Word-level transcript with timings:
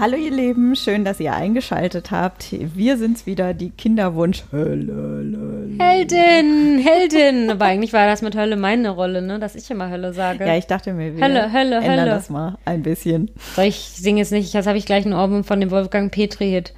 Hallo 0.00 0.16
ihr 0.16 0.30
Lieben, 0.30 0.74
schön, 0.76 1.04
dass 1.04 1.20
ihr 1.20 1.34
eingeschaltet 1.34 2.10
habt. 2.10 2.46
Wir 2.52 2.96
sind's 2.96 3.26
wieder, 3.26 3.52
die 3.52 3.68
Kinderwunsch-Hölle. 3.68 5.76
Heldin, 5.78 6.78
Heldin. 6.78 7.50
Aber 7.50 7.66
eigentlich 7.66 7.92
war 7.92 8.06
das 8.06 8.22
mit 8.22 8.34
Hölle 8.34 8.56
meine 8.56 8.88
Rolle, 8.88 9.20
ne? 9.20 9.38
Dass 9.38 9.56
ich 9.56 9.70
immer 9.70 9.90
Hölle 9.90 10.14
sage. 10.14 10.46
Ja, 10.46 10.56
ich 10.56 10.66
dachte 10.66 10.94
mir, 10.94 11.14
wir 11.14 11.22
Hölle, 11.22 11.52
Hölle, 11.52 11.76
ändern 11.76 11.98
Hölle. 11.98 12.10
das 12.12 12.30
mal 12.30 12.56
ein 12.64 12.82
bisschen. 12.82 13.30
Soll 13.54 13.66
ich 13.66 13.76
singe 13.76 14.20
jetzt 14.20 14.32
nicht, 14.32 14.54
jetzt 14.54 14.66
habe 14.66 14.78
ich 14.78 14.86
gleich 14.86 15.04
einen 15.04 15.12
Ohrwurm 15.12 15.44
von 15.44 15.60
dem 15.60 15.70
Wolfgang 15.70 16.10
Petri-Hit. 16.10 16.72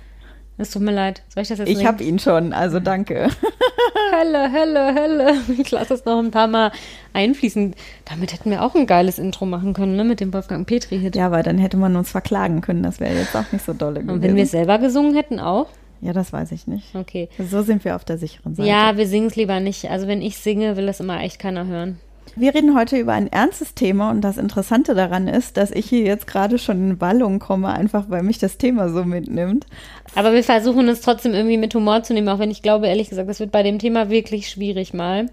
Es 0.59 0.71
tut 0.71 0.83
mir 0.83 0.93
leid. 0.93 1.23
Soll 1.29 1.43
ich 1.43 1.49
das 1.49 1.59
jetzt 1.59 1.69
Ich 1.69 1.85
habe 1.87 2.05
ihn 2.05 2.19
schon, 2.19 2.53
also 2.53 2.79
danke. 2.79 3.29
Hölle, 4.13 4.53
Hölle, 4.53 4.95
Hölle. 4.95 5.35
Ich 5.59 5.71
lasse 5.71 5.89
das 5.91 6.05
noch 6.05 6.19
ein 6.19 6.31
paar 6.31 6.47
Mal 6.47 6.73
einfließen. 7.15 7.75
Damit 8.05 8.33
hätten 8.33 8.51
wir 8.51 8.63
auch 8.63 8.75
ein 8.75 8.87
geiles 8.87 9.19
Intro 9.19 9.47
machen 9.47 9.73
können, 9.73 9.97
ne? 9.97 10.05
Mit 10.05 10.21
dem 10.21 10.33
Wolfgang 10.33 10.67
Petri-Hit. 10.67 11.17
Ja, 11.17 11.27
aber 11.27 11.43
dann 11.43 11.59
hätte 11.59 11.77
man 11.77 11.97
uns 11.97 12.11
verklagen 12.11 12.61
können, 12.61 12.83
das 12.83 13.01
wäre 13.01 13.15
jetzt 13.15 13.35
auch 13.35 13.51
nicht 13.51 13.65
so 13.65 13.73
dolle 13.73 14.01
gewesen. 14.01 14.11
Und 14.11 14.23
wenn 14.23 14.37
wir 14.37 14.45
es 14.45 14.51
selber 14.51 14.79
gesungen 14.79 15.15
hätten, 15.15 15.41
auch? 15.41 15.69
ja, 16.03 16.13
das 16.13 16.33
weiß 16.33 16.51
ich 16.53 16.67
nicht. 16.67 16.95
Okay. 16.95 17.29
So 17.39 17.63
sind 17.63 17.85
wir 17.85 17.95
auf 17.95 18.05
der 18.05 18.19
sicheren 18.19 18.55
Seite. 18.55 18.69
Ja, 18.69 18.97
wir 18.97 19.07
singen 19.07 19.29
es 19.29 19.37
lieber 19.37 19.61
nicht. 19.61 19.89
Also 19.89 20.09
wenn 20.09 20.21
ich 20.21 20.37
singe, 20.37 20.77
will 20.77 20.87
das 20.87 21.01
immer 21.01 21.21
echt 21.23 21.39
keiner 21.39 21.67
hören. 21.67 22.01
Wir 22.35 22.55
reden 22.55 22.75
heute 22.75 22.97
über 22.99 23.13
ein 23.13 23.31
ernstes 23.31 23.75
Thema 23.75 24.11
und 24.11 24.23
das 24.23 24.39
Interessante 24.39 24.95
daran 24.95 25.29
ist, 25.29 25.59
dass 25.59 25.71
ich 25.71 25.87
hier 25.87 26.03
jetzt 26.03 26.27
gerade 26.27 26.59
schon 26.59 26.77
in 26.91 27.01
Wallung 27.01 27.39
komme, 27.39 27.69
einfach 27.69 28.07
weil 28.09 28.23
mich 28.23 28.39
das 28.39 28.57
Thema 28.57 28.89
so 28.89 29.05
mitnimmt. 29.05 29.67
Aber 30.15 30.33
wir 30.33 30.43
versuchen 30.43 30.89
es 30.89 31.03
trotzdem 31.03 31.35
irgendwie 31.35 31.59
mit 31.59 31.75
Humor 31.75 32.03
zu 32.03 32.15
nehmen, 32.15 32.31
auch 32.31 32.39
wenn 32.39 32.51
ich 32.51 32.63
glaube, 32.63 32.87
ehrlich 32.87 33.11
gesagt, 33.11 33.29
das 33.29 33.41
wird 33.41 33.53
bei 33.53 33.63
dem 33.63 33.79
Thema 33.79 34.09
wirklich 34.09 34.49
schwierig 34.49 34.95
mal. 34.95 35.27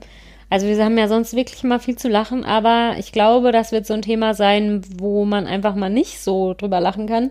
Also 0.49 0.67
wir 0.67 0.83
haben 0.83 0.97
ja 0.97 1.07
sonst 1.07 1.35
wirklich 1.35 1.63
immer 1.63 1.79
viel 1.79 1.95
zu 1.95 2.09
lachen, 2.09 2.43
aber 2.43 2.95
ich 2.97 3.11
glaube, 3.11 3.51
das 3.51 3.71
wird 3.71 3.85
so 3.85 3.93
ein 3.93 4.01
Thema 4.01 4.33
sein, 4.33 4.81
wo 4.97 5.23
man 5.23 5.45
einfach 5.45 5.75
mal 5.75 5.89
nicht 5.89 6.19
so 6.19 6.53
drüber 6.53 6.79
lachen 6.79 7.07
kann. 7.07 7.29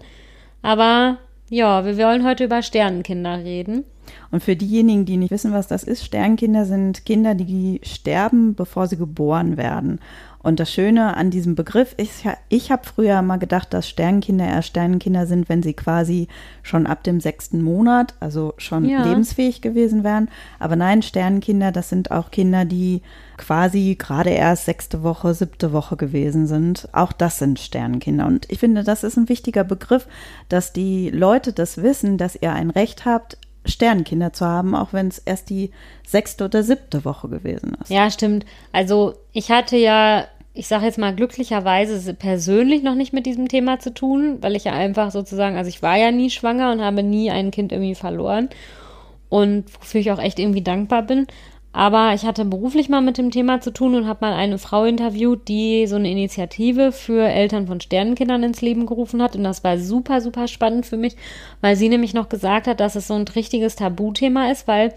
Aber 0.63 1.19
ja, 1.51 1.85
wir 1.85 1.99
wollen 1.99 2.25
heute 2.25 2.45
über 2.45 2.63
Sternenkinder 2.63 3.39
reden. 3.39 3.85
Und 4.31 4.43
für 4.43 4.57
diejenigen, 4.57 5.05
die 5.05 5.17
nicht 5.17 5.31
wissen, 5.31 5.53
was 5.53 5.69
das 5.69 5.83
ist, 5.85 6.05
Sternkinder 6.05 6.65
sind 6.65 7.05
Kinder, 7.05 7.35
die 7.35 7.81
sterben, 7.83 8.55
bevor 8.55 8.87
sie 8.87 8.97
geboren 8.97 9.57
werden. 9.57 10.01
Und 10.41 10.61
das 10.61 10.73
Schöne 10.73 11.17
an 11.17 11.31
diesem 11.31 11.57
Begriff 11.57 11.95
ist, 11.97 12.25
ja, 12.25 12.35
ich 12.49 12.71
habe 12.71 12.87
früher 12.87 13.21
mal 13.23 13.39
gedacht, 13.39 13.75
dass 13.75 13.89
Sternkinder 13.89 14.47
erst 14.47 14.69
Sternkinder 14.69 15.27
sind, 15.27 15.49
wenn 15.49 15.63
sie 15.65 15.75
quasi 15.75 16.29
schon 16.63 16.87
ab 16.87 17.03
dem 17.03 17.21
sechsten 17.21 17.61
Monat, 17.61 18.15
also 18.21 18.55
schon 18.57 18.85
Ja. 18.89 19.03
lebensfähig 19.05 19.61
gewesen 19.63 20.05
wären. 20.05 20.29
Aber 20.61 20.77
nein, 20.77 21.03
Sternkinder, 21.03 21.73
das 21.73 21.89
sind 21.89 22.13
auch 22.13 22.31
Kinder, 22.31 22.65
die 22.65 23.03
quasi 23.37 23.97
gerade 23.99 24.31
erst 24.31 24.67
sechste 24.67 25.03
Woche, 25.03 25.35
siebte 25.35 25.73
Woche 25.73 25.97
gewesen 25.97 26.47
sind. 26.47 26.89
Auch 26.93 27.13
das 27.13 27.39
sind 27.39 27.59
Sternkinder. 27.59 28.27
Und 28.27 28.51
ich 28.51 28.61
finde, 28.61 28.85
das 28.85 29.03
ist 29.05 29.17
ein 29.17 29.29
wichtiger 29.29 29.65
Begriff, 29.65 30.07
dass 30.49 30.73
die 30.73 31.11
Leute 31.11 31.53
das 31.53 31.83
wissen, 31.83 32.17
dass 32.17 32.37
ihr 32.41 32.53
ein 32.53 32.71
Recht 32.71 33.05
habt, 33.05 33.39
Sternkinder 33.65 34.33
zu 34.33 34.47
haben, 34.47 34.75
auch 34.75 34.93
wenn 34.93 35.09
es 35.09 35.19
erst 35.19 35.51
die 35.51 35.71
sechste 36.07 36.45
oder 36.45 36.63
siebte 36.63 37.05
Woche 37.05 37.29
gewesen 37.29 37.77
ist. 37.81 37.91
Ja, 37.91 38.11
stimmt. 38.11 38.47
Also 38.73 39.15
ich 39.33 39.51
hatte 39.51 39.77
ja, 39.77 40.27
ich 40.55 40.69
sage 40.69 40.87
jetzt 40.87 40.99
mal 40.99 41.15
glücklicherweise 41.15 42.15
persönlich 42.15 42.83
noch 42.83 42.95
nicht 42.95 43.13
mit 43.13 43.27
diesem 43.27 43.49
Thema 43.49 43.79
zu 43.79 43.93
tun, 43.93 44.39
weil 44.41 44.57
ich 44.57 44.65
ja 44.65 44.73
einfach 44.73 45.11
sozusagen, 45.11 45.57
also 45.57 45.69
ich 45.69 45.83
war 45.83 45.97
ja 45.97 46.11
nie 46.11 46.31
schwanger 46.31 46.73
und 46.73 46.81
habe 46.81 47.03
nie 47.03 47.31
ein 47.31 47.51
Kind 47.51 47.73
irgendwie 47.73 47.95
verloren 47.95 48.49
und 49.29 49.65
wofür 49.79 50.01
ich 50.01 50.11
auch 50.11 50.21
echt 50.21 50.39
irgendwie 50.39 50.63
dankbar 50.63 51.03
bin. 51.03 51.27
Aber 51.71 52.13
ich 52.15 52.25
hatte 52.25 52.45
beruflich 52.47 52.89
mal 52.89 53.03
mit 53.03 53.19
dem 53.19 53.31
Thema 53.31 53.61
zu 53.61 53.71
tun 53.71 53.95
und 53.95 54.09
habe 54.09 54.25
mal 54.25 54.33
eine 54.33 54.59
Frau 54.59 54.85
interviewt, 54.85 55.47
die 55.49 55.87
so 55.87 55.97
eine 55.97 56.11
Initiative 56.11 56.93
für 56.93 57.29
Eltern 57.29 57.67
von 57.67 57.81
Sternenkindern 57.81 58.43
ins 58.43 58.63
Leben 58.63 58.87
gerufen 58.87 59.23
hat. 59.23 59.37
Und 59.37 59.45
das 59.45 59.63
war 59.65 59.79
super, 59.79 60.21
super 60.23 60.49
spannend 60.49 60.87
für 60.87 60.97
mich, 60.97 61.15
weil 61.61 61.77
sie 61.77 61.91
nämlich 61.91 62.15
noch 62.15 62.31
gesagt 62.31 62.67
hat, 62.67 62.81
dass 62.81 62.97
es 62.97 63.07
so 63.07 63.15
ein 63.15 63.29
richtiges 63.29 63.77
Tabuthema 63.77 64.51
ist, 64.51 64.67
weil, 64.67 64.95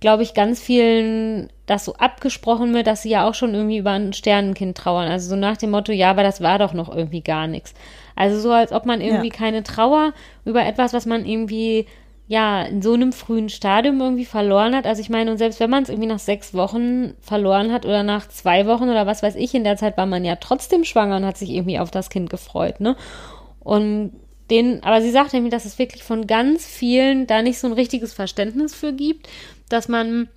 glaube 0.00 0.22
ich, 0.22 0.32
ganz 0.34 0.60
vielen 0.60 1.50
das 1.66 1.84
so 1.84 1.94
abgesprochen 1.94 2.74
wird, 2.74 2.86
dass 2.86 3.02
sie 3.02 3.10
ja 3.10 3.28
auch 3.28 3.34
schon 3.34 3.54
irgendwie 3.54 3.78
über 3.78 3.92
ein 3.92 4.12
Sternenkind 4.14 4.76
trauern. 4.76 5.08
Also 5.08 5.28
so 5.30 5.36
nach 5.36 5.58
dem 5.58 5.70
Motto, 5.70 5.92
ja, 5.92 6.10
aber 6.10 6.22
das 6.22 6.40
war 6.40 6.58
doch 6.58 6.72
noch 6.72 6.94
irgendwie 6.94 7.20
gar 7.20 7.46
nichts. 7.46 7.74
Also 8.16 8.40
so, 8.40 8.50
als 8.50 8.72
ob 8.72 8.86
man 8.86 9.00
irgendwie 9.00 9.28
Ja. 9.28 9.34
keine 9.34 9.62
Trauer 9.62 10.12
über 10.44 10.64
etwas, 10.64 10.94
was 10.94 11.04
man 11.04 11.26
irgendwie 11.26 11.86
ja, 12.26 12.62
in 12.62 12.80
so 12.80 12.94
einem 12.94 13.12
frühen 13.12 13.48
Stadium 13.50 14.00
irgendwie 14.00 14.24
verloren 14.24 14.74
hat. 14.74 14.86
Also 14.86 15.02
ich 15.02 15.10
meine, 15.10 15.30
und 15.30 15.38
selbst 15.38 15.60
wenn 15.60 15.70
man 15.70 15.82
es 15.82 15.90
irgendwie 15.90 16.08
nach 16.08 16.18
sechs 16.18 16.54
Wochen 16.54 17.14
verloren 17.20 17.70
hat 17.70 17.84
oder 17.84 18.02
nach 18.02 18.28
zwei 18.28 18.66
Wochen 18.66 18.84
oder 18.84 19.06
was 19.06 19.22
weiß 19.22 19.36
ich, 19.36 19.54
in 19.54 19.64
der 19.64 19.76
Zeit 19.76 19.96
war 19.98 20.06
man 20.06 20.24
ja 20.24 20.36
trotzdem 20.36 20.84
schwanger 20.84 21.16
und 21.16 21.26
hat 21.26 21.36
sich 21.36 21.50
irgendwie 21.50 21.78
auf 21.78 21.90
das 21.90 22.08
Kind 22.08 22.30
gefreut, 22.30 22.80
ne? 22.80 22.96
Und 23.60 24.12
den, 24.50 24.82
aber 24.82 25.00
sie 25.00 25.10
sagt 25.10 25.32
nämlich, 25.32 25.52
dass 25.52 25.64
es 25.64 25.78
wirklich 25.78 26.02
von 26.02 26.26
ganz 26.26 26.66
vielen 26.66 27.26
da 27.26 27.42
nicht 27.42 27.58
so 27.58 27.66
ein 27.66 27.72
richtiges 27.72 28.12
Verständnis 28.12 28.74
für 28.74 28.92
gibt, 28.92 29.28
dass 29.68 29.88
man 29.88 30.28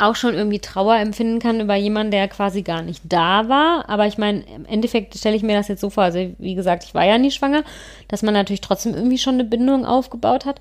auch 0.00 0.16
schon 0.16 0.34
irgendwie 0.34 0.58
Trauer 0.58 0.96
empfinden 0.96 1.38
kann 1.38 1.60
über 1.60 1.74
jemanden, 1.74 2.10
der 2.10 2.28
quasi 2.28 2.62
gar 2.62 2.82
nicht 2.82 3.02
da 3.04 3.48
war. 3.48 3.88
Aber 3.88 4.06
ich 4.06 4.18
meine, 4.18 4.42
im 4.54 4.64
Endeffekt 4.66 5.16
stelle 5.16 5.36
ich 5.36 5.42
mir 5.42 5.56
das 5.56 5.68
jetzt 5.68 5.80
so 5.80 5.90
vor, 5.90 6.04
also 6.04 6.18
wie 6.38 6.54
gesagt, 6.54 6.84
ich 6.84 6.94
war 6.94 7.04
ja 7.04 7.18
nie 7.18 7.30
schwanger, 7.30 7.62
dass 8.08 8.22
man 8.22 8.34
natürlich 8.34 8.60
trotzdem 8.60 8.94
irgendwie 8.94 9.18
schon 9.18 9.34
eine 9.34 9.44
Bindung 9.44 9.84
aufgebaut 9.84 10.44
hat. 10.44 10.60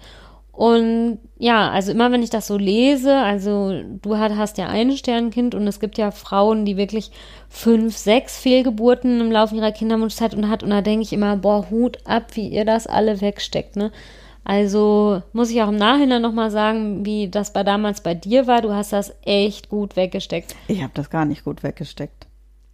Und 0.59 1.19
ja, 1.38 1.72
also 1.72 1.94
immer 1.94 2.11
wenn 2.11 2.22
ich 2.22 2.31
das 2.31 2.47
so 2.47 2.57
lese, 2.57 3.16
also 3.16 3.81
du 4.01 4.17
hast, 4.17 4.57
ja 4.57 4.67
ein 4.67 4.91
Sternkind 4.91 5.56
und 5.56 5.66
es 5.67 5.79
gibt 5.79 5.97
ja 5.97 6.11
Frauen, 6.11 6.66
die 6.66 6.75
wirklich 6.75 7.11
fünf, 7.47 7.95
sechs 7.95 8.38
Fehlgeburten 8.38 9.21
im 9.21 9.31
Laufe 9.31 9.56
ihrer 9.56 9.71
Kinderwunschzeit 9.71 10.35
und 10.35 10.50
hat 10.50 10.61
und 10.61 10.71
da 10.71 10.81
denke 10.81 11.03
ich 11.03 11.13
immer, 11.13 11.38
boah, 11.38 11.69
Hut 11.69 12.00
ab, 12.03 12.35
wie 12.35 12.50
ihr 12.50 12.66
das 12.66 12.88
alle 12.88 13.21
wegsteckt, 13.21 13.77
ne? 13.77 13.94
Also 14.50 15.22
muss 15.32 15.52
ich 15.52 15.62
auch 15.62 15.68
im 15.68 15.76
Nachhinein 15.76 16.24
nochmal 16.24 16.50
sagen, 16.50 17.06
wie 17.06 17.30
das 17.30 17.54
bei 17.54 17.64
damals 17.64 18.02
bei 18.02 18.16
dir 18.16 18.48
war. 18.48 18.64
Du 18.64 18.74
hast 18.74 18.92
das 18.92 19.14
echt 19.24 19.70
gut 19.70 19.96
weggesteckt. 19.96 20.56
Ich 20.68 20.82
habe 20.82 20.92
das 20.96 21.12
gar 21.12 21.26
nicht 21.26 21.44
gut 21.44 21.62
weggesteckt. 21.62 22.26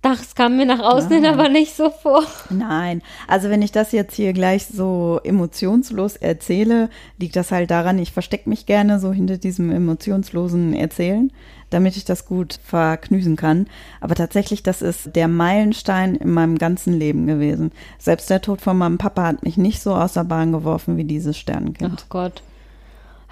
Das 0.05 0.35
kam 0.35 0.57
mir 0.57 0.67
nach 0.67 0.81
außen 0.81 1.09
hin 1.09 1.25
aber 1.25 1.49
nicht 1.49 1.75
so 1.75 1.89
vor. 1.89 2.23
Nein, 2.51 3.01
also 3.27 3.49
wenn 3.49 3.63
ich 3.63 3.71
das 3.71 3.91
jetzt 3.91 4.13
hier 4.13 4.33
gleich 4.33 4.67
so 4.67 5.19
emotionslos 5.23 6.15
erzähle, 6.15 6.91
liegt 7.17 7.35
das 7.35 7.51
halt 7.51 7.71
daran, 7.71 7.97
ich 7.97 8.11
verstecke 8.11 8.47
mich 8.47 8.67
gerne 8.67 8.99
so 8.99 9.11
hinter 9.11 9.39
diesem 9.39 9.71
emotionslosen 9.71 10.75
Erzählen, 10.75 11.31
damit 11.71 11.97
ich 11.97 12.05
das 12.05 12.27
gut 12.27 12.59
verknüsen 12.63 13.35
kann. 13.35 13.65
Aber 13.99 14.13
tatsächlich, 14.13 14.61
das 14.61 14.83
ist 14.83 15.15
der 15.15 15.27
Meilenstein 15.27 16.13
in 16.13 16.29
meinem 16.29 16.59
ganzen 16.59 16.93
Leben 16.93 17.25
gewesen. 17.25 17.71
Selbst 17.97 18.29
der 18.29 18.43
Tod 18.43 18.61
von 18.61 18.77
meinem 18.77 18.99
Papa 18.99 19.23
hat 19.23 19.41
mich 19.41 19.57
nicht 19.57 19.81
so 19.81 19.95
aus 19.95 20.13
der 20.13 20.25
Bahn 20.25 20.51
geworfen 20.51 20.97
wie 20.97 21.05
dieses 21.05 21.35
Sternenkind. 21.35 22.03
Ach 22.05 22.09
Gott. 22.09 22.43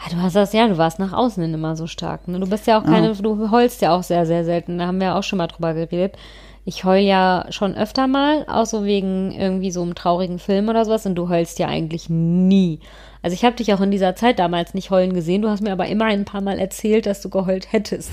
Du 0.10 0.18
hast 0.18 0.36
das 0.36 0.54
ja, 0.54 0.68
du 0.68 0.80
warst 0.80 0.98
nach 0.98 1.14
außen 1.14 1.44
hin 1.44 1.54
immer 1.54 1.76
so 1.76 1.86
stark. 1.86 2.28
Ne? 2.28 2.40
Du 2.40 2.50
bist 2.50 2.66
ja 2.66 2.80
auch 2.80 2.84
keine, 2.84 3.14
du 3.14 3.52
heulst 3.52 3.82
ja 3.84 3.96
auch 3.96 4.02
sehr, 4.02 4.26
sehr 4.26 4.44
selten. 4.44 4.80
Da 4.80 4.88
haben 4.88 5.00
wir 5.00 5.08
ja 5.10 5.20
auch 5.20 5.24
schon 5.24 5.38
mal 5.38 5.46
drüber 5.46 5.76
geredet. 5.76 6.18
Ich 6.66 6.86
heul 6.86 7.00
ja 7.00 7.46
schon 7.50 7.76
öfter 7.76 8.08
mal, 8.08 8.46
auch 8.48 8.66
so 8.66 8.86
wegen 8.86 9.32
irgendwie 9.32 9.72
so 9.72 9.82
einem 9.82 9.96
traurigen 9.96 10.40
Film 10.40 10.70
oder 10.70 10.86
sowas. 10.86 11.06
Und 11.06 11.16
du 11.16 11.28
heulst 11.28 11.60
ja 11.60 11.68
eigentlich 11.68 12.10
nie. 12.10 12.80
Also 13.22 13.34
ich 13.34 13.44
habe 13.44 13.56
dich 13.56 13.74
auch 13.74 13.82
in 13.82 13.92
dieser 13.92 14.16
Zeit 14.16 14.40
damals 14.40 14.74
nicht 14.74 14.90
heulen 14.90 15.14
gesehen. 15.14 15.42
Du 15.42 15.50
hast 15.50 15.62
mir 15.62 15.72
aber 15.72 15.88
immer 15.88 16.06
ein 16.06 16.26
paar 16.26 16.42
Mal 16.42 16.60
erzählt, 16.60 17.06
dass 17.06 17.22
du 17.22 17.30
geheult 17.30 17.72
hättest. 17.72 18.12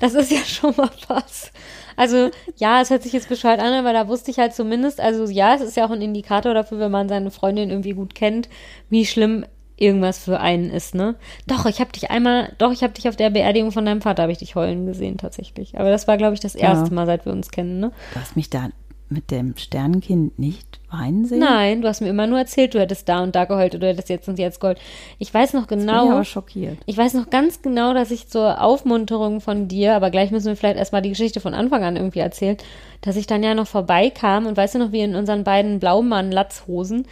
Das 0.00 0.14
ist 0.14 0.30
ja 0.30 0.38
schon 0.46 0.74
mal 0.76 0.90
was. 1.08 1.52
Also 1.96 2.30
ja, 2.56 2.80
es 2.80 2.90
hört 2.90 3.02
sich 3.02 3.12
jetzt 3.12 3.28
bescheuert 3.28 3.60
an, 3.60 3.72
aber 3.72 3.92
da 3.92 4.08
wusste 4.08 4.30
ich 4.30 4.38
halt 4.38 4.52
zumindest, 4.54 5.00
also 5.00 5.26
ja, 5.26 5.54
es 5.54 5.60
ist 5.60 5.76
ja 5.76 5.86
auch 5.86 5.90
ein 5.90 6.02
Indikator 6.02 6.54
dafür, 6.54 6.80
wenn 6.80 6.90
man 6.90 7.08
seine 7.08 7.30
Freundin 7.30 7.70
irgendwie 7.70 7.92
gut 7.92 8.14
kennt, 8.14 8.48
wie 8.90 9.06
schlimm 9.06 9.46
irgendwas 9.76 10.18
für 10.18 10.40
einen 10.40 10.70
ist, 10.70 10.94
ne? 10.94 11.16
Doch, 11.46 11.66
ich 11.66 11.80
habe 11.80 11.92
dich 11.92 12.10
einmal, 12.10 12.52
doch, 12.58 12.72
ich 12.72 12.82
habe 12.82 12.92
dich 12.92 13.08
auf 13.08 13.16
der 13.16 13.30
Beerdigung 13.30 13.72
von 13.72 13.84
deinem 13.84 14.00
Vater, 14.00 14.22
habe 14.22 14.32
ich 14.32 14.38
dich 14.38 14.54
heulen 14.54 14.86
gesehen 14.86 15.18
tatsächlich. 15.18 15.78
Aber 15.78 15.90
das 15.90 16.06
war, 16.06 16.16
glaube 16.16 16.34
ich, 16.34 16.40
das 16.40 16.54
erste 16.54 16.94
Mal, 16.94 17.06
seit 17.06 17.24
wir 17.24 17.32
uns 17.32 17.50
kennen, 17.50 17.80
ne? 17.80 17.92
Du 18.12 18.20
hast 18.20 18.36
mich 18.36 18.50
da 18.50 18.70
mit 19.08 19.30
dem 19.30 19.56
Sternenkind 19.56 20.38
nicht 20.38 20.80
weinen 20.90 21.24
sehen? 21.26 21.38
Nein, 21.38 21.82
du 21.82 21.88
hast 21.88 22.00
mir 22.00 22.08
immer 22.08 22.26
nur 22.26 22.38
erzählt, 22.38 22.74
du 22.74 22.80
hättest 22.80 23.08
da 23.08 23.22
und 23.22 23.34
da 23.34 23.44
geheult 23.44 23.74
oder 23.74 23.86
du 23.86 23.88
hättest 23.88 24.08
jetzt 24.08 24.28
und 24.28 24.38
jetzt 24.38 24.60
geheult. 24.60 24.78
Ich 25.18 25.32
weiß 25.32 25.52
noch 25.52 25.66
Bin 25.66 25.80
ich 25.80 25.86
genau. 25.86 26.10
aber 26.10 26.24
schockiert. 26.24 26.78
Ich 26.86 26.96
weiß 26.96 27.14
noch 27.14 27.30
ganz 27.30 27.62
genau, 27.62 27.94
dass 27.94 28.10
ich 28.10 28.28
zur 28.28 28.60
Aufmunterung 28.62 29.40
von 29.40 29.68
dir, 29.68 29.94
aber 29.94 30.10
gleich 30.10 30.30
müssen 30.30 30.46
wir 30.46 30.56
vielleicht 30.56 30.78
erstmal 30.78 31.02
die 31.02 31.10
Geschichte 31.10 31.40
von 31.40 31.54
Anfang 31.54 31.84
an 31.84 31.96
irgendwie 31.96 32.20
erzählen, 32.20 32.56
dass 33.02 33.16
ich 33.16 33.26
dann 33.26 33.42
ja 33.42 33.54
noch 33.54 33.66
vorbeikam 33.66 34.46
und 34.46 34.56
weißt 34.56 34.74
du 34.74 34.78
noch, 34.78 34.92
wie 34.92 35.00
in 35.00 35.14
unseren 35.14 35.44
beiden 35.44 35.80
Blaumann-Latzhosen 35.80 37.06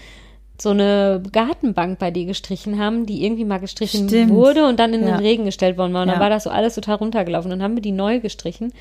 so 0.63 0.71
eine 0.71 1.23
Gartenbank 1.33 1.99
bei 1.99 2.11
dir 2.11 2.25
gestrichen 2.27 2.79
haben, 2.79 3.05
die 3.07 3.25
irgendwie 3.25 3.45
mal 3.45 3.59
gestrichen 3.59 4.09
Stimmt. 4.09 4.31
wurde 4.31 4.67
und 4.67 4.79
dann 4.81 4.95
in 4.95 5.03
Ja. 5.07 5.17
den 5.17 5.21
Regen 5.21 5.45
gestellt 5.45 5.77
worden 5.77 5.93
war. 5.93 6.03
Und 6.03 6.09
dann 6.09 6.17
Ja. 6.19 6.23
war 6.23 6.31
das 6.31 6.45
so 6.45 6.51
alles 6.51 6.75
total 6.75 6.97
runtergelaufen. 6.97 7.51
Und 7.53 7.59
dann 7.59 7.63
haben 7.65 7.75
wir 7.77 7.83
die 7.83 7.93
neu 7.93 8.21
gestrichen. 8.21 8.73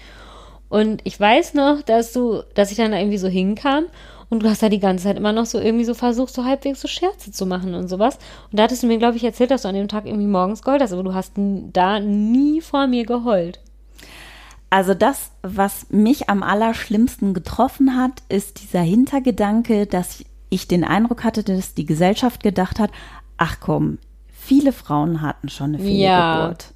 Und 0.70 1.02
ich 1.04 1.20
weiß 1.20 1.54
noch, 1.56 1.82
dass 1.82 2.14
du, 2.14 2.44
dass 2.54 2.72
ich 2.72 2.78
dann 2.78 2.92
da 2.92 2.98
irgendwie 2.98 3.18
so 3.18 3.28
hinkam 3.28 3.86
Und 4.34 4.44
du 4.44 4.50
hast 4.50 4.64
da 4.64 4.70
die 4.70 4.80
ganze 4.80 5.04
Zeit 5.04 5.18
immer 5.18 5.34
noch 5.34 5.46
so 5.46 5.60
irgendwie 5.60 5.84
so 5.84 5.94
versucht, 5.94 6.34
so 6.34 6.46
halbwegs 6.46 6.80
so 6.80 6.88
Scherze 6.88 7.34
zu 7.34 7.46
machen 7.46 7.74
und 7.74 7.90
sowas. 7.90 8.18
Und 8.50 8.58
da 8.58 8.64
hattest 8.64 8.82
du 8.82 8.88
mir, 8.88 8.98
glaube 8.98 9.18
ich, 9.18 9.26
erzählt, 9.26 9.52
dass 9.52 9.64
du 9.64 9.68
an 9.68 9.76
dem 9.76 9.90
Tag 9.90 10.06
irgendwie 10.06 10.26
morgens 10.26 10.62
geheult 10.62 10.82
hast, 10.82 10.94
aber 10.94 11.04
du 11.04 11.14
hast 11.14 11.34
da 11.36 12.00
nie 12.00 12.62
vor 12.62 12.88
mir 12.88 13.06
geheult. 13.06 13.60
Also 14.70 14.94
das, 14.94 15.32
was 15.42 15.88
mich 15.90 16.30
am 16.30 16.44
allerschlimmsten 16.44 17.34
getroffen 17.34 17.98
hat, 17.98 18.24
ist 18.30 18.62
dieser 18.62 18.80
Hintergedanke, 18.80 19.86
dass 19.86 20.24
ich 20.52 20.68
den 20.68 20.84
Eindruck 20.84 21.24
hatte, 21.24 21.44
dass 21.44 21.74
die 21.74 21.86
Gesellschaft 21.86 22.44
gedacht 22.44 22.80
hat, 22.80 22.92
ach 23.38 23.58
komm, 23.60 23.98
viele 24.28 24.74
Frauen 24.74 25.22
hatten 25.22 25.50
schon 25.50 25.74
eine 25.74 25.80
Fehlgeburt. 25.80 26.64
Ja. 26.64 26.76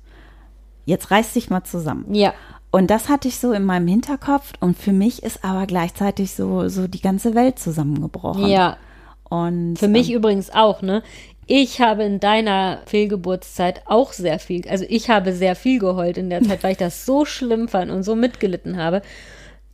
Jetzt 0.86 1.12
reiß 1.12 1.34
dich 1.34 1.50
mal 1.50 1.64
zusammen. 1.64 2.14
Ja. 2.14 2.34
Und 2.72 2.90
das 2.90 3.10
hatte 3.10 3.28
ich 3.28 3.38
so 3.38 3.52
in 3.52 3.64
meinem 3.64 3.88
Hinterkopf 3.88 4.54
und 4.60 4.78
für 4.78 4.92
mich 4.92 5.24
ist 5.24 5.44
aber 5.44 5.66
gleichzeitig 5.66 6.34
so, 6.34 6.68
so 6.68 6.88
die 6.88 7.02
ganze 7.02 7.36
Welt 7.36 7.60
zusammengebrochen. 7.60 8.48
Ja. 8.48 8.78
Und 9.30 9.78
für 9.78 9.88
mich 9.88 10.10
ähm, 10.10 10.18
übrigens 10.18 10.50
auch, 10.54 10.82
ne? 10.82 11.04
Ich 11.48 11.80
habe 11.80 12.04
in 12.04 12.20
deiner 12.20 12.80
Fehlgeburtszeit 12.86 13.84
auch 13.86 14.14
sehr 14.14 14.40
viel, 14.40 14.68
also 14.68 14.86
ich 14.88 15.10
habe 15.10 15.34
sehr 15.34 15.56
viel 15.56 15.80
geheult 15.80 16.18
in 16.18 16.30
der 16.30 16.42
Zeit, 16.42 16.64
weil 16.64 16.72
ich 16.72 16.78
das 16.78 17.06
so 17.06 17.24
schlimm 17.24 17.68
fand 17.68 17.92
und 17.92 18.04
so 18.04 18.16
mitgelitten 18.16 18.78
habe. 18.78 19.02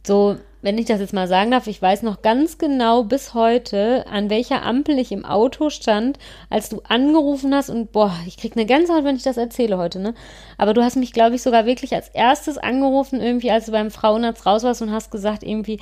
So, 0.03 0.38
wenn 0.63 0.77
ich 0.77 0.86
das 0.86 1.00
jetzt 1.00 1.13
mal 1.13 1.27
sagen 1.27 1.51
darf, 1.51 1.68
ich 1.68 1.81
weiß 1.81 2.03
noch 2.03 2.21
ganz 2.21 2.57
genau 2.57 3.03
bis 3.03 3.33
heute, 3.33 4.06
an 4.07 4.30
welcher 4.30 4.63
Ampel 4.63 4.98
ich 5.00 5.12
im 5.12 5.25
Auto 5.25 5.69
stand, 5.69 6.19
als 6.50 6.69
du 6.69 6.81
angerufen 6.88 7.53
hast 7.53 7.69
und 7.69 7.92
boah, 7.92 8.13
ich 8.27 8.38
krieg 8.38 8.56
eine 8.56 8.65
Gänsehaut, 8.65 9.03
wenn 9.03 9.15
ich 9.15 9.24
das 9.24 9.38
erzähle 9.38 9.77
heute, 9.77 10.00
ne? 10.00 10.13
Aber 10.57 10.74
du 10.74 10.83
hast 10.83 10.98
mich, 10.98 11.13
glaube 11.13 11.36
ich, 11.36 11.42
sogar 11.42 11.65
wirklich 11.65 11.94
als 11.95 12.09
erstes 12.09 12.57
angerufen, 12.57 13.21
irgendwie, 13.21 13.51
als 13.51 13.65
du 13.65 13.71
beim 13.71 13.92
Frauenarzt 13.92 14.45
raus 14.45 14.63
warst 14.63 14.81
und 14.81 14.92
hast 14.92 15.12
gesagt, 15.12 15.44
irgendwie, 15.44 15.80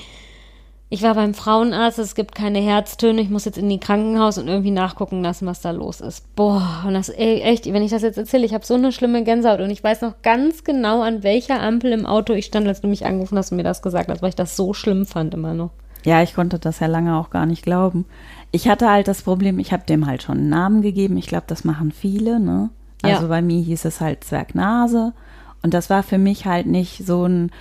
ich 0.91 1.03
war 1.03 1.13
beim 1.13 1.36
Frauenarzt, 1.36 2.00
es 2.00 2.15
gibt 2.15 2.33
keine 2.33 2.59
Herztöne, 2.59 3.21
ich 3.21 3.30
muss 3.30 3.45
jetzt 3.45 3.59
in 3.59 3.69
die 3.69 3.80
Krankenhaus 3.80 4.39
und 4.39 4.47
irgendwie 4.47 4.71
nachgucken 4.71 5.21
lassen, 5.21 5.45
was 5.45 5.62
da 5.62 5.69
los 5.69 6.01
ist. 6.01 6.36
Boah, 6.36 6.83
und 6.88 6.95
das, 6.95 7.09
ey, 7.09 7.41
echt, 7.41 7.71
wenn 7.71 7.83
ich 7.83 7.91
das 7.91 8.01
jetzt 8.01 8.18
erzähle, 8.18 8.45
ich 8.45 8.56
habe 8.56 8.65
so 8.65 8.74
eine 8.74 8.91
schlimme 8.91 9.24
Gänsehaut 9.24 9.59
und 9.59 9.69
ich 9.69 9.83
weiß 9.83 10.01
noch 10.01 10.21
ganz 10.24 10.63
genau, 10.63 11.01
an 11.03 11.21
welcher 11.21 11.62
Ampel 11.62 11.91
im 11.91 12.07
Auto 12.07 12.33
ich 12.33 12.45
stand, 12.45 12.68
als 12.68 12.81
du 12.81 12.88
mich 12.88 13.06
angerufen 13.06 13.38
hast 13.38 13.51
und 13.51 13.57
mir 13.57 13.63
das 13.63 13.83
gesagt 13.83 14.09
hast, 14.09 14.24
weil 14.24 14.30
ich 14.30 14.36
das 14.36 14.56
so 14.56 14.74
schlimm 14.74 15.06
fand 15.06 15.36
immer 15.36 15.53
noch. 15.53 15.69
Ja, 16.06 16.24
ich 16.24 16.33
konnte 16.33 16.57
das 16.57 16.80
ja 16.80 16.88
lange 16.88 17.18
auch 17.18 17.30
gar 17.30 17.45
nicht 17.45 17.62
glauben. 17.62 18.06
Ich 18.51 18.68
hatte 18.68 18.89
halt 18.89 19.07
das 19.07 19.21
Problem, 19.21 19.59
ich 19.59 19.71
habe 19.71 19.83
dem 19.85 20.07
halt 20.07 20.24
schon 20.24 20.39
einen 20.39 20.50
Namen 20.50 20.81
gegeben. 20.81 21.18
Ich 21.18 21.27
glaube, 21.27 21.44
das 21.47 21.65
machen 21.65 21.92
viele, 21.92 22.39
ne? 22.39 22.69
Also 23.03 23.24
ja. 23.24 23.27
bei 23.27 23.42
mir 23.42 23.62
hieß 23.62 23.85
es 23.85 24.01
halt 24.01 24.24
Zwergnase. 24.24 25.13
Und 25.62 25.74
das 25.74 25.89
war 25.89 26.03
für 26.03 26.18
mich 26.18 26.45
halt 26.45 26.68
nicht 26.68 27.06
so 27.06 27.25
ein, 27.25 27.51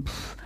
pff, 0.00 0.36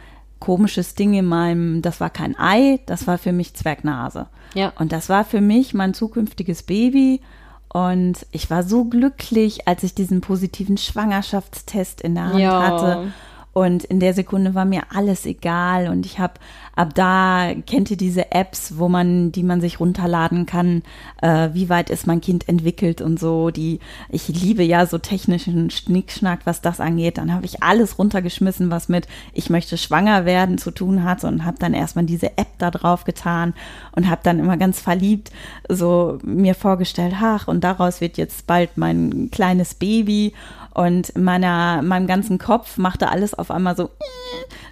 komisches 0.44 0.94
Ding 0.94 1.14
in 1.14 1.24
meinem, 1.24 1.80
das 1.80 2.00
war 2.00 2.10
kein 2.10 2.38
Ei, 2.38 2.78
das 2.84 3.06
war 3.06 3.16
für 3.16 3.32
mich 3.32 3.54
Zwergnase. 3.54 4.26
Ja. 4.52 4.74
Und 4.78 4.92
das 4.92 5.08
war 5.08 5.24
für 5.24 5.40
mich 5.40 5.72
mein 5.72 5.94
zukünftiges 5.94 6.64
Baby. 6.64 7.22
Und 7.68 8.26
ich 8.30 8.50
war 8.50 8.62
so 8.62 8.84
glücklich, 8.84 9.66
als 9.66 9.82
ich 9.84 9.94
diesen 9.94 10.20
positiven 10.20 10.76
Schwangerschaftstest 10.76 12.02
in 12.02 12.14
der 12.14 12.26
Hand 12.26 12.38
ja. 12.40 12.62
hatte 12.62 13.12
und 13.54 13.84
in 13.84 14.00
der 14.00 14.12
Sekunde 14.12 14.54
war 14.54 14.66
mir 14.66 14.82
alles 14.92 15.24
egal 15.24 15.88
und 15.88 16.04
ich 16.04 16.18
habe 16.18 16.34
ab 16.76 16.94
da 16.94 17.52
kennt 17.66 17.90
ihr 17.90 17.96
diese 17.96 18.32
Apps, 18.32 18.78
wo 18.78 18.88
man, 18.88 19.32
die 19.32 19.42
man 19.42 19.60
sich 19.60 19.80
runterladen 19.80 20.46
kann, 20.46 20.82
äh, 21.22 21.50
wie 21.52 21.68
weit 21.68 21.90
ist 21.90 22.06
mein 22.06 22.20
Kind 22.20 22.48
entwickelt 22.48 23.00
und 23.00 23.18
so. 23.18 23.50
Die 23.50 23.80
ich 24.08 24.28
liebe 24.28 24.62
ja 24.62 24.86
so 24.86 24.98
technischen 24.98 25.70
Schnickschnack, 25.70 26.40
was 26.44 26.60
das 26.60 26.80
angeht. 26.80 27.18
Dann 27.18 27.32
habe 27.32 27.46
ich 27.46 27.62
alles 27.62 27.98
runtergeschmissen, 27.98 28.70
was 28.70 28.88
mit 28.88 29.06
ich 29.32 29.50
möchte 29.50 29.76
schwanger 29.76 30.24
werden 30.24 30.58
zu 30.58 30.70
tun 30.70 31.04
hat 31.04 31.24
und 31.24 31.44
habe 31.44 31.58
dann 31.58 31.74
erstmal 31.74 32.04
diese 32.04 32.36
App 32.38 32.48
da 32.58 32.70
drauf 32.70 33.04
getan 33.04 33.54
und 33.92 34.08
habe 34.08 34.20
dann 34.24 34.38
immer 34.38 34.56
ganz 34.56 34.80
verliebt 34.80 35.30
so 35.68 36.18
mir 36.22 36.54
vorgestellt, 36.54 37.14
ach 37.20 37.48
und 37.48 37.64
daraus 37.64 38.00
wird 38.00 38.16
jetzt 38.16 38.46
bald 38.46 38.76
mein 38.76 39.28
kleines 39.30 39.74
Baby 39.74 40.32
und 40.74 41.16
meiner, 41.16 41.82
meinem 41.82 42.06
ganzen 42.06 42.38
Kopf 42.38 42.76
machte 42.78 43.08
alles 43.08 43.34
auf 43.34 43.50
einmal 43.50 43.76
so 43.76 43.90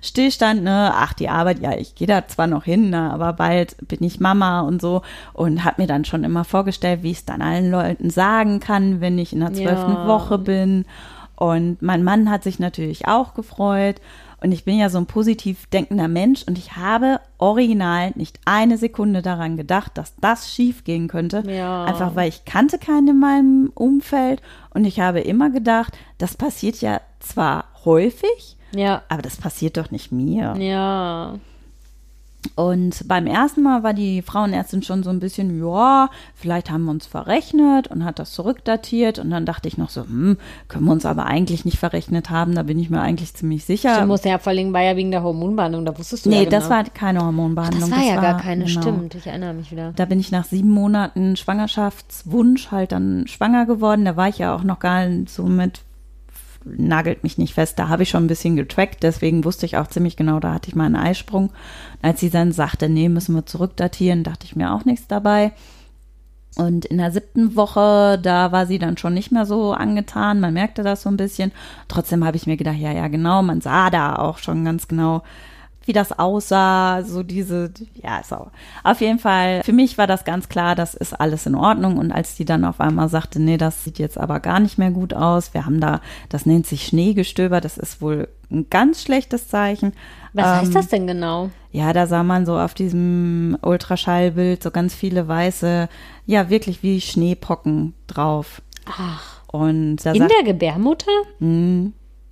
Stillstand, 0.01 0.63
ne? 0.63 0.93
Ach, 0.95 1.13
die 1.13 1.29
Arbeit, 1.29 1.61
ja, 1.61 1.77
ich 1.77 1.95
gehe 1.95 2.07
da 2.07 2.27
zwar 2.27 2.47
noch 2.47 2.65
hin, 2.65 2.91
ne? 2.91 3.11
aber 3.13 3.33
bald 3.33 3.77
bin 3.89 4.03
ich 4.03 4.21
Mama 4.21 4.61
und 4.61 4.81
so. 4.81 5.03
Und 5.33 5.65
habe 5.65 5.83
mir 5.83 5.89
dann 5.89 6.05
schon 6.05 6.25
immer 6.25 6.45
vorgestellt, 6.45 7.03
wie 7.03 7.11
ich 7.11 7.19
es 7.19 7.25
dann 7.25 7.43
allen 7.43 7.71
Leuten 7.71 8.11
sagen 8.11 8.61
kann, 8.61 9.01
wenn 9.01 9.19
ich 9.19 9.33
in 9.33 9.41
der 9.41 9.53
zwölften 9.53 9.93
ja. 9.93 10.07
Woche 10.07 10.39
bin. 10.39 10.85
Und 11.37 11.83
mein 11.83 12.05
Mann 12.05 12.31
hat 12.31 12.45
sich 12.45 12.59
natürlich 12.59 13.09
auch 13.09 13.35
gefreut. 13.35 14.01
Und 14.43 14.51
ich 14.51 14.65
bin 14.65 14.77
ja 14.77 14.91
so 14.91 14.99
ein 14.99 15.07
positiv 15.07 15.67
denkender 15.67 16.09
Mensch 16.09 16.43
und 16.43 16.59
ich 16.59 16.77
habe 16.77 17.21
original 17.39 18.11
nicht 18.17 18.41
eine 18.45 18.77
Sekunde 18.77 19.23
daran 19.23 19.57
gedacht, 19.57 19.93
dass 19.95 20.17
das 20.17 20.53
schief 20.53 20.83
gehen 20.83 21.07
könnte. 21.07 21.45
Ja. 21.49 21.85
Einfach 21.85 22.17
weil 22.17 22.29
ich 22.29 22.45
kannte 22.45 22.79
keinen 22.79 23.09
in 23.09 23.21
meinem 23.21 23.73
Umfeld 23.75 24.43
und 24.71 24.85
ich 24.85 24.99
habe 24.99 25.21
immer 25.21 25.51
gedacht, 25.51 25.97
das 26.19 26.37
passiert 26.37 26.81
ja 26.81 27.01
zwar 27.21 27.67
häufig, 27.85 28.57
ja. 28.75 29.03
aber 29.09 29.23
das 29.23 29.37
passiert 29.37 29.77
doch 29.77 29.91
nicht 29.91 30.13
mir. 30.13 30.55
Ja. 30.59 31.39
Und 32.57 33.07
beim 33.07 33.27
ersten 33.27 33.63
Mal 33.63 33.83
war 33.83 33.95
die 33.95 34.21
Frauenärztin 34.21 34.83
schon 34.83 35.03
so 35.03 35.11
ein 35.11 35.21
bisschen, 35.21 35.59
ja, 35.65 36.11
vielleicht 36.35 36.71
haben 36.71 36.85
wir 36.85 36.91
uns 36.91 37.07
verrechnet 37.07 37.87
und 37.89 38.05
hat 38.05 38.19
das 38.19 38.33
zurückdatiert. 38.33 39.19
Und 39.19 39.31
dann 39.31 39.47
dachte 39.47 39.69
ich 39.69 39.79
noch 39.79 39.91
so, 39.91 40.03
hm, 40.03 40.37
können 40.69 40.85
wir 40.85 40.93
uns 40.93 41.07
aber 41.07 41.27
eigentlich 41.27 41.65
nicht 41.65 41.79
verrechnet 41.79 42.31
haben, 42.31 42.55
da 42.55 42.65
bin 42.65 42.79
ich 42.79 42.91
mir 42.91 43.01
eigentlich 43.01 43.33
ziemlich 43.35 43.65
sicher. 43.65 44.01
Du 44.01 44.07
musst 44.07 44.25
ja 44.25 44.39
vor 44.39 44.51
allem 44.51 44.73
war 44.73 44.83
ja 44.83 44.97
wegen 44.97 45.13
der 45.13 45.23
Hormonbehandlung, 45.23 45.85
da 45.85 45.97
wusstest 45.97 46.27
du 46.27 46.31
nee, 46.31 46.37
ja 46.37 46.41
Nee, 46.43 46.47
genau. 46.47 46.61
das 46.61 46.71
war 46.71 46.85
keine 46.85 47.25
Hormonbehandlung. 47.25 47.85
Ach, 47.85 47.89
das 47.89 47.99
war 47.99 48.05
das 48.05 48.09
ja 48.09 48.17
war, 48.17 48.33
gar 48.33 48.41
keine, 48.43 48.65
genau. 48.65 48.81
stimmt, 48.81 49.15
ich 49.15 49.27
erinnere 49.27 49.55
mich 49.55 49.71
wieder. 49.71 49.93
Da 49.95 50.05
bin 50.05 50.19
ich 50.19 50.33
nach 50.33 50.45
sieben 50.45 50.71
Monaten 50.71 51.37
Schwangerschaftswunsch 51.37 52.71
halt 52.71 52.93
dann 52.93 53.27
schwanger 53.29 53.67
geworden. 53.67 54.05
Da 54.05 54.17
war 54.17 54.29
ich 54.29 54.39
ja 54.39 54.55
auch 54.55 54.65
noch 54.65 54.81
gar 54.81 55.07
nicht 55.07 55.31
so 55.31 55.45
mit 55.45 55.81
nagelt 56.65 57.23
mich 57.23 57.39
nicht 57.39 57.55
fest, 57.55 57.79
da 57.79 57.89
habe 57.89 58.03
ich 58.03 58.11
schon 58.11 58.25
ein 58.25 58.29
bisschen 58.29 58.57
getrackt, 58.57 59.03
deswegen 59.03 59.45
wusste 59.45 59.67
ich 59.67 59.77
auch 59.77 59.89
ziemlich 59.89 60.17
genau, 60.17 60.41
da 60.41 60.55
hatte 60.55 60.69
ich 60.69 60.75
mal 60.75 60.87
einen 60.87 60.97
Eisprung. 60.97 61.51
Als 62.01 62.21
sie 62.21 62.31
dann 62.31 62.53
sagte, 62.53 62.89
nee, 62.89 63.09
müssen 63.09 63.35
wir 63.35 63.47
zurückdatieren, 63.47 64.25
dachte 64.25 64.47
ich 64.47 64.57
mir 64.57 64.73
auch 64.73 64.85
nichts 64.85 65.07
dabei. 65.07 65.53
Und 66.57 66.85
in 66.85 66.99
der 66.99 67.11
siebten 67.11 67.57
Woche, 67.57 68.19
da 68.23 68.53
war 68.53 68.67
sie 68.67 68.79
dann 68.79 68.99
schon 68.99 69.15
nicht 69.15 69.33
mehr 69.33 69.47
so 69.47 69.73
angetan. 69.73 70.39
Man 70.39 70.53
merkte 70.53 70.83
das 70.83 71.03
so 71.03 71.09
ein 71.09 71.17
bisschen. 71.17 71.51
Trotzdem 71.89 72.25
habe 72.25 72.37
ich 72.37 72.47
mir 72.47 72.59
gedacht, 72.59 72.77
ja, 72.77 72.93
ja, 72.93 73.09
genau. 73.09 73.43
Man 73.43 73.63
sah 73.63 73.89
da 73.89 74.17
auch 74.17 74.37
schon 74.37 74.65
ganz 74.65 74.87
genau, 74.87 75.23
wie 75.85 75.93
das 75.93 76.19
aussah, 76.19 77.03
so 77.03 77.23
diese, 77.23 77.73
ja, 77.95 78.23
so. 78.23 78.49
Auf 78.85 79.01
jeden 79.01 79.19
Fall, 79.19 79.63
für 79.63 79.73
mich 79.73 79.99
war 79.99 80.07
das 80.07 80.25
ganz 80.25 80.49
klar, 80.49 80.75
das 80.75 80.95
ist 80.95 81.19
alles 81.19 81.47
in 81.47 81.55
Ordnung. 81.55 81.99
Und 81.99 82.13
als 82.13 82.35
die 82.35 82.45
dann 82.45 82.65
auf 82.65 82.81
einmal 82.81 83.09
sagte, 83.09 83.41
nee, 83.41 83.57
das 83.57 83.85
sieht 83.85 83.99
jetzt 83.99 84.19
aber 84.19 84.41
gar 84.41 84.61
nicht 84.61 84.79
mehr 84.79 84.91
gut 84.91 85.15
aus, 85.15 85.55
wir 85.55 85.67
haben 85.67 85.81
da, 85.81 86.01
das 86.29 86.47
nennt 86.47 86.67
sich 86.67 86.87
Schneegestöber, 86.87 87.61
das 87.61 87.79
ist 87.79 88.01
wohl 88.01 88.29
ein 88.51 88.69
ganz 88.71 89.03
schlechtes 89.03 89.49
Zeichen. 89.49 89.93
Was 90.33 90.47
ähm, 90.47 90.53
heißt 90.61 90.75
das 90.75 90.89
denn 90.89 91.07
genau? 91.07 91.51
Ja, 91.71 91.93
da 91.93 92.07
sah 92.07 92.23
man 92.23 92.47
so 92.47 92.59
auf 92.59 92.75
diesem 92.75 93.57
Ultraschallbild 93.63 94.63
so 94.63 94.71
ganz 94.71 94.95
viele 94.95 95.27
weiße, 95.27 95.89
ja, 96.27 96.51
wirklich 96.51 96.83
wie 96.83 97.01
Schneepocken 97.01 97.95
drauf. 98.07 98.63
Ach. 98.87 99.41
Und 99.49 100.05
in 100.07 100.29
der 100.29 100.45
Gebärmutter? 100.45 101.11
Mh, 101.41 101.91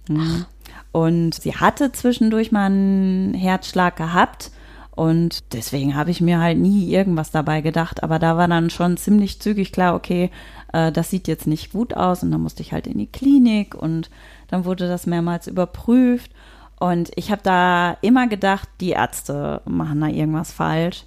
mh. 0.09 0.21
Ach. 0.21 0.47
Und 0.92 1.35
sie 1.35 1.54
hatte 1.54 1.92
zwischendurch 1.92 2.52
mal 2.52 2.66
einen 2.66 3.35
Herzschlag 3.35 3.97
gehabt. 3.97 4.50
Und 4.94 5.54
deswegen 5.54 5.94
habe 5.94 6.11
ich 6.11 6.20
mir 6.20 6.40
halt 6.40 6.59
nie 6.59 6.90
irgendwas 6.90 7.30
dabei 7.30 7.61
gedacht. 7.61 8.02
Aber 8.02 8.18
da 8.18 8.37
war 8.37 8.49
dann 8.49 8.70
schon 8.70 8.97
ziemlich 8.97 9.40
zügig 9.40 9.73
klar, 9.73 9.94
okay, 9.94 10.30
äh, 10.73 10.92
das 10.92 11.11
sieht 11.11 11.28
jetzt 11.28 11.47
nicht 11.47 11.73
gut 11.73 11.94
aus. 11.94 12.23
Und 12.23 12.30
dann 12.32 12.42
musste 12.42 12.62
ich 12.62 12.73
halt 12.73 12.87
in 12.87 12.99
die 12.99 13.06
Klinik 13.06 13.75
und 13.75 14.11
dann 14.49 14.64
wurde 14.64 14.88
das 14.88 15.06
mehrmals 15.06 15.47
überprüft. 15.47 16.32
Und 16.78 17.11
ich 17.14 17.30
habe 17.30 17.42
da 17.42 17.97
immer 18.00 18.26
gedacht, 18.26 18.68
die 18.80 18.90
Ärzte 18.90 19.62
machen 19.66 20.00
da 20.00 20.09
irgendwas 20.09 20.50
falsch. 20.50 21.04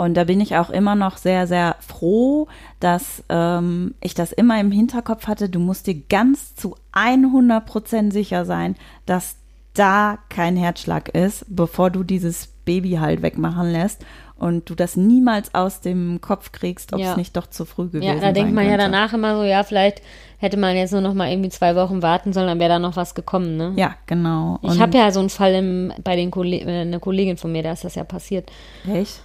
Und 0.00 0.14
da 0.14 0.24
bin 0.24 0.40
ich 0.40 0.56
auch 0.56 0.70
immer 0.70 0.94
noch 0.94 1.18
sehr, 1.18 1.46
sehr 1.46 1.76
froh, 1.80 2.48
dass 2.80 3.22
ähm, 3.28 3.94
ich 4.00 4.14
das 4.14 4.32
immer 4.32 4.58
im 4.58 4.72
Hinterkopf 4.72 5.26
hatte. 5.26 5.50
Du 5.50 5.58
musst 5.58 5.86
dir 5.86 5.94
ganz 6.08 6.54
zu 6.54 6.74
100 6.92 7.66
Prozent 7.66 8.10
sicher 8.10 8.46
sein, 8.46 8.76
dass 9.04 9.36
da 9.74 10.16
kein 10.30 10.56
Herzschlag 10.56 11.10
ist, 11.10 11.44
bevor 11.48 11.90
du 11.90 12.02
dieses 12.02 12.46
Baby 12.64 12.92
halt 12.92 13.20
wegmachen 13.20 13.72
lässt 13.72 14.06
und 14.38 14.70
du 14.70 14.74
das 14.74 14.96
niemals 14.96 15.54
aus 15.54 15.82
dem 15.82 16.22
Kopf 16.22 16.50
kriegst, 16.50 16.94
ob 16.94 17.00
es 17.00 17.06
ja. 17.06 17.16
nicht 17.16 17.36
doch 17.36 17.48
zu 17.48 17.66
früh 17.66 17.88
gewesen 17.88 18.08
ist. 18.08 18.22
Ja, 18.22 18.28
da 18.28 18.32
denkt 18.32 18.54
man 18.54 18.64
könnte. 18.64 18.82
ja 18.82 18.88
danach 18.90 19.12
immer 19.12 19.36
so, 19.36 19.44
ja, 19.44 19.64
vielleicht 19.64 20.00
hätte 20.38 20.56
man 20.56 20.76
jetzt 20.76 20.92
nur 20.92 21.02
noch 21.02 21.12
mal 21.12 21.30
irgendwie 21.30 21.50
zwei 21.50 21.76
Wochen 21.76 22.00
warten 22.00 22.32
sollen, 22.32 22.46
dann 22.46 22.58
wäre 22.58 22.70
da 22.70 22.78
noch 22.78 22.96
was 22.96 23.14
gekommen, 23.14 23.58
ne? 23.58 23.74
Ja, 23.76 23.96
genau. 24.06 24.58
Und 24.62 24.72
ich 24.72 24.80
habe 24.80 24.96
ja 24.96 25.10
so 25.10 25.20
einen 25.20 25.28
Fall 25.28 25.52
im, 25.52 25.92
bei 26.02 26.16
den 26.16 26.30
Kollegen, 26.30 26.66
äh, 26.70 26.80
eine 26.80 27.00
Kollegin 27.00 27.36
von 27.36 27.52
mir, 27.52 27.62
da 27.62 27.72
ist 27.72 27.84
das 27.84 27.96
ja 27.96 28.04
passiert. 28.04 28.50
Echt? 28.90 29.20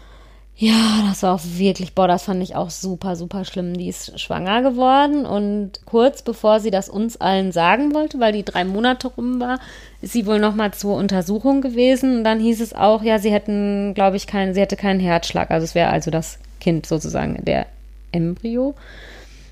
Ja, 0.57 1.03
das 1.09 1.21
war 1.23 1.35
auch 1.35 1.41
wirklich, 1.43 1.93
boah, 1.93 2.07
das 2.07 2.23
fand 2.23 2.41
ich 2.41 2.55
auch 2.55 2.69
super, 2.69 3.17
super 3.17 3.43
schlimm. 3.43 3.73
Die 3.75 3.89
ist 3.89 4.17
schwanger 4.19 4.61
geworden 4.61 5.25
und 5.25 5.81
kurz 5.85 6.21
bevor 6.21 6.61
sie 6.61 6.71
das 6.71 6.87
uns 6.87 7.17
allen 7.17 7.51
sagen 7.51 7.93
wollte, 7.93 8.21
weil 8.21 8.31
die 8.31 8.45
drei 8.45 8.63
Monate 8.63 9.09
rum 9.09 9.41
war, 9.41 9.59
ist 10.01 10.13
sie 10.13 10.25
wohl 10.25 10.39
nochmal 10.39 10.73
zur 10.73 10.95
Untersuchung 10.95 11.61
gewesen. 11.61 12.19
Und 12.19 12.23
dann 12.23 12.39
hieß 12.39 12.61
es 12.61 12.73
auch, 12.73 13.03
ja, 13.03 13.19
sie 13.19 13.33
hätten, 13.33 13.93
glaube 13.95 14.15
ich, 14.15 14.27
keinen, 14.27 14.53
sie 14.53 14.61
hätte 14.61 14.77
keinen 14.77 15.01
Herzschlag. 15.01 15.51
Also 15.51 15.65
es 15.65 15.75
wäre 15.75 15.89
also 15.89 16.09
das 16.09 16.39
Kind 16.61 16.85
sozusagen, 16.85 17.43
der 17.43 17.65
Embryo 18.13 18.75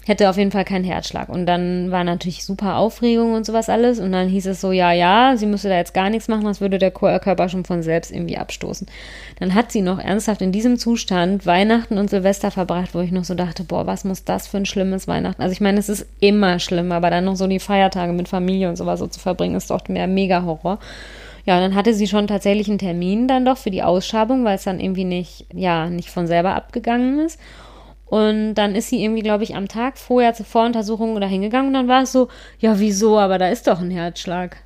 hätte 0.05 0.29
auf 0.29 0.37
jeden 0.37 0.51
Fall 0.51 0.65
keinen 0.65 0.83
Herzschlag. 0.83 1.29
Und 1.29 1.45
dann 1.45 1.91
war 1.91 2.03
natürlich 2.03 2.43
super 2.43 2.75
Aufregung 2.77 3.33
und 3.33 3.45
sowas 3.45 3.69
alles. 3.69 3.99
Und 3.99 4.11
dann 4.11 4.27
hieß 4.27 4.47
es 4.47 4.61
so, 4.61 4.71
ja, 4.71 4.91
ja, 4.91 5.35
sie 5.37 5.45
müsste 5.45 5.69
da 5.69 5.75
jetzt 5.75 5.93
gar 5.93 6.09
nichts 6.09 6.27
machen, 6.27 6.45
das 6.45 6.61
würde 6.61 6.77
der 6.77 6.91
Körper 6.91 7.49
schon 7.49 7.65
von 7.65 7.83
selbst 7.83 8.11
irgendwie 8.11 8.37
abstoßen. 8.37 8.87
Dann 9.39 9.53
hat 9.53 9.71
sie 9.71 9.81
noch 9.81 9.99
ernsthaft 9.99 10.41
in 10.41 10.51
diesem 10.51 10.77
Zustand 10.77 11.45
Weihnachten 11.45 11.97
und 11.97 12.09
Silvester 12.09 12.51
verbracht, 12.51 12.93
wo 12.93 12.99
ich 12.99 13.11
noch 13.11 13.23
so 13.23 13.33
dachte, 13.33 13.63
boah, 13.63 13.87
was 13.87 14.03
muss 14.03 14.23
das 14.23 14.47
für 14.47 14.57
ein 14.57 14.65
schlimmes 14.65 15.07
Weihnachten? 15.07 15.41
Also 15.41 15.53
ich 15.53 15.61
meine, 15.61 15.79
es 15.79 15.89
ist 15.89 16.05
immer 16.19 16.59
schlimm, 16.59 16.91
aber 16.91 17.09
dann 17.09 17.25
noch 17.25 17.35
so 17.35 17.47
die 17.47 17.59
Feiertage 17.59 18.13
mit 18.13 18.27
Familie 18.27 18.69
und 18.69 18.75
sowas 18.75 18.99
so 18.99 19.07
zu 19.07 19.19
verbringen, 19.19 19.55
ist 19.55 19.69
doch 19.69 19.87
mehr 19.87 20.07
mega 20.07 20.43
Horror. 20.43 20.79
Ja, 21.45 21.55
und 21.55 21.61
dann 21.61 21.75
hatte 21.75 21.93
sie 21.93 22.07
schon 22.07 22.27
tatsächlich 22.27 22.69
einen 22.69 22.77
Termin 22.77 23.27
dann 23.27 23.43
doch 23.43 23.57
für 23.57 23.71
die 23.71 23.83
Ausschabung, 23.83 24.45
weil 24.45 24.55
es 24.55 24.63
dann 24.63 24.79
irgendwie 24.79 25.03
nicht, 25.03 25.45
ja, 25.53 25.89
nicht 25.89 26.09
von 26.09 26.25
selber 26.25 26.55
abgegangen 26.55 27.19
ist. 27.19 27.39
Und 28.05 28.55
dann 28.55 28.75
ist 28.75 28.89
sie 28.89 29.03
irgendwie, 29.03 29.23
glaube 29.23 29.43
ich, 29.43 29.55
am 29.55 29.67
Tag 29.67 29.97
vorher 29.97 30.33
zur 30.33 30.45
Voruntersuchung 30.45 31.19
da 31.19 31.27
hingegangen 31.27 31.67
und 31.69 31.73
dann 31.73 31.87
war 31.87 32.03
es 32.03 32.11
so, 32.11 32.27
ja, 32.59 32.79
wieso, 32.79 33.17
aber 33.17 33.37
da 33.37 33.47
ist 33.47 33.67
doch 33.67 33.79
ein 33.79 33.89
Herzschlag. 33.89 34.57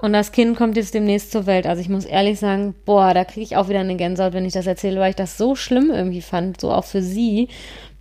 Und 0.00 0.14
das 0.14 0.32
Kind 0.32 0.56
kommt 0.56 0.76
jetzt 0.76 0.94
demnächst 0.94 1.32
zur 1.32 1.44
Welt. 1.46 1.66
Also 1.66 1.82
ich 1.82 1.90
muss 1.90 2.06
ehrlich 2.06 2.38
sagen, 2.38 2.74
boah, 2.86 3.12
da 3.12 3.24
kriege 3.24 3.42
ich 3.42 3.56
auch 3.56 3.68
wieder 3.68 3.80
eine 3.80 3.96
Gänsehaut, 3.96 4.32
wenn 4.32 4.46
ich 4.46 4.54
das 4.54 4.66
erzähle, 4.66 5.00
weil 5.00 5.10
ich 5.10 5.16
das 5.16 5.36
so 5.36 5.54
schlimm 5.54 5.90
irgendwie 5.90 6.22
fand, 6.22 6.60
so 6.60 6.72
auch 6.72 6.84
für 6.84 7.02
sie. 7.02 7.48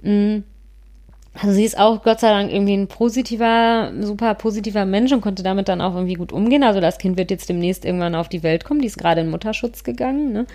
Mm. 0.01 0.39
Also 1.33 1.53
sie 1.53 1.63
ist 1.63 1.77
auch 1.77 2.03
Gott 2.03 2.19
sei 2.19 2.29
Dank 2.29 2.51
irgendwie 2.51 2.75
ein 2.75 2.87
positiver, 2.87 3.91
super 4.01 4.35
positiver 4.35 4.85
Mensch 4.85 5.13
und 5.13 5.21
konnte 5.21 5.43
damit 5.43 5.69
dann 5.69 5.79
auch 5.79 5.95
irgendwie 5.95 6.15
gut 6.15 6.33
umgehen. 6.33 6.63
Also 6.63 6.81
das 6.81 6.97
Kind 6.97 7.17
wird 7.17 7.31
jetzt 7.31 7.47
demnächst 7.47 7.85
irgendwann 7.85 8.15
auf 8.15 8.27
die 8.27 8.43
Welt 8.43 8.65
kommen. 8.65 8.81
Die 8.81 8.87
ist 8.87 8.97
gerade 8.97 9.21
in 9.21 9.29
Mutterschutz 9.29 9.83
gegangen. 9.83 10.33
Ne? 10.33 10.45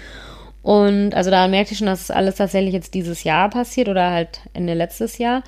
Und 0.67 1.15
also 1.15 1.31
da 1.31 1.47
merkte 1.47 1.75
ich 1.75 1.79
schon, 1.79 1.87
dass 1.87 2.03
es 2.03 2.11
alles 2.11 2.35
tatsächlich 2.35 2.75
jetzt 2.75 2.93
dieses 2.95 3.23
Jahr 3.23 3.49
passiert 3.51 3.89
oder 3.89 4.11
halt 4.11 4.41
Ende 4.53 4.75
letztes 4.75 5.17
Jahr. 5.17 5.45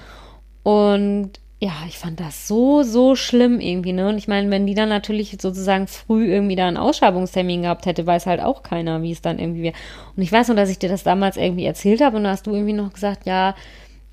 Und 0.62 1.40
ja, 1.58 1.72
ich 1.88 1.98
fand 1.98 2.20
das 2.20 2.46
so, 2.46 2.84
so 2.84 3.16
schlimm 3.16 3.58
irgendwie, 3.58 3.92
ne? 3.92 4.10
Und 4.10 4.16
ich 4.16 4.28
meine, 4.28 4.48
wenn 4.52 4.64
die 4.64 4.74
dann 4.74 4.88
natürlich 4.88 5.36
sozusagen 5.40 5.88
früh 5.88 6.32
irgendwie 6.32 6.54
da 6.54 6.68
einen 6.68 6.76
Ausschreibungstermin 6.76 7.62
gehabt 7.62 7.86
hätte, 7.86 8.06
weiß 8.06 8.26
halt 8.26 8.40
auch 8.40 8.62
keiner, 8.62 9.02
wie 9.02 9.10
es 9.10 9.20
dann 9.20 9.40
irgendwie 9.40 9.62
wäre. 9.62 9.74
Und 10.16 10.22
ich 10.22 10.30
weiß 10.30 10.46
nur, 10.46 10.56
dass 10.56 10.70
ich 10.70 10.78
dir 10.78 10.88
das 10.88 11.02
damals 11.02 11.36
irgendwie 11.36 11.64
erzählt 11.64 12.00
habe 12.00 12.16
und 12.16 12.22
da 12.22 12.30
hast 12.30 12.46
du 12.46 12.52
irgendwie 12.52 12.74
noch 12.74 12.92
gesagt, 12.92 13.26
ja, 13.26 13.56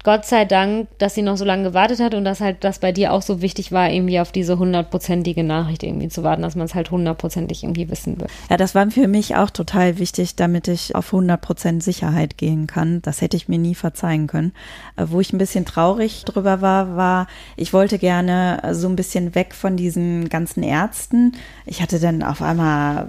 Gott 0.06 0.24
sei 0.24 0.46
Dank, 0.46 0.88
dass 1.00 1.16
sie 1.16 1.24
noch 1.24 1.36
so 1.36 1.46
lange 1.46 1.64
gewartet 1.64 2.00
hat 2.00 2.14
und 2.14 2.26
dass 2.26 2.40
halt 2.40 2.64
das 2.64 2.78
bei 2.78 2.92
dir 2.92 3.12
auch 3.12 3.24
so 3.24 3.42
wichtig 3.42 3.72
war, 3.72 3.90
irgendwie 3.90 4.20
auf 4.20 4.32
diese 4.32 4.60
hundertprozentige 4.60 5.44
Nachricht 5.44 5.82
irgendwie 5.82 6.10
zu 6.10 6.22
warten, 6.22 6.44
dass 6.44 6.56
man 6.56 6.68
es 6.68 6.76
halt 6.76 6.92
hundertprozentig 6.92 7.64
irgendwie 7.64 7.90
wissen 7.90 8.20
will. 8.20 8.28
Ja, 8.52 8.58
das 8.58 8.76
war 8.76 8.92
für 8.92 9.08
mich 9.08 9.36
auch 9.36 9.50
total 9.50 9.98
wichtig, 9.98 10.36
damit 10.36 10.68
ich 10.68 10.94
auf 10.96 11.12
hundertprozent 11.12 11.82
Sicherheit 11.82 12.38
gehen 12.38 12.68
kann. 12.68 13.02
Das 13.02 13.22
hätte 13.22 13.36
ich 13.36 13.48
mir 13.48 13.58
nie 13.58 13.74
verzeihen 13.74 14.28
können. 14.28 14.54
Äh, 14.96 15.06
wo 15.08 15.22
ich 15.22 15.34
ein 15.34 15.40
bisschen 15.40 15.66
traurig 15.66 16.24
drüber 16.24 16.62
war, 16.62 16.96
war, 16.96 17.26
ich 17.58 17.74
wollte 17.74 17.98
gerne 17.98 18.62
so 18.74 18.88
ein 18.88 18.96
bisschen 18.96 19.34
weg 19.34 19.56
von 19.56 19.76
diesen 19.76 20.30
ganzen 20.30 20.62
Ärzten. 20.62 21.32
Ich 21.66 21.82
hatte 21.82 22.00
dann 22.00 22.22
auf 22.22 22.44
einmal 22.44 23.08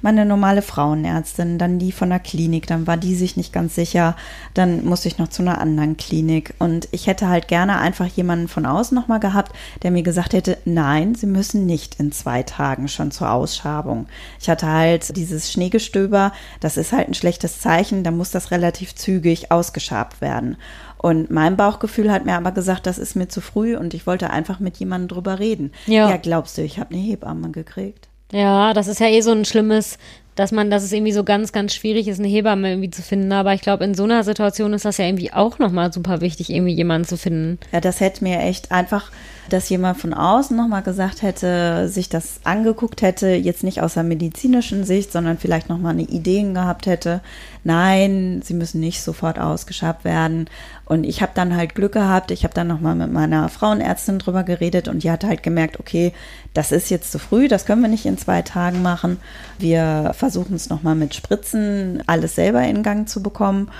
meine 0.00 0.26
normale 0.26 0.62
Frauenärztin, 0.62 1.58
dann 1.58 1.78
die 1.78 1.92
von 1.92 2.10
der 2.10 2.18
Klinik, 2.18 2.66
dann 2.66 2.88
war 2.88 2.96
die 2.96 3.14
sich 3.14 3.36
nicht 3.36 3.52
ganz 3.52 3.76
sicher, 3.76 4.16
dann 4.54 4.84
musste 4.84 5.06
ich 5.06 5.18
noch 5.18 5.28
zu 5.28 5.42
einer 5.42 5.60
anderen 5.60 5.96
Klinik 5.96 6.31
Klinik. 6.32 6.54
Und 6.58 6.88
ich 6.92 7.06
hätte 7.06 7.28
halt 7.28 7.48
gerne 7.48 7.78
einfach 7.78 8.06
jemanden 8.06 8.48
von 8.48 8.66
außen 8.66 8.94
nochmal 8.94 9.20
gehabt, 9.20 9.52
der 9.82 9.90
mir 9.90 10.02
gesagt 10.02 10.32
hätte, 10.32 10.58
nein, 10.64 11.14
Sie 11.14 11.26
müssen 11.26 11.66
nicht 11.66 12.00
in 12.00 12.12
zwei 12.12 12.42
Tagen 12.42 12.88
schon 12.88 13.10
zur 13.10 13.30
Ausschabung. 13.30 14.06
Ich 14.40 14.48
hatte 14.48 14.66
halt 14.66 15.16
dieses 15.16 15.52
Schneegestöber, 15.52 16.32
das 16.60 16.76
ist 16.76 16.92
halt 16.92 17.08
ein 17.08 17.14
schlechtes 17.14 17.60
Zeichen, 17.60 18.04
da 18.04 18.10
muss 18.10 18.30
das 18.30 18.50
relativ 18.50 18.94
zügig 18.94 19.50
ausgeschabt 19.50 20.20
werden. 20.20 20.56
Und 20.98 21.30
mein 21.30 21.56
Bauchgefühl 21.56 22.12
hat 22.12 22.24
mir 22.24 22.36
aber 22.36 22.52
gesagt, 22.52 22.86
das 22.86 22.98
ist 22.98 23.16
mir 23.16 23.28
zu 23.28 23.40
früh 23.40 23.76
und 23.76 23.92
ich 23.92 24.06
wollte 24.06 24.30
einfach 24.30 24.60
mit 24.60 24.76
jemandem 24.76 25.08
drüber 25.08 25.38
reden. 25.38 25.72
Ja, 25.86 26.08
ja 26.08 26.16
glaubst 26.16 26.56
du, 26.56 26.62
ich 26.62 26.78
habe 26.78 26.94
eine 26.94 27.02
Hebamme 27.02 27.50
gekriegt? 27.50 28.08
Ja, 28.30 28.72
das 28.72 28.88
ist 28.88 29.00
ja 29.00 29.08
eh 29.08 29.20
so 29.20 29.32
ein 29.32 29.44
schlimmes 29.44 29.98
dass 30.34 30.52
man, 30.52 30.70
dass 30.70 30.82
es 30.82 30.92
irgendwie 30.92 31.12
so 31.12 31.24
ganz, 31.24 31.52
ganz 31.52 31.74
schwierig 31.74 32.08
ist, 32.08 32.18
eine 32.18 32.28
Hebamme 32.28 32.70
irgendwie 32.70 32.90
zu 32.90 33.02
finden. 33.02 33.32
Aber 33.32 33.52
ich 33.54 33.60
glaube, 33.60 33.84
in 33.84 33.94
so 33.94 34.04
einer 34.04 34.24
Situation 34.24 34.72
ist 34.72 34.84
das 34.84 34.98
ja 34.98 35.04
irgendwie 35.04 35.32
auch 35.32 35.58
nochmal 35.58 35.92
super 35.92 36.20
wichtig, 36.20 36.50
irgendwie 36.50 36.74
jemanden 36.74 37.06
zu 37.06 37.16
finden. 37.16 37.58
Ja, 37.72 37.80
das 37.80 38.00
hätte 38.00 38.24
mir 38.24 38.40
echt 38.40 38.72
einfach, 38.72 39.10
dass 39.48 39.68
jemand 39.68 39.98
von 39.98 40.14
außen 40.14 40.56
nochmal 40.56 40.82
gesagt 40.82 41.22
hätte, 41.22 41.88
sich 41.88 42.08
das 42.08 42.40
angeguckt 42.44 43.02
hätte, 43.02 43.28
jetzt 43.28 43.64
nicht 43.64 43.82
aus 43.82 43.94
der 43.94 44.02
medizinischen 44.02 44.84
Sicht, 44.84 45.12
sondern 45.12 45.38
vielleicht 45.38 45.68
nochmal 45.68 45.92
eine 45.92 46.02
Ideen 46.02 46.54
gehabt 46.54 46.86
hätte. 46.86 47.20
Nein, 47.64 48.42
sie 48.44 48.54
müssen 48.54 48.80
nicht 48.80 49.02
sofort 49.02 49.38
ausgeschabt 49.38 50.04
werden. 50.04 50.48
Und 50.84 51.04
ich 51.04 51.22
habe 51.22 51.32
dann 51.34 51.56
halt 51.56 51.74
Glück 51.74 51.92
gehabt. 51.92 52.30
Ich 52.30 52.44
habe 52.44 52.54
dann 52.54 52.66
nochmal 52.66 52.94
mit 52.94 53.12
meiner 53.12 53.48
Frauenärztin 53.48 54.18
drüber 54.18 54.42
geredet 54.42 54.88
und 54.88 55.02
die 55.02 55.10
hat 55.10 55.24
halt 55.24 55.42
gemerkt, 55.42 55.78
okay, 55.80 56.12
das 56.54 56.72
ist 56.72 56.90
jetzt 56.90 57.12
zu 57.12 57.18
früh, 57.18 57.48
das 57.48 57.64
können 57.64 57.82
wir 57.82 57.88
nicht 57.88 58.06
in 58.06 58.18
zwei 58.18 58.42
Tagen 58.42 58.82
machen. 58.82 59.18
Wir 59.58 60.12
versuchen 60.14 60.54
es 60.54 60.68
nochmal 60.68 60.94
mit 60.94 61.14
Spritzen, 61.14 62.02
alles 62.06 62.34
selber 62.34 62.62
in 62.62 62.82
Gang 62.82 63.08
zu 63.08 63.22
bekommen. 63.22 63.70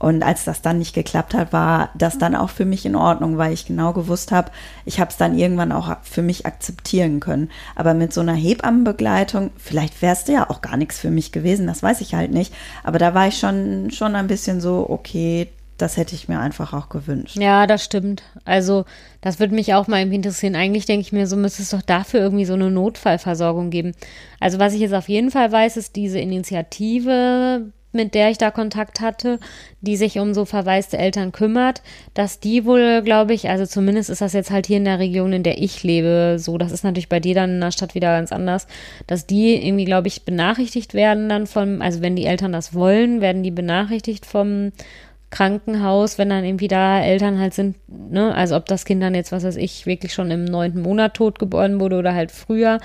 Und 0.00 0.22
als 0.22 0.44
das 0.44 0.62
dann 0.62 0.78
nicht 0.78 0.94
geklappt 0.94 1.34
hat, 1.34 1.52
war 1.52 1.90
das 1.94 2.16
dann 2.16 2.34
auch 2.34 2.48
für 2.48 2.64
mich 2.64 2.86
in 2.86 2.96
Ordnung, 2.96 3.36
weil 3.36 3.52
ich 3.52 3.66
genau 3.66 3.92
gewusst 3.92 4.32
habe, 4.32 4.50
ich 4.86 4.98
habe 4.98 5.10
es 5.10 5.18
dann 5.18 5.38
irgendwann 5.38 5.72
auch 5.72 5.94
für 6.02 6.22
mich 6.22 6.46
akzeptieren 6.46 7.20
können. 7.20 7.50
Aber 7.76 7.92
mit 7.92 8.14
so 8.14 8.22
einer 8.22 8.34
Hebammenbegleitung, 8.34 9.50
vielleicht 9.58 10.00
wäre 10.00 10.14
es 10.14 10.26
ja 10.26 10.48
auch 10.48 10.62
gar 10.62 10.78
nichts 10.78 10.98
für 10.98 11.10
mich 11.10 11.32
gewesen, 11.32 11.66
das 11.66 11.82
weiß 11.82 12.00
ich 12.00 12.14
halt 12.14 12.32
nicht. 12.32 12.54
Aber 12.82 12.98
da 12.98 13.12
war 13.12 13.28
ich 13.28 13.38
schon, 13.38 13.90
schon 13.90 14.16
ein 14.16 14.26
bisschen 14.26 14.62
so, 14.62 14.86
okay, 14.88 15.48
das 15.76 15.98
hätte 15.98 16.14
ich 16.14 16.28
mir 16.28 16.40
einfach 16.40 16.72
auch 16.72 16.88
gewünscht. 16.88 17.36
Ja, 17.36 17.66
das 17.66 17.84
stimmt. 17.84 18.22
Also, 18.46 18.86
das 19.20 19.38
würde 19.38 19.54
mich 19.54 19.74
auch 19.74 19.86
mal 19.86 20.00
interessieren. 20.00 20.56
Eigentlich 20.56 20.86
denke 20.86 21.02
ich 21.02 21.12
mir, 21.12 21.26
so 21.26 21.36
müsste 21.36 21.62
es 21.62 21.70
doch 21.70 21.82
dafür 21.82 22.20
irgendwie 22.20 22.44
so 22.46 22.54
eine 22.54 22.70
Notfallversorgung 22.70 23.68
geben. 23.68 23.92
Also, 24.40 24.58
was 24.58 24.72
ich 24.72 24.80
jetzt 24.80 24.94
auf 24.94 25.10
jeden 25.10 25.30
Fall 25.30 25.52
weiß, 25.52 25.76
ist 25.76 25.96
diese 25.96 26.18
Initiative, 26.18 27.66
mit 27.92 28.14
der 28.14 28.30
ich 28.30 28.38
da 28.38 28.50
Kontakt 28.50 29.00
hatte, 29.00 29.38
die 29.80 29.96
sich 29.96 30.18
um 30.18 30.34
so 30.34 30.44
verwaiste 30.44 30.98
Eltern 30.98 31.32
kümmert, 31.32 31.82
dass 32.14 32.40
die 32.40 32.64
wohl, 32.64 33.02
glaube 33.02 33.34
ich, 33.34 33.48
also 33.48 33.66
zumindest 33.66 34.10
ist 34.10 34.20
das 34.20 34.32
jetzt 34.32 34.50
halt 34.50 34.66
hier 34.66 34.76
in 34.76 34.84
der 34.84 34.98
Region, 34.98 35.32
in 35.32 35.42
der 35.42 35.60
ich 35.60 35.82
lebe, 35.82 36.36
so, 36.38 36.58
das 36.58 36.72
ist 36.72 36.84
natürlich 36.84 37.08
bei 37.08 37.20
dir 37.20 37.34
dann 37.34 37.50
in 37.50 37.60
der 37.60 37.72
Stadt 37.72 37.94
wieder 37.94 38.16
ganz 38.16 38.32
anders, 38.32 38.66
dass 39.06 39.26
die 39.26 39.54
irgendwie, 39.54 39.84
glaube 39.84 40.08
ich, 40.08 40.24
benachrichtigt 40.24 40.94
werden 40.94 41.28
dann 41.28 41.46
vom, 41.46 41.82
also 41.82 42.00
wenn 42.00 42.16
die 42.16 42.26
Eltern 42.26 42.52
das 42.52 42.74
wollen, 42.74 43.20
werden 43.20 43.42
die 43.42 43.50
benachrichtigt 43.50 44.26
vom 44.26 44.72
Krankenhaus, 45.30 46.18
wenn 46.18 46.28
dann 46.28 46.44
irgendwie 46.44 46.68
da 46.68 47.00
Eltern 47.00 47.38
halt 47.38 47.54
sind, 47.54 47.76
ne, 47.88 48.34
also 48.34 48.56
ob 48.56 48.66
das 48.66 48.84
Kind 48.84 49.02
dann 49.02 49.14
jetzt, 49.14 49.30
was 49.30 49.44
weiß 49.44 49.56
ich, 49.56 49.86
wirklich 49.86 50.12
schon 50.12 50.30
im 50.30 50.44
neunten 50.44 50.82
Monat 50.82 51.14
tot 51.14 51.38
geboren 51.38 51.80
wurde 51.80 51.96
oder 51.96 52.14
halt 52.14 52.32
früher. 52.32 52.80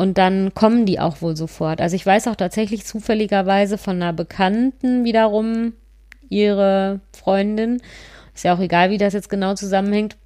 Und 0.00 0.16
dann 0.16 0.54
kommen 0.54 0.86
die 0.86 0.98
auch 0.98 1.20
wohl 1.20 1.36
sofort. 1.36 1.82
Also 1.82 1.94
ich 1.94 2.06
weiß 2.06 2.26
auch 2.28 2.34
tatsächlich 2.34 2.86
zufälligerweise 2.86 3.76
von 3.76 3.96
einer 3.96 4.14
Bekannten 4.14 5.04
wiederum, 5.04 5.74
ihre 6.30 7.00
Freundin, 7.12 7.82
ist 8.34 8.44
ja 8.44 8.54
auch 8.54 8.60
egal, 8.60 8.88
wie 8.88 8.96
das 8.96 9.12
jetzt 9.12 9.28
genau 9.28 9.52
zusammenhängt, 9.52 10.16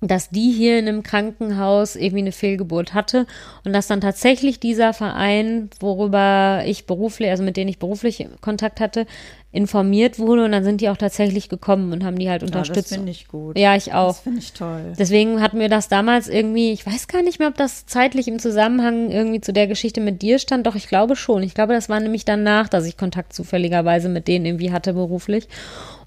dass 0.00 0.30
die 0.30 0.52
hier 0.52 0.78
in 0.78 0.86
einem 0.86 1.02
Krankenhaus 1.02 1.96
irgendwie 1.96 2.20
eine 2.20 2.30
Fehlgeburt 2.30 2.94
hatte 2.94 3.26
und 3.64 3.72
dass 3.72 3.88
dann 3.88 4.00
tatsächlich 4.00 4.60
dieser 4.60 4.92
Verein, 4.92 5.70
worüber 5.80 6.62
ich 6.64 6.86
beruflich, 6.86 7.30
also 7.30 7.42
mit 7.42 7.56
denen 7.56 7.70
ich 7.70 7.80
beruflich 7.80 8.28
Kontakt 8.42 8.78
hatte, 8.78 9.06
informiert 9.54 10.18
wurde 10.18 10.44
und 10.44 10.50
dann 10.50 10.64
sind 10.64 10.80
die 10.80 10.88
auch 10.88 10.96
tatsächlich 10.96 11.48
gekommen 11.48 11.92
und 11.92 12.04
haben 12.04 12.18
die 12.18 12.28
halt 12.28 12.42
unterstützt. 12.42 12.76
Ja, 12.76 12.82
das 12.82 12.92
finde 12.96 13.10
ich 13.12 13.28
gut. 13.28 13.56
Ja, 13.56 13.76
ich 13.76 13.94
auch. 13.94 14.08
Das 14.08 14.20
finde 14.20 14.40
ich 14.40 14.52
toll. 14.52 14.92
Deswegen 14.98 15.40
hatten 15.40 15.60
wir 15.60 15.68
das 15.68 15.88
damals 15.88 16.28
irgendwie, 16.28 16.72
ich 16.72 16.84
weiß 16.84 17.06
gar 17.06 17.22
nicht 17.22 17.38
mehr, 17.38 17.48
ob 17.48 17.56
das 17.56 17.86
zeitlich 17.86 18.26
im 18.26 18.40
Zusammenhang 18.40 19.12
irgendwie 19.12 19.40
zu 19.40 19.52
der 19.52 19.68
Geschichte 19.68 20.00
mit 20.00 20.22
dir 20.22 20.40
stand, 20.40 20.66
doch 20.66 20.74
ich 20.74 20.88
glaube 20.88 21.14
schon. 21.14 21.44
Ich 21.44 21.54
glaube, 21.54 21.72
das 21.72 21.88
war 21.88 22.00
nämlich 22.00 22.24
danach, 22.24 22.68
dass 22.68 22.84
ich 22.84 22.96
Kontakt 22.96 23.32
zufälligerweise 23.32 24.08
mit 24.08 24.26
denen 24.26 24.44
irgendwie 24.44 24.72
hatte 24.72 24.92
beruflich. 24.92 25.46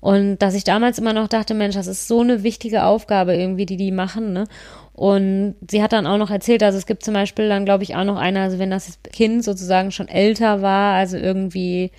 Und 0.01 0.39
dass 0.39 0.53
ich 0.53 0.65
damals 0.65 0.99
immer 0.99 1.13
noch 1.13 1.29
dachte, 1.29 1.53
Mensch, 1.53 1.75
das 1.75 1.87
ist 1.87 2.09
so 2.09 2.19
eine 2.19 2.43
wichtige 2.43 2.83
Aufgabe 2.83 3.33
irgendwie, 3.33 3.65
die 3.65 3.77
die 3.77 3.91
machen, 3.91 4.33
ne? 4.33 4.43
Und 4.91 5.55
sie 5.69 5.81
hat 5.81 5.93
dann 5.93 6.07
auch 6.07 6.17
noch 6.17 6.31
erzählt, 6.31 6.63
also 6.63 6.77
es 6.77 6.85
gibt 6.85 7.05
zum 7.05 7.13
Beispiel 7.13 7.47
dann, 7.47 7.65
glaube 7.65 7.83
ich, 7.83 7.95
auch 7.95 8.03
noch 8.03 8.17
einer, 8.17 8.41
also 8.41 8.59
wenn 8.59 8.71
das 8.71 8.99
Kind 9.13 9.43
sozusagen 9.43 9.91
schon 9.91 10.07
älter 10.07 10.61
war, 10.61 10.95
also 10.95 11.17
irgendwie 11.17 11.91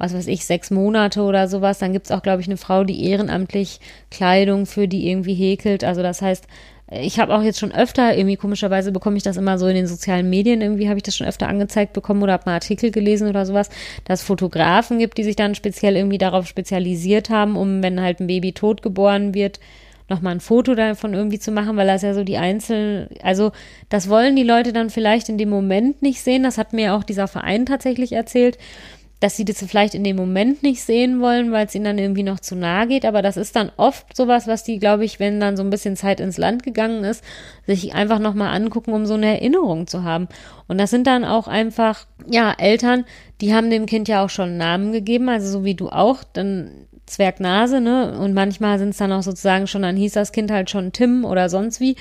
was 0.00 0.14
weiß 0.14 0.26
ich, 0.28 0.46
sechs 0.46 0.70
Monate 0.70 1.20
oder 1.20 1.46
sowas. 1.46 1.78
Dann 1.78 1.92
gibt 1.92 2.06
es 2.06 2.12
auch, 2.12 2.22
glaube 2.22 2.40
ich, 2.40 2.48
eine 2.48 2.56
Frau, 2.56 2.84
die 2.84 3.04
ehrenamtlich 3.04 3.80
Kleidung 4.10 4.64
für 4.64 4.88
die 4.88 5.08
irgendwie 5.08 5.34
häkelt. 5.34 5.84
Also 5.84 6.02
das 6.02 6.22
heißt, 6.22 6.46
ich 6.90 7.20
habe 7.20 7.34
auch 7.36 7.42
jetzt 7.42 7.60
schon 7.60 7.70
öfter, 7.70 8.16
irgendwie 8.16 8.36
komischerweise 8.36 8.92
bekomme 8.92 9.18
ich 9.18 9.22
das 9.22 9.36
immer 9.36 9.58
so 9.58 9.66
in 9.68 9.76
den 9.76 9.86
sozialen 9.86 10.28
Medien, 10.28 10.62
irgendwie 10.62 10.88
habe 10.88 10.96
ich 10.96 11.04
das 11.04 11.16
schon 11.16 11.26
öfter 11.26 11.48
angezeigt 11.48 11.92
bekommen 11.92 12.22
oder 12.22 12.32
habe 12.32 12.44
mal 12.46 12.54
Artikel 12.54 12.90
gelesen 12.90 13.28
oder 13.28 13.46
sowas, 13.46 13.68
dass 14.04 14.22
Fotografen 14.22 14.98
gibt, 14.98 15.18
die 15.18 15.22
sich 15.22 15.36
dann 15.36 15.54
speziell 15.54 15.96
irgendwie 15.96 16.18
darauf 16.18 16.48
spezialisiert 16.48 17.30
haben, 17.30 17.56
um, 17.56 17.82
wenn 17.82 18.00
halt 18.00 18.20
ein 18.20 18.26
Baby 18.26 18.52
tot 18.52 18.82
geboren 18.82 19.34
wird, 19.34 19.60
nochmal 20.08 20.34
ein 20.34 20.40
Foto 20.40 20.74
davon 20.74 21.14
irgendwie 21.14 21.38
zu 21.38 21.52
machen, 21.52 21.76
weil 21.76 21.86
das 21.86 22.02
ja 22.02 22.14
so 22.14 22.24
die 22.24 22.38
einzelnen, 22.38 23.06
also 23.22 23.52
das 23.90 24.08
wollen 24.08 24.34
die 24.34 24.42
Leute 24.42 24.72
dann 24.72 24.90
vielleicht 24.90 25.28
in 25.28 25.38
dem 25.38 25.50
Moment 25.50 26.02
nicht 26.02 26.22
sehen. 26.22 26.42
Das 26.42 26.58
hat 26.58 26.72
mir 26.72 26.94
auch 26.94 27.04
dieser 27.04 27.28
Verein 27.28 27.66
tatsächlich 27.66 28.12
erzählt, 28.12 28.58
dass 29.20 29.36
sie 29.36 29.44
das 29.44 29.62
vielleicht 29.62 29.94
in 29.94 30.02
dem 30.02 30.16
Moment 30.16 30.62
nicht 30.62 30.82
sehen 30.82 31.20
wollen, 31.20 31.52
weil 31.52 31.66
es 31.66 31.74
ihnen 31.74 31.84
dann 31.84 31.98
irgendwie 31.98 32.22
noch 32.22 32.40
zu 32.40 32.56
nahe 32.56 32.86
geht. 32.86 33.04
Aber 33.04 33.20
das 33.20 33.36
ist 33.36 33.54
dann 33.54 33.70
oft 33.76 34.16
sowas, 34.16 34.46
was 34.46 34.64
die, 34.64 34.78
glaube 34.78 35.04
ich, 35.04 35.20
wenn 35.20 35.40
dann 35.40 35.58
so 35.58 35.62
ein 35.62 35.68
bisschen 35.70 35.94
Zeit 35.94 36.20
ins 36.20 36.38
Land 36.38 36.62
gegangen 36.62 37.04
ist, 37.04 37.22
sich 37.66 37.94
einfach 37.94 38.18
nochmal 38.18 38.56
angucken, 38.56 38.94
um 38.94 39.04
so 39.04 39.14
eine 39.14 39.26
Erinnerung 39.26 39.86
zu 39.86 40.04
haben. 40.04 40.28
Und 40.68 40.78
das 40.78 40.88
sind 40.88 41.06
dann 41.06 41.26
auch 41.26 41.48
einfach, 41.48 42.06
ja, 42.26 42.54
Eltern, 42.56 43.04
die 43.42 43.54
haben 43.54 43.68
dem 43.68 43.84
Kind 43.84 44.08
ja 44.08 44.24
auch 44.24 44.30
schon 44.30 44.56
Namen 44.56 44.90
gegeben, 44.90 45.28
also 45.28 45.50
so 45.50 45.64
wie 45.64 45.74
du 45.74 45.90
auch, 45.90 46.24
dann 46.24 46.70
Zwergnase, 47.04 47.80
ne? 47.80 48.18
Und 48.18 48.34
manchmal 48.34 48.78
sind 48.78 48.90
es 48.90 48.96
dann 48.96 49.12
auch 49.12 49.22
sozusagen 49.22 49.66
schon, 49.66 49.82
dann 49.82 49.96
hieß 49.96 50.12
das 50.12 50.32
Kind 50.32 50.50
halt 50.50 50.70
schon 50.70 50.92
Tim 50.92 51.24
oder 51.24 51.50
sonst 51.50 51.80
wie. 51.80 51.96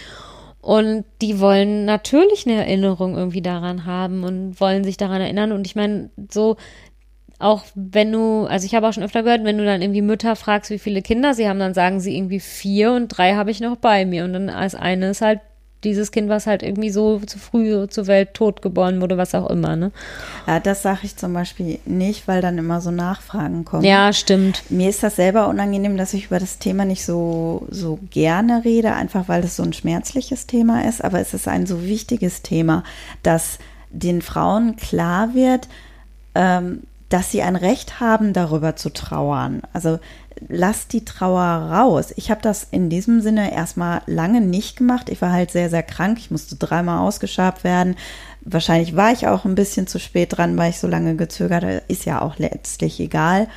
Und 0.61 1.05
die 1.21 1.39
wollen 1.39 1.85
natürlich 1.85 2.45
eine 2.45 2.57
Erinnerung 2.57 3.15
irgendwie 3.15 3.41
daran 3.41 3.85
haben 3.85 4.23
und 4.23 4.59
wollen 4.59 4.83
sich 4.83 4.97
daran 4.97 5.21
erinnern. 5.21 5.51
Und 5.51 5.65
ich 5.65 5.75
meine, 5.75 6.09
so, 6.29 6.57
auch 7.39 7.63
wenn 7.73 8.11
du, 8.11 8.45
also 8.45 8.65
ich 8.65 8.75
habe 8.75 8.87
auch 8.87 8.93
schon 8.93 9.03
öfter 9.03 9.23
gehört, 9.23 9.45
wenn 9.45 9.57
du 9.57 9.65
dann 9.65 9.81
irgendwie 9.81 10.01
Mütter 10.01 10.35
fragst, 10.35 10.69
wie 10.71 10.79
viele 10.79 11.01
Kinder 11.01 11.33
sie 11.33 11.47
haben, 11.47 11.59
dann 11.59 11.73
sagen 11.73 12.01
sie 12.01 12.15
irgendwie 12.15 12.41
vier 12.41 12.91
und 12.91 13.07
drei 13.07 13.35
habe 13.35 13.49
ich 13.49 13.61
noch 13.61 13.77
bei 13.77 14.05
mir. 14.05 14.25
Und 14.25 14.33
dann 14.33 14.49
als 14.49 14.75
eine 14.75 15.09
ist 15.09 15.21
halt 15.21 15.39
dieses 15.85 16.11
Kind, 16.11 16.27
was 16.27 16.45
halt 16.45 16.61
irgendwie 16.61 16.89
so 16.89 17.19
zu 17.19 17.39
früh 17.39 17.87
zur 17.87 18.07
Welt 18.07 18.33
tot 18.33 18.61
geboren 18.61 18.99
wurde, 18.99 19.17
was 19.17 19.33
auch 19.33 19.49
immer, 19.49 19.77
ne? 19.77 19.91
Ja, 20.45 20.59
das 20.59 20.81
sage 20.81 20.99
ich 21.03 21.15
zum 21.15 21.33
Beispiel 21.33 21.79
nicht, 21.85 22.27
weil 22.27 22.41
dann 22.41 22.57
immer 22.57 22.81
so 22.81 22.91
Nachfragen 22.91 23.63
kommen. 23.63 23.85
Ja, 23.85 24.11
stimmt. 24.11 24.63
Mir 24.69 24.89
ist 24.89 25.03
das 25.03 25.15
selber 25.15 25.47
unangenehm, 25.47 25.95
dass 25.95 26.13
ich 26.13 26.25
über 26.25 26.39
das 26.39 26.59
Thema 26.59 26.83
nicht 26.83 27.05
so, 27.05 27.65
so 27.69 27.99
gerne 28.09 28.65
rede, 28.65 28.93
einfach 28.93 29.29
weil 29.29 29.41
es 29.45 29.55
so 29.55 29.63
ein 29.63 29.71
schmerzliches 29.71 30.47
Thema 30.47 30.83
ist, 30.83 31.01
aber 31.01 31.21
es 31.21 31.33
ist 31.33 31.47
ein 31.47 31.65
so 31.65 31.83
wichtiges 31.83 32.41
Thema, 32.41 32.83
dass 33.23 33.59
den 33.91 34.21
Frauen 34.21 34.75
klar 34.75 35.33
wird, 35.33 35.69
ähm, 36.35 36.83
dass 37.09 37.31
sie 37.31 37.41
ein 37.41 37.55
Recht 37.55 37.99
haben, 37.99 38.33
darüber 38.33 38.75
zu 38.75 38.91
trauern. 38.91 39.61
Also 39.73 39.99
lass 40.47 40.87
die 40.87 41.03
Trauer 41.03 41.41
raus. 41.41 42.13
Ich 42.15 42.31
habe 42.31 42.41
das 42.41 42.67
in 42.71 42.89
diesem 42.89 43.21
Sinne 43.21 43.51
erstmal 43.51 44.01
lange 44.05 44.41
nicht 44.41 44.77
gemacht. 44.77 45.09
Ich 45.09 45.21
war 45.21 45.31
halt 45.31 45.51
sehr, 45.51 45.69
sehr 45.69 45.83
krank. 45.83 46.19
Ich 46.19 46.31
musste 46.31 46.55
dreimal 46.55 46.99
ausgeschabt 46.99 47.63
werden. 47.63 47.95
Wahrscheinlich 48.41 48.95
war 48.95 49.11
ich 49.11 49.27
auch 49.27 49.45
ein 49.45 49.55
bisschen 49.55 49.87
zu 49.87 49.99
spät 49.99 50.37
dran, 50.37 50.55
weil 50.57 50.69
ich 50.69 50.79
so 50.79 50.87
lange 50.87 51.15
gezögert 51.15 51.63
habe. 51.63 51.81
Ist 51.87 52.05
ja 52.05 52.21
auch 52.21 52.37
letztlich 52.37 52.99
egal 52.99 53.47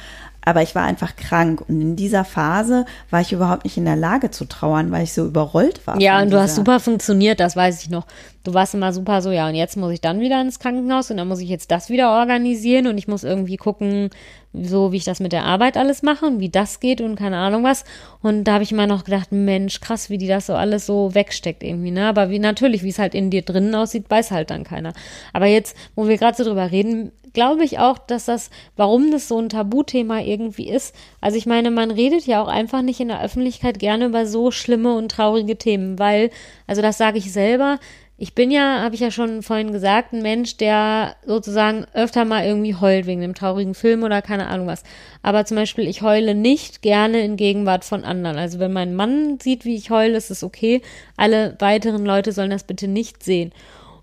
aber 0.44 0.62
ich 0.62 0.74
war 0.74 0.82
einfach 0.82 1.14
krank 1.16 1.62
und 1.68 1.80
in 1.80 1.96
dieser 1.96 2.24
Phase 2.24 2.84
war 3.10 3.20
ich 3.20 3.32
überhaupt 3.32 3.64
nicht 3.64 3.76
in 3.76 3.84
der 3.84 3.96
Lage 3.96 4.30
zu 4.30 4.44
trauern, 4.44 4.90
weil 4.90 5.04
ich 5.04 5.12
so 5.12 5.24
überrollt 5.24 5.86
war. 5.86 6.00
Ja, 6.00 6.20
und 6.20 6.30
du 6.30 6.40
hast 6.40 6.56
super 6.56 6.80
funktioniert, 6.80 7.38
das 7.38 7.54
weiß 7.54 7.82
ich 7.82 7.90
noch. 7.90 8.06
Du 8.44 8.54
warst 8.54 8.74
immer 8.74 8.92
super 8.92 9.22
so, 9.22 9.30
ja, 9.30 9.48
und 9.48 9.54
jetzt 9.54 9.76
muss 9.76 9.92
ich 9.92 10.00
dann 10.00 10.18
wieder 10.20 10.40
ins 10.40 10.58
Krankenhaus 10.58 11.10
und 11.10 11.16
dann 11.16 11.28
muss 11.28 11.40
ich 11.40 11.48
jetzt 11.48 11.70
das 11.70 11.90
wieder 11.90 12.18
organisieren 12.18 12.88
und 12.88 12.98
ich 12.98 13.06
muss 13.06 13.22
irgendwie 13.22 13.56
gucken, 13.56 14.10
so 14.52 14.90
wie 14.90 14.96
ich 14.96 15.04
das 15.04 15.20
mit 15.20 15.32
der 15.32 15.44
Arbeit 15.44 15.76
alles 15.76 16.02
mache 16.02 16.26
und 16.26 16.40
wie 16.40 16.48
das 16.48 16.80
geht 16.80 17.00
und 17.00 17.14
keine 17.16 17.36
Ahnung 17.36 17.62
was. 17.62 17.84
Und 18.20 18.44
da 18.44 18.54
habe 18.54 18.64
ich 18.64 18.72
immer 18.72 18.88
noch 18.88 19.04
gedacht, 19.04 19.30
Mensch, 19.30 19.80
krass, 19.80 20.10
wie 20.10 20.18
die 20.18 20.26
das 20.26 20.46
so 20.46 20.54
alles 20.54 20.86
so 20.86 21.14
wegsteckt 21.14 21.62
irgendwie, 21.62 21.92
ne? 21.92 22.06
Aber 22.06 22.30
wie 22.30 22.40
natürlich, 22.40 22.82
wie 22.82 22.88
es 22.88 22.98
halt 22.98 23.14
in 23.14 23.30
dir 23.30 23.42
drinnen 23.42 23.74
aussieht, 23.74 24.10
weiß 24.10 24.32
halt 24.32 24.50
dann 24.50 24.64
keiner. 24.64 24.92
Aber 25.32 25.46
jetzt, 25.46 25.76
wo 25.94 26.08
wir 26.08 26.18
gerade 26.18 26.36
so 26.36 26.44
drüber 26.44 26.70
reden, 26.72 27.12
glaube 27.32 27.64
ich 27.64 27.78
auch, 27.78 27.98
dass 27.98 28.26
das, 28.26 28.50
warum 28.76 29.10
das 29.10 29.28
so 29.28 29.38
ein 29.38 29.48
Tabuthema 29.48 30.20
irgendwie 30.20 30.68
ist. 30.68 30.94
Also 31.20 31.36
ich 31.36 31.46
meine, 31.46 31.70
man 31.70 31.90
redet 31.90 32.26
ja 32.26 32.42
auch 32.42 32.48
einfach 32.48 32.82
nicht 32.82 33.00
in 33.00 33.08
der 33.08 33.22
Öffentlichkeit 33.22 33.78
gerne 33.78 34.06
über 34.06 34.26
so 34.26 34.50
schlimme 34.50 34.94
und 34.94 35.10
traurige 35.10 35.56
Themen, 35.56 35.98
weil, 35.98 36.30
also 36.66 36.82
das 36.82 36.98
sage 36.98 37.18
ich 37.18 37.32
selber, 37.32 37.78
ich 38.18 38.34
bin 38.34 38.50
ja, 38.50 38.82
habe 38.82 38.94
ich 38.94 39.00
ja 39.00 39.10
schon 39.10 39.42
vorhin 39.42 39.72
gesagt, 39.72 40.12
ein 40.12 40.22
Mensch, 40.22 40.56
der 40.56 41.16
sozusagen 41.26 41.86
öfter 41.92 42.24
mal 42.24 42.44
irgendwie 42.44 42.74
heult 42.74 43.06
wegen 43.06 43.22
einem 43.22 43.34
traurigen 43.34 43.74
Film 43.74 44.04
oder 44.04 44.22
keine 44.22 44.46
Ahnung 44.46 44.66
was. 44.66 44.84
Aber 45.22 45.44
zum 45.44 45.56
Beispiel, 45.56 45.88
ich 45.88 46.02
heule 46.02 46.34
nicht 46.34 46.82
gerne 46.82 47.24
in 47.24 47.36
Gegenwart 47.36 47.84
von 47.84 48.04
anderen. 48.04 48.36
Also 48.36 48.58
wenn 48.60 48.72
mein 48.72 48.94
Mann 48.94 49.38
sieht, 49.40 49.64
wie 49.64 49.74
ich 49.74 49.90
heule, 49.90 50.16
ist 50.16 50.30
es 50.30 50.44
okay. 50.44 50.82
Alle 51.16 51.56
weiteren 51.58 52.04
Leute 52.04 52.32
sollen 52.32 52.50
das 52.50 52.64
bitte 52.64 52.86
nicht 52.86 53.22
sehen. 53.22 53.52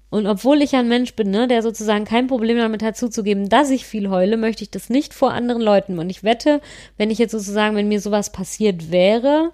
Und 0.10 0.26
obwohl 0.26 0.63
ich 0.63 0.76
ein 0.76 0.88
Mensch 0.89 1.13
bin, 1.13 1.30
ne, 1.30 1.48
der 1.48 1.62
sozusagen 1.62 2.04
kein 2.04 2.28
Problem 2.28 2.58
damit 2.58 2.82
hat 2.82 2.98
zuzugeben, 2.98 3.48
dass 3.48 3.69
ich 3.69 3.86
viel 3.86 4.10
heule, 4.10 4.38
möchte 4.38 4.63
ich 4.63 4.72
das 4.72 4.89
nicht 4.89 5.13
vor 5.13 5.32
anderen 5.32 5.62
Leuten. 5.62 6.00
Und 6.00 6.10
ich 6.10 6.24
wette, 6.24 6.62
wenn 6.98 7.12
ich 7.12 7.19
jetzt 7.19 7.32
sozusagen, 7.32 7.76
wenn 7.76 7.88
mir 7.88 8.02
sowas 8.02 8.32
passiert 8.32 8.91
wäre, 8.91 9.52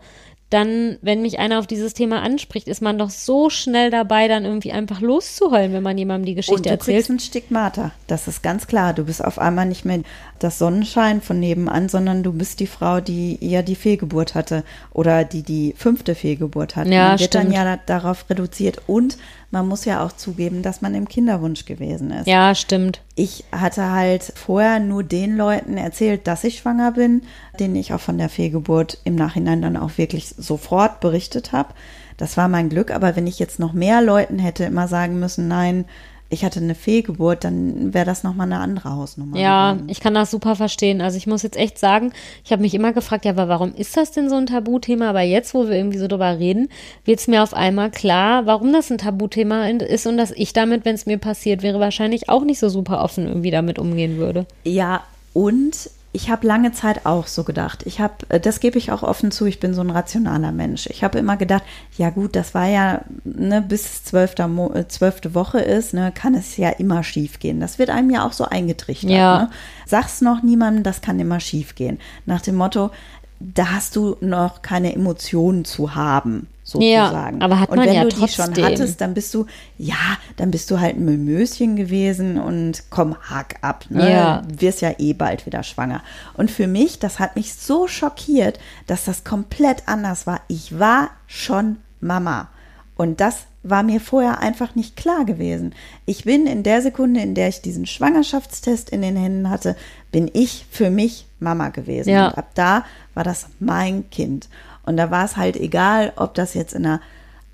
dann, 0.51 0.97
wenn 1.01 1.23
mich 1.23 1.39
einer 1.39 1.57
auf 1.57 1.65
dieses 1.65 1.95
Thema 1.95 2.21
anspricht, 2.21 2.67
ist 2.67 2.81
man 2.81 2.99
doch 2.99 3.09
so 3.09 3.49
schnell 3.49 3.89
dabei, 3.89 4.27
dann 4.27 4.45
irgendwie 4.45 4.71
einfach 4.71 5.01
loszuheulen, 5.01 5.73
wenn 5.73 5.81
man 5.81 5.97
jemandem 5.97 6.27
die 6.27 6.35
Geschichte 6.35 6.55
Und 6.55 6.65
du 6.67 6.69
erzählt. 6.69 6.97
kriegst 6.97 7.09
ein 7.09 7.19
Stigmata, 7.19 7.91
das 8.05 8.27
ist 8.27 8.43
ganz 8.43 8.67
klar. 8.67 8.93
Du 8.93 9.05
bist 9.05 9.25
auf 9.25 9.39
einmal 9.39 9.65
nicht 9.65 9.85
mehr 9.85 10.01
das 10.37 10.59
Sonnenschein 10.59 11.21
von 11.21 11.39
nebenan, 11.39 11.89
sondern 11.89 12.21
du 12.21 12.31
bist 12.31 12.59
die 12.59 12.67
Frau, 12.67 13.01
die 13.01 13.39
eher 13.41 13.63
die 13.63 13.75
Fehlgeburt 13.75 14.35
hatte 14.35 14.63
oder 14.93 15.23
die 15.23 15.41
die 15.41 15.73
fünfte 15.75 16.13
Fehlgeburt 16.13 16.75
hat. 16.75 16.87
Ja, 16.87 17.09
man 17.09 17.19
wird 17.19 17.31
stimmt. 17.31 17.45
dann 17.45 17.51
ja 17.51 17.77
darauf 17.83 18.29
reduziert 18.29 18.81
und 18.85 19.17
man 19.51 19.67
muss 19.67 19.85
ja 19.85 20.03
auch 20.03 20.11
zugeben, 20.11 20.61
dass 20.61 20.81
man 20.81 20.95
im 20.95 21.07
Kinderwunsch 21.07 21.65
gewesen 21.65 22.11
ist. 22.11 22.27
Ja, 22.27 22.53
stimmt. 22.55 23.01
Ich 23.15 23.45
hatte 23.51 23.91
halt 23.91 24.33
vorher 24.35 24.79
nur 24.79 25.03
den 25.03 25.37
Leuten 25.37 25.77
erzählt, 25.77 26.27
dass 26.27 26.43
ich 26.43 26.57
schwanger 26.57 26.91
bin, 26.91 27.21
denen 27.59 27.75
ich 27.75 27.93
auch 27.93 27.99
von 27.99 28.17
der 28.17 28.29
Fehlgeburt 28.29 28.97
im 29.03 29.15
Nachhinein 29.15 29.61
dann 29.61 29.77
auch 29.77 29.97
wirklich 29.97 30.29
sofort 30.37 30.99
berichtet 30.99 31.51
habe. 31.51 31.73
Das 32.17 32.37
war 32.37 32.47
mein 32.47 32.69
Glück, 32.69 32.91
aber 32.91 33.15
wenn 33.15 33.27
ich 33.27 33.39
jetzt 33.39 33.59
noch 33.59 33.73
mehr 33.73 34.01
Leuten 34.01 34.39
hätte 34.39 34.63
immer 34.63 34.87
sagen 34.87 35.19
müssen, 35.19 35.47
nein, 35.47 35.85
ich 36.29 36.43
hatte 36.43 36.59
eine 36.59 36.73
Fehlgeburt, 36.73 37.43
dann 37.43 37.93
wäre 37.93 38.05
das 38.05 38.23
nochmal 38.23 38.47
eine 38.47 38.59
andere 38.59 38.89
Hausnummer. 38.89 39.37
Ja, 39.37 39.73
geworden. 39.73 39.89
ich 39.89 39.99
kann 39.99 40.15
das 40.15 40.31
super 40.31 40.55
verstehen. 40.55 41.01
Also 41.01 41.17
ich 41.17 41.27
muss 41.27 41.43
jetzt 41.43 41.57
echt 41.57 41.77
sagen, 41.77 42.13
ich 42.43 42.51
habe 42.51 42.63
mich 42.63 42.73
immer 42.73 42.93
gefragt, 42.93 43.25
ja, 43.25 43.31
aber 43.31 43.47
warum 43.47 43.75
ist 43.75 43.95
das 43.95 44.11
denn 44.11 44.29
so 44.29 44.35
ein 44.35 44.47
Tabuthema? 44.47 45.09
Aber 45.09 45.21
jetzt, 45.21 45.53
wo 45.53 45.67
wir 45.67 45.75
irgendwie 45.75 45.99
so 45.99 46.07
drüber 46.07 46.39
reden, 46.39 46.69
wird 47.05 47.19
es 47.19 47.27
mir 47.27 47.43
auf 47.43 47.53
einmal 47.53 47.91
klar, 47.91 48.45
warum 48.47 48.73
das 48.73 48.89
ein 48.89 48.97
Tabuthema 48.97 49.67
ist 49.67 50.07
und 50.07 50.17
dass 50.17 50.31
ich 50.31 50.51
damit, 50.53 50.83
wenn 50.83 50.95
es 50.95 51.05
mir 51.05 51.19
passiert 51.19 51.61
wäre, 51.61 51.79
wahrscheinlich 51.79 52.27
auch 52.27 52.43
nicht 52.43 52.59
so 52.59 52.69
super 52.69 53.03
offen 53.03 53.27
irgendwie 53.27 53.51
damit 53.51 53.77
umgehen 53.77 54.17
würde. 54.17 54.47
Ja, 54.63 55.03
und 55.33 55.89
ich 56.15 56.29
habe 56.29 56.47
lange 56.47 56.71
Zeit 56.71 57.05
auch 57.05 57.27
so 57.27 57.43
gedacht. 57.43 57.83
Ich 57.85 57.99
habe, 57.99 58.39
das 58.39 58.61
gebe 58.61 58.77
ich 58.77 58.91
auch 58.91 59.03
offen 59.03 59.31
zu, 59.31 59.45
ich 59.45 59.59
bin 59.59 59.73
so 59.73 59.81
ein 59.81 59.89
rationaler 59.89 60.53
Mensch. 60.53 60.87
Ich 60.87 61.03
habe 61.03 61.19
immer 61.19 61.35
gedacht, 61.35 61.63
ja 61.97 62.09
gut, 62.09 62.37
das 62.37 62.53
war 62.53 62.67
ja, 62.67 63.01
ne, 63.25 63.61
bis 63.61 64.05
zwölfte, 64.05 64.43
äh, 64.73 64.87
zwölfte 64.87 65.35
Woche 65.35 65.59
ist, 65.59 65.93
ne, 65.93 66.13
kann 66.15 66.33
es 66.33 66.55
ja 66.55 66.69
immer 66.69 67.03
schief 67.03 67.39
gehen. 67.39 67.59
Das 67.59 67.79
wird 67.79 67.89
einem 67.89 68.09
ja 68.09 68.25
auch 68.25 68.31
so 68.31 68.45
eingetrichtert. 68.45 69.11
Ja. 69.11 69.39
Ne? 69.39 69.49
Sag's 69.85 70.21
noch 70.21 70.41
niemandem, 70.41 70.83
das 70.83 71.01
kann 71.01 71.19
immer 71.19 71.41
schief 71.41 71.75
gehen. 71.75 71.99
Nach 72.25 72.39
dem 72.39 72.55
Motto, 72.55 72.91
da 73.39 73.71
hast 73.71 73.95
du 73.95 74.15
noch 74.21 74.61
keine 74.61 74.93
Emotionen 74.93 75.65
zu 75.65 75.95
haben, 75.95 76.47
sozusagen. 76.63 77.41
aber 77.41 77.59
hat 77.59 77.69
und 77.69 77.77
man 77.77 77.87
wenn 77.87 77.95
ja 77.95 78.03
du 78.03 78.09
die 78.09 78.27
schon 78.27 78.45
trotzdem. 78.45 78.65
hattest, 78.65 79.01
dann 79.01 79.13
bist 79.13 79.33
du, 79.33 79.45
ja, 79.77 80.17
dann 80.37 80.51
bist 80.51 80.71
du 80.71 80.79
halt 80.79 80.95
ein 80.95 81.05
Mimöschen 81.05 81.75
gewesen 81.75 82.39
und 82.39 82.83
komm, 82.89 83.15
hack 83.21 83.55
ab. 83.61 83.85
Ne? 83.89 84.11
Ja. 84.11 84.43
wirst 84.47 84.81
ja 84.81 84.93
eh 84.97 85.13
bald 85.13 85.45
wieder 85.45 85.63
schwanger. 85.63 86.01
Und 86.33 86.49
für 86.49 86.67
mich, 86.67 86.99
das 86.99 87.19
hat 87.19 87.35
mich 87.35 87.53
so 87.53 87.87
schockiert, 87.87 88.59
dass 88.87 89.05
das 89.05 89.23
komplett 89.23 89.83
anders 89.87 90.25
war. 90.25 90.41
Ich 90.47 90.79
war 90.79 91.09
schon 91.27 91.77
Mama. 91.99 92.47
Und 92.95 93.19
das 93.19 93.45
war 93.67 93.83
mir 93.83 93.99
vorher 93.99 94.39
einfach 94.39 94.75
nicht 94.75 94.95
klar 94.95 95.25
gewesen. 95.25 95.73
Ich 96.05 96.23
bin 96.23 96.45
in 96.45 96.63
der 96.63 96.81
Sekunde, 96.81 97.21
in 97.21 97.33
der 97.33 97.49
ich 97.49 97.61
diesen 97.61 97.85
Schwangerschaftstest 97.85 98.91
in 98.91 99.01
den 99.01 99.15
Händen 99.15 99.49
hatte, 99.49 99.75
bin 100.11 100.29
ich 100.33 100.65
für 100.69 100.89
mich 100.89 101.25
Mama 101.39 101.69
gewesen. 101.69 102.09
Ja. 102.09 102.27
Und 102.27 102.37
ab 102.37 102.51
da 102.53 102.85
war 103.15 103.23
das 103.23 103.47
mein 103.59 104.09
Kind. 104.11 104.49
Und 104.83 104.97
da 104.97 105.09
war 105.09 105.25
es 105.25 105.35
halt 105.35 105.57
egal, 105.57 106.13
ob 106.15 106.35
das 106.35 106.53
jetzt 106.53 106.73
in 106.73 106.83
der 106.83 107.01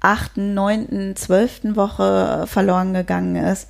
achten, 0.01 0.53
neunten, 0.53 1.15
zwölften 1.15 1.75
Woche 1.75 2.45
verloren 2.47 2.93
gegangen 2.93 3.37
ist. 3.37 3.67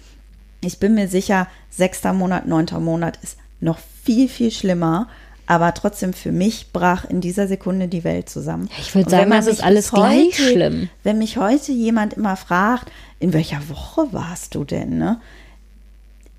Ich 0.61 0.79
bin 0.79 0.95
mir 0.95 1.07
sicher, 1.07 1.47
sechster 1.69 2.13
Monat, 2.13 2.47
neunter 2.47 2.79
Monat 2.79 3.19
ist 3.21 3.37
noch 3.59 3.77
viel, 4.03 4.27
viel 4.27 4.51
schlimmer. 4.51 5.07
Aber 5.51 5.73
trotzdem 5.73 6.13
für 6.13 6.31
mich 6.31 6.71
brach 6.71 7.03
in 7.03 7.19
dieser 7.19 7.45
Sekunde 7.45 7.89
die 7.89 8.05
Welt 8.05 8.29
zusammen. 8.29 8.69
Ich 8.79 8.95
würd 8.95 9.07
Und 9.07 9.11
sagen, 9.11 9.31
das 9.31 9.47
ist 9.47 9.61
alles 9.61 9.91
gleich 9.91 10.37
schlimm. 10.37 10.87
Wenn 11.03 11.17
mich 11.17 11.35
heute 11.35 11.73
jemand 11.73 12.13
immer 12.13 12.37
fragt, 12.37 12.89
in 13.19 13.33
welcher 13.33 13.67
Woche 13.67 14.13
warst 14.13 14.55
du 14.55 14.63
denn, 14.63 14.97
ne? 14.97 15.19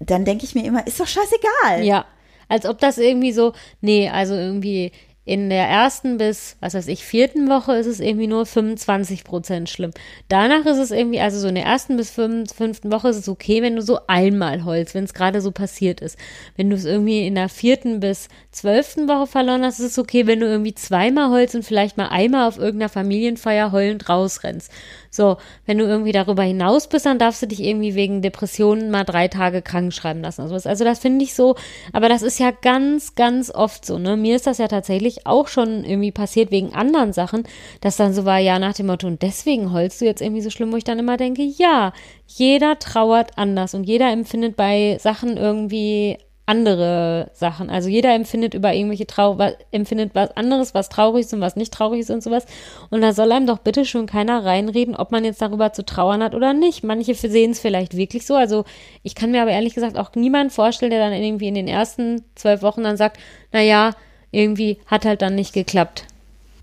Dann 0.00 0.24
denke 0.24 0.46
ich 0.46 0.54
mir 0.54 0.64
immer, 0.64 0.86
ist 0.86 0.98
doch 0.98 1.06
scheißegal. 1.06 1.84
Ja. 1.84 2.06
Als 2.48 2.64
ob 2.64 2.78
das 2.78 2.96
irgendwie 2.96 3.32
so, 3.32 3.52
nee, 3.82 4.08
also 4.08 4.32
irgendwie, 4.32 4.92
in 5.24 5.50
der 5.50 5.68
ersten 5.68 6.18
bis, 6.18 6.56
was 6.58 6.74
weiß 6.74 6.88
ich, 6.88 7.04
vierten 7.04 7.48
Woche 7.48 7.76
ist 7.76 7.86
es 7.86 8.00
irgendwie 8.00 8.26
nur 8.26 8.44
25 8.44 9.22
Prozent 9.22 9.70
schlimm. 9.70 9.92
Danach 10.28 10.66
ist 10.66 10.78
es 10.78 10.90
irgendwie, 10.90 11.20
also 11.20 11.38
so 11.38 11.46
in 11.46 11.54
der 11.54 11.64
ersten 11.64 11.96
bis 11.96 12.10
fünften 12.10 12.90
Woche 12.90 13.08
ist 13.08 13.18
es 13.18 13.28
okay, 13.28 13.62
wenn 13.62 13.76
du 13.76 13.82
so 13.82 14.00
einmal 14.08 14.64
heulst, 14.64 14.96
wenn 14.96 15.04
es 15.04 15.14
gerade 15.14 15.40
so 15.40 15.52
passiert 15.52 16.00
ist. 16.00 16.18
Wenn 16.56 16.70
du 16.70 16.76
es 16.76 16.84
irgendwie 16.84 17.24
in 17.24 17.36
der 17.36 17.48
vierten 17.48 18.00
bis 18.00 18.28
zwölften 18.50 19.08
Woche 19.08 19.28
verloren 19.28 19.64
hast, 19.64 19.78
ist 19.78 19.92
es 19.92 19.98
okay, 19.98 20.26
wenn 20.26 20.40
du 20.40 20.46
irgendwie 20.46 20.74
zweimal 20.74 21.30
heulst 21.30 21.54
und 21.54 21.64
vielleicht 21.64 21.96
mal 21.96 22.08
einmal 22.08 22.48
auf 22.48 22.58
irgendeiner 22.58 22.88
Familienfeier 22.88 23.70
heulend 23.70 24.08
rausrennst. 24.08 24.72
So, 25.08 25.36
wenn 25.66 25.78
du 25.78 25.84
irgendwie 25.84 26.12
darüber 26.12 26.42
hinaus 26.42 26.88
bist, 26.88 27.06
dann 27.06 27.18
darfst 27.18 27.42
du 27.42 27.46
dich 27.46 27.62
irgendwie 27.62 27.94
wegen 27.94 28.22
Depressionen 28.22 28.90
mal 28.90 29.04
drei 29.04 29.28
Tage 29.28 29.62
krank 29.62 29.92
schreiben 29.92 30.22
lassen. 30.22 30.40
Also, 30.40 30.68
also 30.68 30.84
das 30.84 30.98
finde 30.98 31.22
ich 31.24 31.34
so, 31.34 31.54
aber 31.92 32.08
das 32.08 32.22
ist 32.22 32.40
ja 32.40 32.50
ganz, 32.50 33.14
ganz 33.14 33.50
oft 33.50 33.84
so, 33.84 33.98
ne? 33.98 34.16
Mir 34.16 34.34
ist 34.34 34.46
das 34.46 34.58
ja 34.58 34.68
tatsächlich 34.68 35.11
auch 35.26 35.48
schon 35.48 35.84
irgendwie 35.84 36.12
passiert 36.12 36.50
wegen 36.50 36.74
anderen 36.74 37.12
Sachen, 37.12 37.44
dass 37.80 37.96
dann 37.96 38.14
so 38.14 38.24
war, 38.24 38.38
ja, 38.38 38.58
nach 38.58 38.74
dem 38.74 38.86
Motto, 38.86 39.06
und 39.06 39.22
deswegen 39.22 39.72
heulst 39.72 40.00
du 40.00 40.04
jetzt 40.04 40.22
irgendwie 40.22 40.42
so 40.42 40.50
schlimm, 40.50 40.72
wo 40.72 40.76
ich 40.76 40.84
dann 40.84 40.98
immer 40.98 41.16
denke, 41.16 41.42
ja, 41.42 41.92
jeder 42.26 42.78
trauert 42.78 43.32
anders 43.36 43.74
und 43.74 43.84
jeder 43.84 44.10
empfindet 44.10 44.56
bei 44.56 44.96
Sachen 45.00 45.36
irgendwie 45.36 46.18
andere 46.44 47.30
Sachen. 47.34 47.70
Also 47.70 47.88
jeder 47.88 48.14
empfindet 48.14 48.54
über 48.54 48.74
irgendwelche 48.74 49.06
Trau 49.06 49.38
empfindet 49.70 50.14
was 50.14 50.36
anderes, 50.36 50.74
was 50.74 50.88
traurig 50.88 51.26
ist 51.26 51.32
und 51.32 51.40
was 51.40 51.56
nicht 51.56 51.72
traurig 51.72 52.00
ist 52.00 52.10
und 52.10 52.22
sowas. 52.22 52.46
Und 52.90 53.00
da 53.00 53.12
soll 53.12 53.30
einem 53.30 53.46
doch 53.46 53.58
bitte 53.58 53.84
schon 53.84 54.06
keiner 54.06 54.44
reinreden, 54.44 54.96
ob 54.96 55.12
man 55.12 55.24
jetzt 55.24 55.40
darüber 55.40 55.72
zu 55.72 55.84
trauern 55.84 56.22
hat 56.22 56.34
oder 56.34 56.52
nicht. 56.52 56.82
Manche 56.82 57.14
sehen 57.14 57.52
es 57.52 57.60
vielleicht 57.60 57.96
wirklich 57.96 58.26
so. 58.26 58.34
Also 58.34 58.64
ich 59.02 59.14
kann 59.14 59.30
mir 59.30 59.42
aber 59.42 59.52
ehrlich 59.52 59.74
gesagt 59.74 59.96
auch 59.96 60.14
niemanden 60.14 60.50
vorstellen, 60.50 60.90
der 60.90 61.00
dann 61.00 61.12
irgendwie 61.12 61.48
in 61.48 61.54
den 61.54 61.68
ersten 61.68 62.24
zwölf 62.34 62.62
Wochen 62.62 62.82
dann 62.82 62.96
sagt, 62.96 63.18
naja, 63.52 63.92
irgendwie 64.32 64.78
hat 64.86 65.04
halt 65.04 65.22
dann 65.22 65.36
nicht 65.36 65.52
geklappt. 65.52 66.06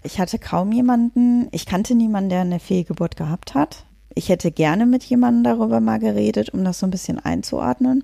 Ich 0.03 0.19
hatte 0.19 0.39
kaum 0.39 0.71
jemanden, 0.71 1.47
ich 1.51 1.65
kannte 1.65 1.95
niemanden, 1.95 2.29
der 2.29 2.41
eine 2.41 2.59
Fehlgeburt 2.59 3.15
gehabt 3.15 3.53
hat. 3.53 3.85
Ich 4.15 4.29
hätte 4.29 4.51
gerne 4.51 4.85
mit 4.85 5.03
jemandem 5.03 5.43
darüber 5.43 5.79
mal 5.79 5.99
geredet, 5.99 6.53
um 6.53 6.63
das 6.65 6.79
so 6.79 6.87
ein 6.87 6.91
bisschen 6.91 7.19
einzuordnen. 7.19 8.03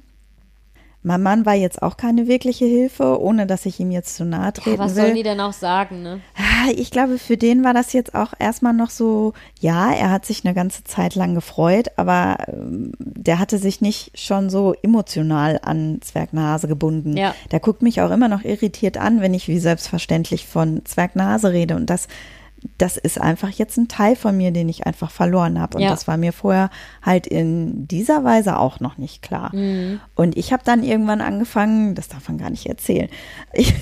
Mein 1.06 1.22
Mann 1.22 1.46
war 1.46 1.54
jetzt 1.54 1.84
auch 1.84 1.98
keine 1.98 2.28
wirkliche 2.28 2.66
Hilfe, 2.66 3.22
ohne 3.22 3.46
dass 3.46 3.68
ich 3.68 3.80
ihm 3.80 3.92
jetzt 3.92 4.16
zu 4.16 4.26
nahe 4.26 4.52
treten 4.54 4.78
ja, 4.78 4.80
was 4.80 4.96
will. 4.96 5.04
sollen 5.04 5.16
die 5.16 5.22
denn 5.22 5.40
auch 5.40 5.54
sagen, 5.54 6.02
ne? 6.02 6.20
Ah, 6.36 6.72
ich 6.76 6.90
glaube, 6.90 7.20
für 7.20 7.38
den 7.38 7.64
war 7.64 7.76
das 7.76 7.94
jetzt 7.94 8.16
auch 8.16 8.34
erstmal 8.40 8.74
noch 8.74 8.90
so, 8.90 9.34
ja, 9.60 9.92
er 9.92 10.10
hat 10.10 10.26
sich 10.26 10.44
eine 10.44 10.56
ganze 10.56 10.84
Zeit 10.84 11.14
lang 11.14 11.36
gefreut, 11.36 11.90
aber 11.96 12.38
ähm, 12.48 12.92
der 12.98 13.38
hatte 13.38 13.60
sich 13.60 13.82
nicht 13.82 14.18
schon 14.18 14.50
so 14.50 14.74
emotional 14.82 15.60
an 15.62 16.00
Zwergnase 16.02 16.68
gebunden. 16.68 17.16
Ja. 17.16 17.36
Der 17.52 17.60
guckt 17.60 17.84
mich 17.84 18.02
auch 18.02 18.10
immer 18.10 18.28
noch 18.28 18.44
irritiert 18.44 18.98
an, 18.98 19.22
wenn 19.22 19.36
ich 19.36 19.48
wie 19.48 19.60
selbstverständlich 19.60 20.48
von 20.48 20.84
Zwergnase 20.86 21.52
rede 21.52 21.76
und 21.76 21.92
das 21.92 22.08
das 22.78 22.98
ist 22.98 23.20
einfach 23.20 23.50
jetzt 23.50 23.78
ein 23.78 23.88
Teil 23.88 24.16
von 24.16 24.36
mir, 24.38 24.52
den 24.52 24.70
ich 24.70 24.86
einfach 24.86 25.12
verloren 25.12 25.60
habe. 25.60 25.78
Und 25.78 25.84
Ja. 25.84 25.90
das 25.90 26.08
war 26.08 26.18
mir 26.18 26.34
vorher 26.34 26.70
halt 27.02 27.28
in 27.28 27.88
dieser 27.88 28.24
Weise 28.24 28.58
auch 28.60 28.80
noch 28.80 28.98
nicht 28.98 29.22
klar. 29.22 29.56
Mhm. 29.56 30.00
Und 30.16 30.38
ich 30.38 30.54
habe 30.54 30.64
dann 30.66 30.84
irgendwann 30.84 31.22
angefangen, 31.22 31.96
das 31.96 32.08
darf 32.08 32.28
man 32.30 32.38
gar 32.38 32.50
nicht 32.50 32.66
erzählen. 32.68 33.10
Ich, 33.54 33.74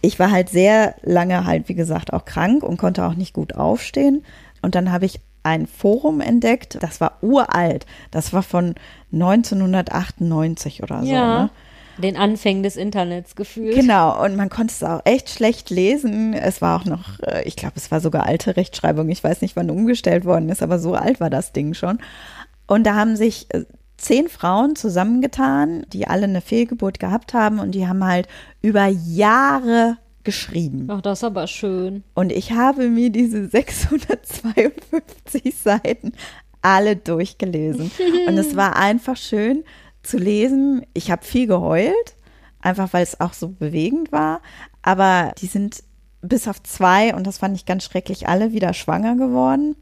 ich 0.00 0.18
war 0.18 0.30
halt 0.30 0.48
sehr 0.48 0.94
lange 1.02 1.44
halt, 1.44 1.68
wie 1.68 1.74
gesagt, 1.74 2.12
auch 2.12 2.24
krank 2.24 2.62
und 2.62 2.76
konnte 2.76 3.04
auch 3.04 3.14
nicht 3.14 3.32
gut 3.34 3.54
aufstehen. 3.54 4.24
Und 4.62 4.74
dann 4.74 4.92
habe 4.92 5.04
ich 5.06 5.20
ein 5.42 5.66
Forum 5.68 6.20
entdeckt, 6.20 6.78
das 6.82 7.00
war 7.00 7.18
uralt. 7.22 7.86
Das 8.10 8.32
war 8.32 8.42
von 8.42 8.74
1998 9.12 10.82
oder 10.82 11.02
so. 11.02 11.06
ja. 11.06 11.42
Ne? 11.44 11.50
Den 11.98 12.16
Anfängen 12.16 12.62
des 12.62 12.76
Internets 12.76 13.36
gefühlt. 13.36 13.74
Genau, 13.74 14.22
und 14.24 14.36
man 14.36 14.50
konnte 14.50 14.72
es 14.72 14.82
auch 14.82 15.00
echt 15.04 15.30
schlecht 15.30 15.70
lesen. 15.70 16.34
Es 16.34 16.60
war 16.60 16.80
auch 16.80 16.84
noch, 16.84 17.20
äh, 17.20 17.42
ich 17.44 17.56
glaube, 17.56 17.74
es 17.76 17.90
war 17.90 18.00
sogar 18.00 18.26
alte 18.26 18.56
Rechtschreibung. 18.56 19.08
Ich 19.08 19.24
weiß 19.24 19.42
nicht, 19.42 19.56
wann 19.56 19.70
umgestellt 19.70 20.24
worden 20.24 20.48
ist, 20.48 20.62
aber 20.62 20.78
so 20.78 20.94
alt 20.94 21.20
war 21.20 21.30
das 21.30 21.52
Ding 21.52 21.74
schon. 21.74 21.98
Und 22.66 22.84
da 22.84 22.94
haben 22.94 23.16
sich 23.16 23.46
äh, 23.54 23.64
zehn 23.96 24.28
Frauen 24.28 24.76
zusammengetan, 24.76 25.86
die 25.92 26.06
alle 26.06 26.24
eine 26.24 26.40
Fehlgeburt 26.40 27.00
gehabt 27.00 27.34
haben 27.34 27.58
und 27.58 27.72
die 27.72 27.86
haben 27.86 28.04
halt 28.04 28.28
über 28.60 28.86
Jahre 28.86 29.96
geschrieben. 30.24 30.88
Ach, 30.90 31.00
das 31.00 31.20
ist 31.20 31.24
aber 31.24 31.46
schön. 31.46 32.02
Und 32.14 32.32
ich 32.32 32.52
habe 32.52 32.88
mir 32.88 33.10
diese 33.10 33.48
652 33.48 35.54
Seiten 35.56 36.12
alle 36.60 36.96
durchgelesen. 36.96 37.90
Und 38.26 38.36
es 38.36 38.56
war 38.56 38.76
einfach 38.76 39.16
schön 39.16 39.64
zu 40.06 40.16
lesen. 40.18 40.82
Ich 40.94 41.10
habe 41.10 41.24
viel 41.24 41.46
geheult, 41.46 42.16
einfach 42.60 42.92
weil 42.92 43.02
es 43.02 43.20
auch 43.20 43.32
so 43.32 43.48
bewegend 43.48 44.12
war. 44.12 44.40
Aber 44.82 45.32
die 45.38 45.46
sind 45.46 45.82
bis 46.22 46.48
auf 46.48 46.62
zwei, 46.62 47.14
und 47.14 47.26
das 47.26 47.38
fand 47.38 47.56
ich 47.56 47.66
ganz 47.66 47.84
schrecklich, 47.84 48.28
alle 48.28 48.52
wieder 48.52 48.72
schwanger 48.72 49.16
geworden. 49.16 49.76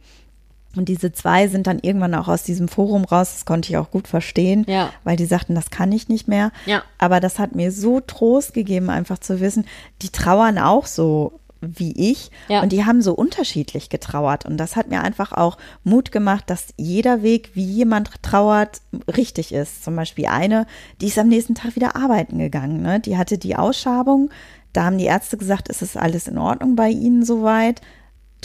Und 0.77 0.89
diese 0.89 1.13
zwei 1.13 1.47
sind 1.47 1.69
dann 1.69 1.79
irgendwann 1.79 2.15
auch 2.17 2.27
aus 2.27 2.43
diesem 2.43 2.67
Forum 2.67 3.05
raus. 3.05 3.33
Das 3.33 3.45
konnte 3.45 3.71
ich 3.71 3.77
auch 3.77 3.93
gut 3.93 4.09
verstehen, 4.09 4.65
Ja. 4.69 4.91
weil 5.05 5.17
die 5.17 5.25
sagten, 5.27 5.55
das 5.55 5.71
kann 5.71 5.93
ich 5.93 6.09
nicht 6.09 6.27
mehr. 6.27 6.51
Ja. 6.67 6.83
Aber 6.99 7.21
das 7.21 7.39
hat 7.39 7.55
mir 7.55 7.71
so 7.71 8.01
Trost 8.01 8.55
gegeben, 8.55 8.91
einfach 8.91 9.19
zu 9.19 9.41
wissen, 9.41 9.67
die 10.03 10.09
trauern 10.09 10.59
auch 10.59 10.87
so 10.87 11.39
wie 11.67 12.11
ich. 12.11 12.31
Ja. 12.49 12.63
und 12.63 12.73
die 12.73 12.85
haben 12.85 13.03
so 13.03 13.15
unterschiedlich 13.15 13.89
getrauert. 13.89 14.45
Und 14.47 14.57
das 14.57 14.77
hat 14.77 14.89
mir 14.89 15.03
einfach 15.03 15.33
auch 15.33 15.57
Mut 15.83 16.13
gemacht, 16.13 16.45
dass 16.49 16.69
jeder 16.77 17.23
Weg, 17.23 17.51
wie 17.55 17.65
jemand 17.65 18.11
trauert, 18.23 18.81
richtig 19.17 19.53
ist. 19.53 19.85
Zum 19.85 19.97
Beispiel 19.97 20.27
eine, 20.27 20.67
die 21.01 21.07
ist 21.07 21.19
am 21.19 21.29
nächsten 21.29 21.55
Tag 21.55 21.77
wieder 21.77 21.97
arbeiten 21.97 22.39
gegangen, 22.39 22.83
ne? 22.83 23.01
die 23.01 23.17
hatte 23.17 23.39
die 23.39 23.57
Ausschabung, 23.57 24.31
da 24.73 24.85
haben 24.85 24.99
die 24.99 25.05
Ärzte 25.05 25.37
gesagt, 25.37 25.71
es 25.71 25.83
ist 25.83 25.97
alles 25.97 26.27
in 26.27 26.37
Ordnung 26.37 26.75
bei 26.75 26.91
ihnen 26.91 27.25
soweit, 27.25 27.81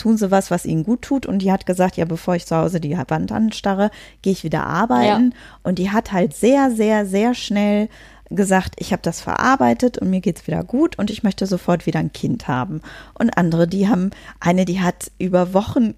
tun 0.00 0.16
sie 0.16 0.30
was, 0.30 0.50
was 0.50 0.64
ihnen 0.64 0.84
gut 0.84 1.02
tut? 1.02 1.26
Und 1.26 1.40
die 1.40 1.52
hat 1.52 1.66
gesagt, 1.66 1.96
ja, 1.96 2.04
bevor 2.04 2.34
ich 2.34 2.46
zu 2.46 2.56
Hause 2.56 2.80
die 2.80 2.96
Wand 2.96 3.32
anstarre, 3.32 3.90
gehe 4.22 4.32
ich 4.32 4.44
wieder 4.44 4.64
arbeiten. 4.64 5.34
Und 5.62 5.78
die 5.78 5.90
hat 5.90 6.12
halt 6.12 6.34
sehr, 6.34 6.70
sehr, 6.70 7.04
sehr 7.04 7.34
schnell 7.34 7.88
gesagt, 8.30 8.74
ich 8.78 8.92
habe 8.92 9.02
das 9.02 9.20
verarbeitet 9.20 9.98
und 9.98 10.10
mir 10.10 10.20
geht's 10.20 10.46
wieder 10.46 10.62
gut 10.64 10.98
und 10.98 11.10
ich 11.10 11.22
möchte 11.22 11.46
sofort 11.46 11.86
wieder 11.86 11.98
ein 11.98 12.12
Kind 12.12 12.48
haben. 12.48 12.80
Und 13.18 13.36
andere, 13.36 13.66
die 13.66 13.88
haben, 13.88 14.10
eine, 14.38 14.64
die 14.64 14.80
hat 14.80 15.10
über 15.18 15.52
Wochen 15.52 15.94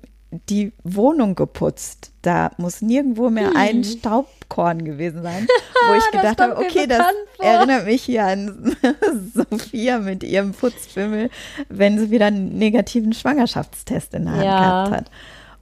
die 0.49 0.73
Wohnung 0.83 1.35
geputzt. 1.35 2.13
Da 2.23 2.53
muss 2.57 2.81
nirgendwo 2.81 3.29
mehr 3.29 3.51
ein 3.55 3.85
Staubkorn 3.85 4.83
gewesen 4.83 5.23
sein, 5.23 5.47
wo 5.89 5.93
ich 5.95 6.11
gedacht 6.11 6.41
habe, 6.41 6.57
okay, 6.57 6.87
das 6.87 7.03
vor. 7.37 7.45
erinnert 7.45 7.85
mich 7.85 8.03
hier 8.03 8.25
an 8.25 8.75
Sophia 9.35 9.99
mit 9.99 10.23
ihrem 10.25 10.53
Putzfimmel, 10.53 11.29
wenn 11.69 11.99
sie 11.99 12.11
wieder 12.11 12.27
einen 12.27 12.57
negativen 12.57 13.13
Schwangerschaftstest 13.13 14.15
in 14.15 14.25
der 14.25 14.33
Hand 14.33 14.45
Ja. 14.45 14.59
gehabt 14.61 14.91
hat. 14.93 15.11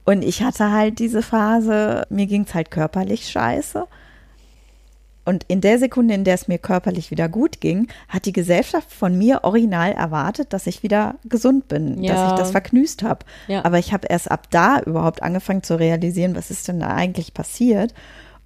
Und 0.05 0.23
ich 0.23 0.41
hatte 0.41 0.71
halt 0.71 0.99
diese 0.99 1.21
Phase, 1.21 2.05
mir 2.09 2.25
ging's 2.27 2.53
halt 2.53 2.71
körperlich 2.71 3.29
scheiße. 3.29 3.85
Und 5.23 5.43
in 5.47 5.61
der 5.61 5.77
Sekunde, 5.77 6.13
in 6.15 6.23
der 6.23 6.33
es 6.33 6.47
mir 6.47 6.57
körperlich 6.57 7.11
wieder 7.11 7.29
gut 7.29 7.61
ging, 7.61 7.87
hat 8.09 8.25
die 8.25 8.31
Gesellschaft 8.33 8.91
von 8.91 9.17
mir 9.17 9.43
original 9.43 9.91
erwartet, 9.91 10.51
dass 10.51 10.65
ich 10.67 10.81
wieder 10.81 11.15
gesund 11.25 11.67
bin, 11.67 12.01
Ja. 12.03 12.13
dass 12.15 12.31
ich 12.31 12.37
das 12.39 12.51
verknüst 12.51 13.03
habe. 13.03 13.25
Ja. 13.47 13.63
Aber 13.63 13.77
ich 13.77 13.93
habe 13.93 14.07
erst 14.09 14.31
ab 14.31 14.47
da 14.49 14.79
überhaupt 14.79 15.21
angefangen 15.21 15.61
zu 15.63 15.77
realisieren, 15.79 16.35
was 16.35 16.49
ist 16.49 16.67
denn 16.67 16.79
da 16.79 16.87
eigentlich 16.87 17.33
passiert. 17.33 17.93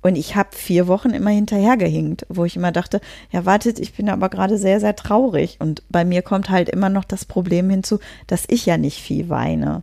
Und 0.02 0.18
ich 0.18 0.36
habe 0.36 0.50
vier 0.52 0.88
Wochen 0.88 1.12
immer 1.12 1.32
hinterhergehinkt, 1.32 2.28
wo 2.30 2.46
ich 2.46 2.56
immer 2.56 2.72
dachte, 2.72 3.02
ja, 3.32 3.46
wartet, 3.46 3.80
ich 3.80 3.94
bin 3.96 4.08
aber 4.10 4.30
gerade 4.30 4.58
sehr, 4.60 4.80
sehr 4.80 4.96
traurig. 4.96 5.58
Und 5.60 5.82
bei 5.90 6.06
mir 6.06 6.22
kommt 6.22 6.50
halt 6.52 6.70
immer 6.70 6.90
noch 6.90 7.06
das 7.06 7.26
Problem 7.26 7.70
hinzu, 7.72 8.00
dass 8.28 8.44
ich 8.48 8.68
ja 8.68 8.78
nicht 8.78 9.02
viel 9.02 9.30
weine. 9.30 9.82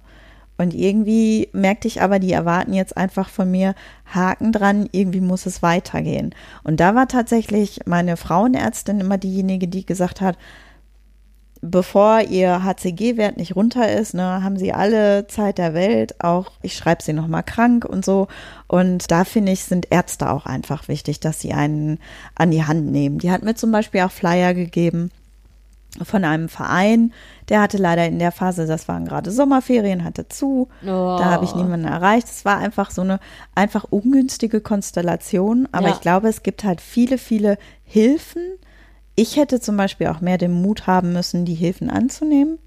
Und 0.58 0.74
irgendwie 0.74 1.48
merkte 1.52 1.88
ich 1.88 2.02
aber, 2.02 2.18
die 2.18 2.32
erwarten 2.32 2.72
jetzt 2.72 2.96
einfach 2.96 3.28
von 3.28 3.50
mir 3.50 3.74
Haken 4.06 4.52
dran, 4.52 4.88
irgendwie 4.92 5.20
muss 5.20 5.46
es 5.46 5.62
weitergehen. 5.62 6.34
Und 6.62 6.78
da 6.80 6.94
war 6.94 7.08
tatsächlich 7.08 7.80
meine 7.86 8.16
Frauenärztin 8.16 9.00
immer 9.00 9.18
diejenige, 9.18 9.66
die 9.66 9.86
gesagt 9.86 10.20
hat, 10.20 10.36
bevor 11.62 12.20
ihr 12.20 12.64
HCG-Wert 12.64 13.36
nicht 13.36 13.56
runter 13.56 13.90
ist, 13.90 14.14
ne, 14.14 14.42
haben 14.42 14.58
sie 14.58 14.72
alle 14.72 15.28
Zeit 15.28 15.58
der 15.58 15.74
Welt, 15.74 16.22
auch 16.22 16.50
ich 16.60 16.74
schreibe 16.76 17.02
sie 17.02 17.12
nochmal 17.12 17.44
krank 17.44 17.84
und 17.84 18.04
so. 18.04 18.26
Und 18.66 19.10
da 19.10 19.24
finde 19.24 19.52
ich, 19.52 19.64
sind 19.64 19.86
Ärzte 19.90 20.30
auch 20.30 20.44
einfach 20.44 20.88
wichtig, 20.88 21.20
dass 21.20 21.40
sie 21.40 21.52
einen 21.52 21.98
an 22.34 22.50
die 22.50 22.64
Hand 22.64 22.90
nehmen. 22.90 23.18
Die 23.18 23.30
hat 23.30 23.44
mir 23.44 23.54
zum 23.54 23.70
Beispiel 23.70 24.00
auch 24.02 24.10
Flyer 24.10 24.54
gegeben 24.54 25.10
von 26.02 26.24
einem 26.24 26.48
Verein, 26.48 27.12
der 27.48 27.60
hatte 27.60 27.76
leider 27.76 28.06
in 28.06 28.18
der 28.18 28.32
Phase, 28.32 28.66
das 28.66 28.88
waren 28.88 29.04
gerade 29.04 29.30
Sommerferien, 29.30 30.04
hatte 30.04 30.26
zu. 30.28 30.68
Oh. 30.82 30.86
Da 31.18 31.24
habe 31.26 31.44
ich 31.44 31.54
niemanden 31.54 31.86
erreicht. 31.86 32.28
Es 32.28 32.44
war 32.44 32.58
einfach 32.58 32.90
so 32.90 33.02
eine 33.02 33.20
einfach 33.54 33.84
ungünstige 33.90 34.60
Konstellation. 34.60 35.68
Aber 35.72 35.88
Ja. 35.88 35.94
ich 35.94 36.00
glaube, 36.00 36.28
es 36.28 36.42
gibt 36.42 36.64
halt 36.64 36.80
viele, 36.80 37.18
viele 37.18 37.58
Hilfen. 37.84 38.42
Ich 39.16 39.36
hätte 39.36 39.60
zum 39.60 39.76
Beispiel 39.76 40.06
auch 40.06 40.22
mehr 40.22 40.38
den 40.38 40.52
Mut 40.52 40.86
haben 40.86 41.12
müssen, 41.12 41.44
die 41.44 41.54
Hilfen 41.54 41.90
anzunehmen. 41.90 42.58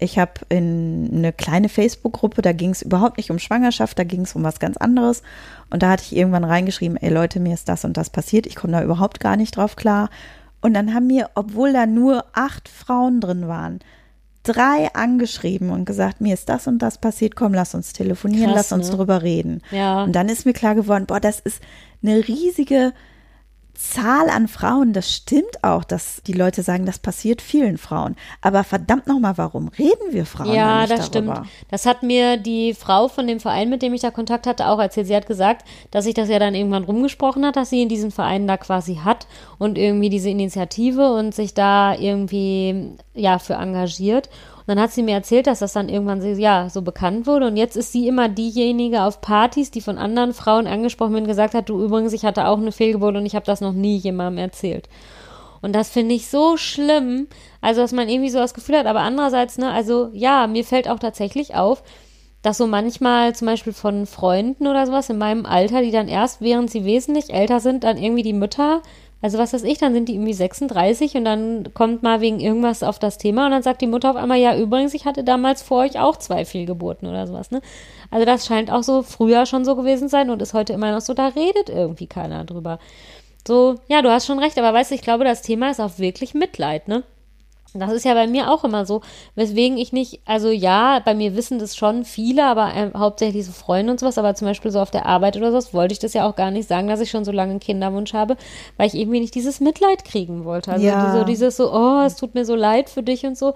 Ich 0.00 0.16
habe 0.16 0.34
in 0.48 1.10
eine 1.12 1.32
kleine 1.32 1.68
Facebook-Gruppe, 1.68 2.40
da 2.40 2.52
ging 2.52 2.70
es 2.70 2.82
überhaupt 2.82 3.16
nicht 3.16 3.32
um 3.32 3.40
Schwangerschaft, 3.40 3.98
da 3.98 4.04
ging 4.04 4.20
es 4.20 4.36
um 4.36 4.44
was 4.44 4.60
ganz 4.60 4.76
anderes. 4.76 5.24
Und 5.70 5.82
da 5.82 5.90
hatte 5.90 6.04
ich 6.04 6.14
irgendwann 6.14 6.44
reingeschrieben, 6.44 6.96
ey 6.98 7.10
Leute, 7.12 7.40
mir 7.40 7.54
ist 7.54 7.68
das 7.68 7.84
und 7.84 7.96
das 7.96 8.08
passiert, 8.08 8.46
ich 8.46 8.54
komme 8.54 8.74
da 8.74 8.84
überhaupt 8.84 9.18
gar 9.18 9.36
nicht 9.36 9.56
drauf 9.56 9.74
klar. 9.74 10.08
Und 10.60 10.74
dann 10.74 10.94
haben 10.94 11.06
mir, 11.06 11.30
obwohl 11.34 11.72
da 11.72 11.86
nur 11.86 12.24
acht 12.32 12.68
Frauen 12.68 13.20
drin 13.20 13.46
waren, 13.48 13.80
drei 14.42 14.92
angeschrieben 14.94 15.70
und 15.70 15.84
gesagt, 15.84 16.20
mir 16.20 16.34
ist 16.34 16.48
das 16.48 16.66
und 16.66 16.78
das 16.78 16.98
passiert, 16.98 17.36
komm, 17.36 17.54
lass 17.54 17.74
uns 17.74 17.92
telefonieren, 17.92 18.52
Krass, 18.52 18.70
lass 18.70 18.72
uns 18.72 18.90
ne? 18.90 18.96
drüber 18.96 19.22
reden. 19.22 19.62
Ja. 19.70 20.02
Und 20.04 20.12
dann 20.12 20.28
ist 20.28 20.46
mir 20.46 20.54
klar 20.54 20.74
geworden, 20.74 21.06
boah, 21.06 21.20
das 21.20 21.40
ist 21.40 21.62
eine 22.02 22.26
riesige 22.26 22.92
Zahl 23.78 24.28
an 24.28 24.48
Frauen. 24.48 24.92
Das 24.92 25.12
stimmt 25.14 25.62
auch, 25.62 25.84
dass 25.84 26.20
die 26.26 26.32
Leute 26.32 26.62
sagen, 26.64 26.84
das 26.84 26.98
passiert 26.98 27.40
vielen 27.40 27.78
Frauen. 27.78 28.16
Aber 28.40 28.64
verdammt 28.64 29.06
nochmal, 29.06 29.38
warum 29.38 29.68
reden 29.68 30.10
wir 30.12 30.26
Frauen 30.26 30.52
Ja, 30.52 30.80
nicht 30.80 30.90
das 30.92 31.10
darüber? 31.10 31.36
stimmt. 31.36 31.48
Das 31.70 31.86
hat 31.86 32.02
mir 32.02 32.38
die 32.38 32.74
Frau 32.74 33.06
von 33.06 33.28
dem 33.28 33.38
Verein, 33.38 33.70
mit 33.70 33.82
dem 33.82 33.94
ich 33.94 34.00
da 34.00 34.10
Kontakt 34.10 34.48
hatte, 34.48 34.66
auch 34.66 34.80
erzählt. 34.80 35.06
Sie 35.06 35.14
hat 35.14 35.26
gesagt, 35.28 35.64
dass 35.92 36.04
sich 36.04 36.14
das 36.14 36.28
ja 36.28 36.40
dann 36.40 36.56
irgendwann 36.56 36.82
rumgesprochen 36.84 37.46
hat, 37.46 37.54
dass 37.54 37.70
sie 37.70 37.82
in 37.82 37.88
diesen 37.88 38.10
Verein 38.10 38.48
da 38.48 38.56
quasi 38.56 38.96
hat 38.96 39.28
und 39.58 39.78
irgendwie 39.78 40.10
diese 40.10 40.28
Initiative 40.28 41.12
und 41.14 41.32
sich 41.32 41.54
da 41.54 41.94
irgendwie 41.94 42.96
ja 43.14 43.38
für 43.38 43.54
engagiert. 43.54 44.28
Dann 44.68 44.78
hat 44.78 44.92
sie 44.92 45.02
mir 45.02 45.14
erzählt, 45.14 45.46
dass 45.46 45.60
das 45.60 45.72
dann 45.72 45.88
irgendwann 45.88 46.20
so, 46.20 46.28
ja 46.28 46.68
so 46.68 46.82
bekannt 46.82 47.26
wurde 47.26 47.46
und 47.46 47.56
jetzt 47.56 47.74
ist 47.74 47.90
sie 47.90 48.06
immer 48.06 48.28
diejenige 48.28 49.02
auf 49.02 49.22
Partys, 49.22 49.70
die 49.70 49.80
von 49.80 49.96
anderen 49.96 50.34
Frauen 50.34 50.66
angesprochen 50.66 51.14
wird 51.14 51.22
und 51.22 51.28
gesagt 51.28 51.54
hat, 51.54 51.70
du 51.70 51.82
übrigens, 51.82 52.12
ich 52.12 52.26
hatte 52.26 52.46
auch 52.46 52.58
eine 52.58 52.70
Fehlgeburt 52.70 53.16
und 53.16 53.24
ich 53.24 53.34
habe 53.34 53.46
das 53.46 53.62
noch 53.62 53.72
nie 53.72 53.96
jemandem 53.96 54.44
erzählt. 54.44 54.90
Und 55.62 55.74
das 55.74 55.88
finde 55.88 56.14
ich 56.14 56.28
so 56.28 56.58
schlimm, 56.58 57.28
also 57.62 57.80
dass 57.80 57.92
man 57.92 58.10
irgendwie 58.10 58.28
so 58.28 58.40
das 58.40 58.52
Gefühl 58.52 58.76
hat, 58.76 58.84
aber 58.84 59.00
andererseits, 59.00 59.56
ne, 59.56 59.72
also 59.72 60.10
ja, 60.12 60.46
mir 60.46 60.64
fällt 60.64 60.86
auch 60.86 60.98
tatsächlich 60.98 61.54
auf, 61.54 61.82
dass 62.42 62.58
so 62.58 62.66
manchmal 62.66 63.34
zum 63.34 63.46
Beispiel 63.46 63.72
von 63.72 64.04
Freunden 64.04 64.66
oder 64.66 64.84
sowas 64.84 65.08
in 65.08 65.16
meinem 65.16 65.46
Alter, 65.46 65.80
die 65.80 65.92
dann 65.92 66.08
erst, 66.08 66.42
während 66.42 66.70
sie 66.70 66.84
wesentlich 66.84 67.32
älter 67.32 67.60
sind, 67.60 67.84
dann 67.84 67.96
irgendwie 67.96 68.22
die 68.22 68.34
Mütter, 68.34 68.82
also 69.20 69.38
was 69.38 69.52
weiß 69.52 69.64
ich, 69.64 69.78
dann 69.78 69.94
sind 69.94 70.08
die 70.08 70.14
irgendwie 70.14 70.32
36 70.32 71.16
und 71.16 71.24
dann 71.24 71.74
kommt 71.74 72.02
mal 72.02 72.20
wegen 72.20 72.38
irgendwas 72.38 72.82
auf 72.82 72.98
das 72.98 73.18
Thema 73.18 73.46
und 73.46 73.50
dann 73.50 73.62
sagt 73.62 73.80
die 73.80 73.88
Mutter 73.88 74.10
auf 74.10 74.16
einmal, 74.16 74.38
ja, 74.38 74.56
übrigens, 74.56 74.94
ich 74.94 75.06
hatte 75.06 75.24
damals 75.24 75.62
vor 75.62 75.78
euch 75.78 75.98
auch 75.98 76.16
zwei 76.16 76.44
Fehlgeburten 76.44 77.08
oder 77.08 77.26
sowas, 77.26 77.50
ne? 77.50 77.60
Also 78.10 78.24
das 78.24 78.46
scheint 78.46 78.70
auch 78.70 78.84
so 78.84 79.02
früher 79.02 79.44
schon 79.44 79.64
so 79.64 79.74
gewesen 79.74 80.08
sein 80.08 80.30
und 80.30 80.40
ist 80.40 80.54
heute 80.54 80.72
immer 80.72 80.92
noch 80.92 81.00
so, 81.00 81.14
da 81.14 81.28
redet 81.28 81.68
irgendwie 81.68 82.06
keiner 82.06 82.44
drüber. 82.44 82.78
So, 83.46 83.76
ja, 83.88 84.02
du 84.02 84.10
hast 84.10 84.26
schon 84.26 84.38
recht, 84.38 84.58
aber 84.58 84.72
weißt 84.72 84.92
du, 84.92 84.94
ich 84.94 85.02
glaube, 85.02 85.24
das 85.24 85.42
Thema 85.42 85.70
ist 85.70 85.80
auch 85.80 85.98
wirklich 85.98 86.34
Mitleid, 86.34 86.86
ne? 86.86 87.02
Das 87.74 87.92
ist 87.92 88.04
ja 88.04 88.14
bei 88.14 88.26
mir 88.26 88.50
auch 88.50 88.64
immer 88.64 88.86
so, 88.86 89.02
weswegen 89.34 89.76
ich 89.76 89.92
nicht, 89.92 90.20
also 90.24 90.48
ja, 90.48 91.00
bei 91.04 91.14
mir 91.14 91.36
wissen 91.36 91.58
das 91.58 91.76
schon 91.76 92.04
viele, 92.04 92.46
aber 92.46 92.74
äh, 92.74 92.90
hauptsächlich 92.96 93.44
so 93.44 93.52
Freunde 93.52 93.92
und 93.92 94.00
sowas, 94.00 94.16
aber 94.16 94.34
zum 94.34 94.46
Beispiel 94.48 94.70
so 94.70 94.80
auf 94.80 94.90
der 94.90 95.06
Arbeit 95.06 95.36
oder 95.36 95.50
sowas, 95.50 95.74
wollte 95.74 95.92
ich 95.92 95.98
das 95.98 96.14
ja 96.14 96.28
auch 96.28 96.34
gar 96.34 96.50
nicht 96.50 96.68
sagen, 96.68 96.88
dass 96.88 97.00
ich 97.00 97.10
schon 97.10 97.24
so 97.24 97.32
lange 97.32 97.50
einen 97.50 97.60
Kinderwunsch 97.60 98.14
habe, 98.14 98.36
weil 98.78 98.86
ich 98.88 98.94
irgendwie 98.94 99.20
nicht 99.20 99.34
dieses 99.34 99.60
Mitleid 99.60 100.04
kriegen 100.04 100.44
wollte. 100.44 100.72
Also 100.72 100.86
Ja. 100.86 101.10
so 101.12 101.24
dieses 101.24 101.56
so, 101.56 101.72
oh, 101.72 102.02
es 102.06 102.16
tut 102.16 102.34
mir 102.34 102.44
so 102.44 102.54
leid 102.54 102.88
für 102.88 103.02
dich 103.02 103.24
und 103.26 103.36
so. 103.36 103.54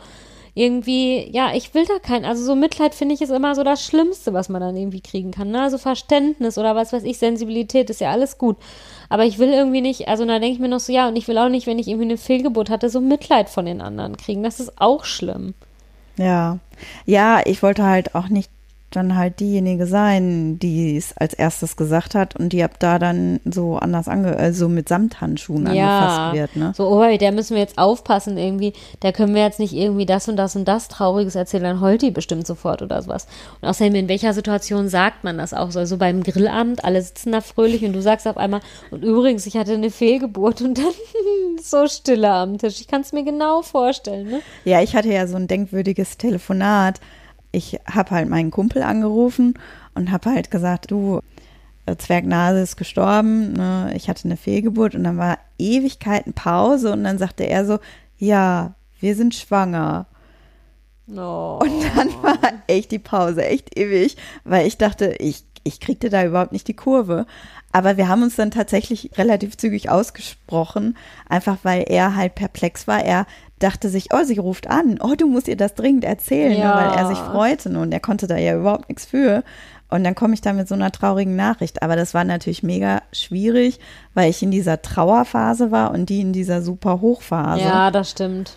Irgendwie, 0.54 1.30
ja, 1.32 1.54
ich 1.54 1.72
will 1.72 1.86
da 1.86 1.98
kein, 1.98 2.26
also 2.26 2.44
so 2.44 2.54
Mitleid 2.54 2.94
finde 2.94 3.14
ich 3.14 3.22
ist 3.22 3.30
immer 3.30 3.54
so 3.54 3.64
das 3.64 3.82
Schlimmste, 3.82 4.34
was 4.34 4.50
man 4.50 4.60
dann 4.60 4.76
irgendwie 4.76 5.00
kriegen 5.00 5.30
kann. 5.30 5.50
Ne? 5.50 5.62
Also 5.62 5.78
Verständnis 5.78 6.58
oder 6.58 6.76
was 6.76 6.92
weiß 6.92 7.04
ich, 7.04 7.16
Sensibilität 7.16 7.88
ist 7.88 8.02
ja 8.02 8.10
alles 8.10 8.36
gut. 8.36 8.58
Aber 9.08 9.24
ich 9.24 9.38
will 9.38 9.48
irgendwie 9.48 9.80
nicht, 9.80 10.08
also 10.08 10.26
da 10.26 10.38
denke 10.38 10.54
ich 10.54 10.58
mir 10.58 10.68
noch 10.68 10.80
so, 10.80 10.92
ja, 10.92 11.08
und 11.08 11.16
ich 11.16 11.26
will 11.26 11.38
auch 11.38 11.48
nicht, 11.48 11.66
wenn 11.66 11.78
ich 11.78 11.88
irgendwie 11.88 12.04
eine 12.04 12.18
Fehlgeburt 12.18 12.68
hatte, 12.68 12.90
so 12.90 13.00
Mitleid 13.00 13.48
von 13.48 13.64
den 13.64 13.80
anderen 13.80 14.18
kriegen. 14.18 14.42
Das 14.42 14.60
ist 14.60 14.78
auch 14.80 15.04
schlimm. 15.06 15.54
Ja. 16.18 16.58
Ja, 17.06 17.40
ich 17.44 17.62
wollte 17.62 17.84
halt 17.84 18.14
auch 18.14 18.28
nicht 18.28 18.50
dann 18.96 19.16
halt 19.16 19.40
diejenige 19.40 19.86
sein, 19.86 20.58
die 20.58 20.96
es 20.96 21.16
als 21.16 21.34
erstes 21.34 21.76
gesagt 21.76 22.14
hat 22.14 22.36
und 22.36 22.52
die 22.52 22.62
ab 22.62 22.78
da 22.78 22.98
dann 22.98 23.40
so 23.44 23.76
anders 23.76 24.08
ange 24.08 24.36
also 24.36 24.68
mit 24.68 24.88
Samthandschuhen 24.88 25.66
angefasst 25.66 26.34
wird, 26.34 26.56
ne? 26.56 26.72
So, 26.76 26.88
oh, 26.88 27.16
der 27.16 27.32
müssen 27.32 27.54
wir 27.54 27.62
jetzt 27.62 27.78
aufpassen 27.78 28.38
irgendwie. 28.38 28.72
Da 29.00 29.12
können 29.12 29.34
wir 29.34 29.42
jetzt 29.42 29.58
nicht 29.58 29.74
irgendwie 29.74 30.06
das 30.06 30.28
und 30.28 30.36
das 30.36 30.56
und 30.56 30.66
das 30.66 30.88
Trauriges 30.88 31.34
erzählen, 31.34 31.64
dann 31.64 31.80
heult 31.80 32.02
die 32.02 32.10
bestimmt 32.10 32.46
sofort 32.46 32.82
oder 32.82 33.02
sowas. 33.02 33.26
Und 33.60 33.68
außerdem, 33.68 33.94
in 33.94 34.08
welcher 34.08 34.34
Situation 34.34 34.88
sagt 34.88 35.24
man 35.24 35.38
das 35.38 35.54
auch 35.54 35.70
so? 35.70 35.78
Also 35.78 35.96
beim 35.96 36.22
Grillabend, 36.22 36.84
alle 36.84 37.02
sitzen 37.02 37.32
da 37.32 37.40
fröhlich 37.40 37.84
und 37.84 37.92
du 37.92 38.02
sagst 38.02 38.26
auf 38.28 38.36
einmal, 38.36 38.60
und 38.90 39.04
übrigens, 39.04 39.46
ich 39.46 39.56
hatte 39.56 39.74
eine 39.74 39.90
Fehlgeburt 39.90 40.62
und 40.62 40.78
dann 40.78 40.84
so 41.62 41.86
Stille 41.86 42.30
am 42.30 42.58
Tisch. 42.58 42.80
Ich 42.80 42.88
kann 42.88 43.02
es 43.02 43.12
mir 43.12 43.24
genau 43.24 43.62
vorstellen, 43.62 44.28
ne? 44.28 44.40
Ja, 44.64 44.82
ich 44.82 44.94
hatte 44.94 45.08
ja 45.08 45.26
so 45.26 45.36
ein 45.36 45.48
denkwürdiges 45.48 46.18
Telefonat. 46.18 47.00
Ich 47.52 47.78
habe 47.86 48.10
halt 48.10 48.28
meinen 48.28 48.50
Kumpel 48.50 48.82
angerufen 48.82 49.54
und 49.94 50.10
habe 50.10 50.30
halt 50.30 50.50
gesagt, 50.50 50.90
du, 50.90 51.20
äh, 51.86 51.96
Zwergnase 51.96 52.60
ist 52.60 52.76
gestorben, 52.76 53.52
ne? 53.52 53.92
ich 53.94 54.08
hatte 54.08 54.24
eine 54.24 54.36
Fehlgeburt 54.36 54.94
und 54.94 55.04
dann 55.04 55.18
war 55.18 55.38
Ewigkeiten 55.58 56.32
Pause 56.32 56.92
und 56.92 57.04
dann 57.04 57.18
sagte 57.18 57.44
er 57.44 57.64
so, 57.64 57.78
ja, 58.18 58.74
wir 59.00 59.16
sind 59.16 59.34
schwanger. 59.34 60.06
Oh. 61.10 61.58
Und 61.60 61.82
dann 61.96 62.22
war 62.22 62.38
echt 62.68 62.92
die 62.92 62.98
Pause 62.98 63.44
echt 63.44 63.76
ewig, 63.76 64.16
weil 64.44 64.66
ich 64.66 64.78
dachte, 64.78 65.16
ich, 65.18 65.44
ich 65.64 65.80
kriegte 65.80 66.08
da 66.08 66.24
überhaupt 66.24 66.52
nicht 66.52 66.68
die 66.68 66.76
Kurve. 66.76 67.26
Aber 67.72 67.96
wir 67.96 68.06
haben 68.08 68.22
uns 68.22 68.36
dann 68.36 68.50
tatsächlich 68.50 69.10
relativ 69.16 69.56
zügig 69.56 69.90
ausgesprochen, 69.90 70.96
einfach 71.28 71.58
weil 71.62 71.84
er 71.88 72.14
halt 72.14 72.34
perplex 72.34 72.86
war. 72.86 73.02
Er 73.02 73.26
dachte 73.62 73.88
sich, 73.88 74.08
oh, 74.12 74.24
sie 74.24 74.38
ruft 74.38 74.68
an, 74.68 74.98
oh, 75.02 75.14
du 75.16 75.26
musst 75.26 75.48
ihr 75.48 75.56
das 75.56 75.74
dringend 75.74 76.04
erzählen, 76.04 76.52
Ja. 76.58 76.74
ne, 76.74 76.80
weil 76.90 76.98
er 76.98 77.06
sich 77.08 77.18
freute 77.18 77.68
und 77.78 77.92
er 77.92 78.00
konnte 78.00 78.26
da 78.26 78.36
ja 78.36 78.56
überhaupt 78.56 78.88
nichts 78.88 79.04
für. 79.06 79.42
Und 79.90 80.04
dann 80.04 80.14
komme 80.14 80.32
ich 80.32 80.40
da 80.40 80.54
mit 80.54 80.68
so 80.68 80.74
einer 80.74 80.90
traurigen 80.90 81.36
Nachricht. 81.36 81.82
Aber 81.82 81.96
das 81.96 82.14
war 82.14 82.24
natürlich 82.24 82.62
mega 82.62 83.02
schwierig, 83.12 83.78
weil 84.14 84.30
ich 84.30 84.42
in 84.42 84.50
dieser 84.50 84.80
Trauerphase 84.80 85.70
war 85.70 85.90
und 85.90 86.08
die 86.08 86.22
in 86.22 86.32
dieser 86.32 86.62
super 86.62 87.02
Hochphase. 87.02 87.60
Ja, 87.62 87.90
das 87.90 88.10
stimmt. 88.10 88.56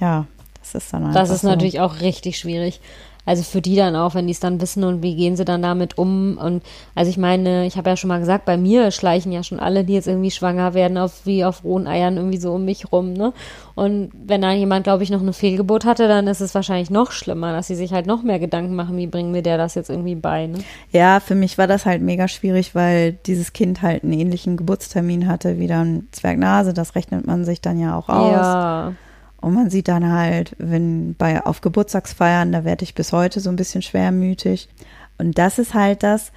ja 0.00 0.26
das 0.62 0.74
ist 0.84 0.92
dann 0.92 1.04
einfach 1.06 1.20
Das 1.20 1.30
ist 1.30 1.40
so. 1.42 1.48
natürlich 1.48 1.80
auch 1.80 2.00
richtig 2.00 2.38
schwierig. 2.38 2.80
Also 3.26 3.42
für 3.42 3.60
die 3.60 3.76
dann 3.76 3.96
auch, 3.96 4.14
wenn 4.14 4.26
die 4.26 4.32
es 4.32 4.40
dann 4.40 4.60
wissen 4.60 4.82
und 4.82 5.02
wie 5.02 5.14
gehen 5.14 5.36
sie 5.36 5.44
dann 5.44 5.62
damit 5.62 5.98
um. 5.98 6.38
Und 6.38 6.62
also 6.94 7.10
ich 7.10 7.18
meine, 7.18 7.66
ich 7.66 7.76
habe 7.76 7.90
ja 7.90 7.96
schon 7.96 8.08
mal 8.08 8.20
gesagt, 8.20 8.44
bei 8.44 8.56
mir 8.56 8.90
schleichen 8.90 9.30
ja 9.30 9.42
schon 9.42 9.60
alle, 9.60 9.84
die 9.84 9.92
jetzt 9.92 10.08
irgendwie 10.08 10.30
schwanger 10.30 10.74
werden, 10.74 10.96
auf 10.98 11.26
wie 11.26 11.44
auf 11.44 11.62
rohen 11.62 11.86
Eiern 11.86 12.16
irgendwie 12.16 12.38
so 12.38 12.54
um 12.54 12.64
mich 12.64 12.92
rum, 12.92 13.12
ne? 13.12 13.32
Und 13.74 14.10
wenn 14.12 14.42
da 14.42 14.52
jemand, 14.52 14.84
glaube 14.84 15.02
ich, 15.02 15.10
noch 15.10 15.20
eine 15.20 15.32
Fehlgeburt 15.32 15.84
hatte, 15.84 16.08
dann 16.08 16.26
ist 16.26 16.40
es 16.40 16.54
wahrscheinlich 16.54 16.90
noch 16.90 17.12
schlimmer, 17.12 17.52
dass 17.52 17.66
sie 17.66 17.74
sich 17.74 17.92
halt 17.92 18.06
noch 18.06 18.22
mehr 18.22 18.38
Gedanken 18.38 18.74
machen, 18.74 18.96
wie 18.96 19.06
bringen 19.06 19.32
wir 19.32 19.42
der 19.42 19.58
das 19.58 19.74
jetzt 19.74 19.90
irgendwie 19.90 20.16
bei, 20.16 20.46
ne? 20.46 20.58
Ja, 20.90 21.20
für 21.20 21.34
mich 21.34 21.58
war 21.58 21.66
das 21.66 21.86
halt 21.86 22.02
mega 22.02 22.28
schwierig, 22.28 22.74
weil 22.74 23.12
dieses 23.12 23.52
Kind 23.52 23.82
halt 23.82 24.02
einen 24.02 24.12
ähnlichen 24.12 24.56
Geburtstermin 24.56 25.28
hatte 25.28 25.58
wie 25.58 25.66
dann 25.66 26.08
Zwergnase. 26.12 26.74
Das 26.74 26.94
rechnet 26.94 27.26
man 27.26 27.44
sich 27.44 27.60
dann 27.60 27.78
ja 27.78 27.96
auch 27.96 28.08
aus. 28.08 28.32
Ja. 28.32 28.92
Und 29.40 29.54
man 29.54 29.70
sieht 29.70 29.88
dann 29.88 30.12
halt, 30.12 30.54
wenn 30.58 31.14
bei 31.14 31.44
auf 31.44 31.60
Geburtstagsfeiern, 31.60 32.52
da 32.52 32.64
werde 32.64 32.84
ich 32.84 32.94
bis 32.94 33.12
heute 33.12 33.40
so 33.40 33.48
ein 33.50 33.56
bisschen 33.56 33.82
schwermütig. 33.82 34.68
Und 35.18 35.38
das 35.38 35.58
ist 35.58 35.74
halt 35.74 36.02
das, 36.02 36.32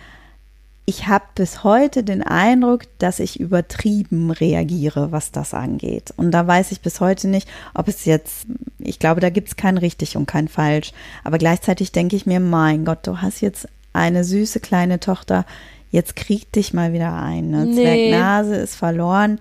ich 0.86 1.08
habe 1.08 1.24
bis 1.36 1.64
heute 1.64 2.04
den 2.04 2.24
Eindruck, 2.24 2.84
dass 2.98 3.20
ich 3.20 3.40
übertrieben 3.40 4.32
reagiere, 4.32 5.12
was 5.12 5.32
das 5.32 5.54
angeht. 5.54 6.14
Und 6.18 6.32
da 6.32 6.46
weiß 6.46 6.72
ich 6.74 6.82
bis 6.82 7.00
heute 7.00 7.30
nicht, 7.30 7.48
ob 7.74 7.88
es 7.88 8.04
jetzt, 8.04 8.46
ich 8.80 9.00
glaube, 9.00 9.22
da 9.22 9.30
gibt 9.30 9.48
es 9.48 9.56
kein 9.56 9.78
richtig 9.78 10.18
und 10.18 10.26
kein 10.26 10.50
falsch. 10.50 10.92
Aber 11.24 11.38
gleichzeitig 11.38 11.94
denke 11.94 12.18
ich 12.18 12.26
mir, 12.26 12.42
mein 12.42 12.84
Gott, 12.84 13.08
du 13.08 13.22
hast 13.22 13.40
jetzt 13.40 13.68
eine 13.94 14.26
süße 14.26 14.60
kleine 14.60 15.00
Tochter, 15.00 15.46
jetzt 15.92 16.16
krieg 16.18 16.52
dich 16.52 16.74
mal 16.74 16.92
wieder 16.92 17.14
ein. 17.14 17.50
Ne? 17.50 17.66
Nee. 17.66 17.76
Zwergnase 17.76 18.56
ist 18.56 18.76
verloren. 18.76 19.40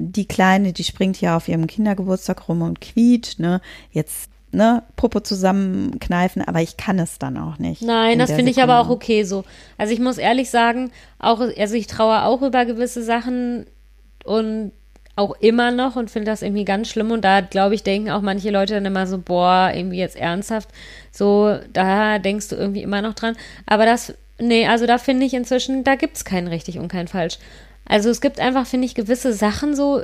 Die 0.00 0.26
Kleine, 0.26 0.72
die 0.72 0.84
springt 0.84 1.20
ja 1.20 1.36
auf 1.36 1.48
ihrem 1.48 1.66
Kindergeburtstag 1.66 2.48
rum 2.48 2.62
und 2.62 2.80
quietscht, 2.80 3.38
ne? 3.38 3.60
Jetzt, 3.92 4.30
ne, 4.52 4.82
Puppe 4.96 5.22
zusammenkneifen, 5.22 6.42
aber 6.42 6.60
ich 6.60 6.76
kann 6.76 6.98
es 6.98 7.18
dann 7.18 7.36
auch 7.36 7.58
nicht. 7.58 7.82
Nein, 7.82 8.14
in 8.14 8.18
das 8.18 8.32
finde 8.32 8.50
ich 8.50 8.62
aber 8.62 8.80
auch 8.80 8.88
okay 8.88 9.24
so. 9.24 9.44
Also 9.78 9.92
ich 9.92 10.00
muss 10.00 10.18
ehrlich 10.18 10.50
sagen, 10.50 10.90
auch, 11.18 11.40
also 11.40 11.74
ich 11.74 11.86
traue 11.86 12.24
auch 12.24 12.42
über 12.42 12.64
gewisse 12.64 13.02
Sachen 13.02 13.66
und 14.24 14.72
auch 15.16 15.36
immer 15.40 15.70
noch 15.70 15.96
und 15.96 16.10
finde 16.10 16.30
das 16.30 16.42
irgendwie 16.42 16.64
ganz 16.64 16.88
schlimm. 16.88 17.10
Und 17.10 17.24
da, 17.24 17.40
glaube 17.40 17.74
ich, 17.74 17.82
denken 17.82 18.10
auch 18.10 18.22
manche 18.22 18.50
Leute 18.50 18.74
dann 18.74 18.86
immer 18.86 19.06
so, 19.06 19.18
boah, 19.18 19.70
irgendwie 19.74 19.98
jetzt 19.98 20.16
ernsthaft. 20.16 20.70
So, 21.12 21.58
da 21.72 22.18
denkst 22.18 22.48
du 22.48 22.56
irgendwie 22.56 22.82
immer 22.82 23.02
noch 23.02 23.14
dran. 23.14 23.36
Aber 23.66 23.84
das, 23.84 24.14
nee, 24.38 24.66
also 24.66 24.86
da 24.86 24.98
finde 24.98 25.26
ich 25.26 25.34
inzwischen, 25.34 25.84
da 25.84 25.94
gibt 25.96 26.16
es 26.16 26.24
kein 26.24 26.48
richtig 26.48 26.78
und 26.78 26.88
kein 26.88 27.08
falsch. 27.08 27.38
Also 27.90 28.08
es 28.08 28.20
gibt 28.20 28.38
einfach, 28.38 28.68
finde 28.68 28.86
ich, 28.86 28.94
gewisse 28.94 29.32
Sachen 29.32 29.74
so, 29.74 30.02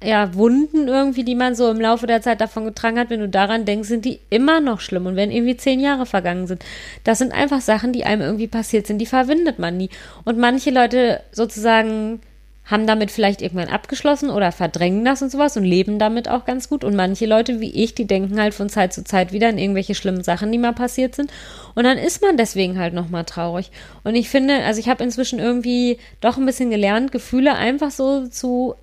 ja, 0.00 0.34
Wunden 0.34 0.86
irgendwie, 0.86 1.24
die 1.24 1.34
man 1.34 1.56
so 1.56 1.68
im 1.68 1.80
Laufe 1.80 2.06
der 2.06 2.22
Zeit 2.22 2.40
davon 2.40 2.64
getragen 2.64 2.96
hat, 2.96 3.10
wenn 3.10 3.18
du 3.18 3.28
daran 3.28 3.64
denkst, 3.64 3.88
sind 3.88 4.04
die 4.04 4.20
immer 4.30 4.60
noch 4.60 4.78
schlimm. 4.78 5.06
Und 5.06 5.16
wenn 5.16 5.32
irgendwie 5.32 5.56
zehn 5.56 5.80
Jahre 5.80 6.06
vergangen 6.06 6.46
sind, 6.46 6.64
das 7.02 7.18
sind 7.18 7.32
einfach 7.32 7.60
Sachen, 7.60 7.92
die 7.92 8.04
einem 8.04 8.22
irgendwie 8.22 8.46
passiert 8.46 8.86
sind, 8.86 8.98
die 8.98 9.06
verwindet 9.06 9.58
man 9.58 9.76
nie. 9.76 9.90
Und 10.24 10.38
manche 10.38 10.70
Leute 10.70 11.22
sozusagen 11.32 12.20
haben 12.64 12.86
damit 12.86 13.10
vielleicht 13.10 13.42
irgendwann 13.42 13.68
abgeschlossen 13.68 14.30
oder 14.30 14.50
verdrängen 14.50 15.04
das 15.04 15.20
und 15.20 15.30
sowas 15.30 15.56
und 15.56 15.64
leben 15.64 15.98
damit 15.98 16.28
auch 16.28 16.44
ganz 16.46 16.68
gut. 16.68 16.82
Und 16.82 16.96
manche 16.96 17.26
Leute 17.26 17.60
wie 17.60 17.70
ich, 17.70 17.94
die 17.94 18.06
denken 18.06 18.40
halt 18.40 18.54
von 18.54 18.70
Zeit 18.70 18.92
zu 18.94 19.04
Zeit 19.04 19.32
wieder 19.32 19.48
an 19.48 19.58
irgendwelche 19.58 19.94
schlimmen 19.94 20.24
Sachen, 20.24 20.50
die 20.50 20.58
mal 20.58 20.72
passiert 20.72 21.14
sind. 21.14 21.30
Und 21.74 21.84
dann 21.84 21.98
ist 21.98 22.22
man 22.22 22.36
deswegen 22.36 22.78
halt 22.78 22.94
nochmal 22.94 23.24
traurig. 23.24 23.70
Und 24.02 24.14
ich 24.14 24.30
finde, 24.30 24.62
also 24.64 24.80
ich 24.80 24.88
habe 24.88 25.04
inzwischen 25.04 25.40
irgendwie 25.40 25.98
doch 26.20 26.38
ein 26.38 26.46
bisschen 26.46 26.70
gelernt, 26.70 27.12
Gefühle 27.12 27.54
einfach 27.54 27.90
so 27.90 28.28
zu 28.28 28.76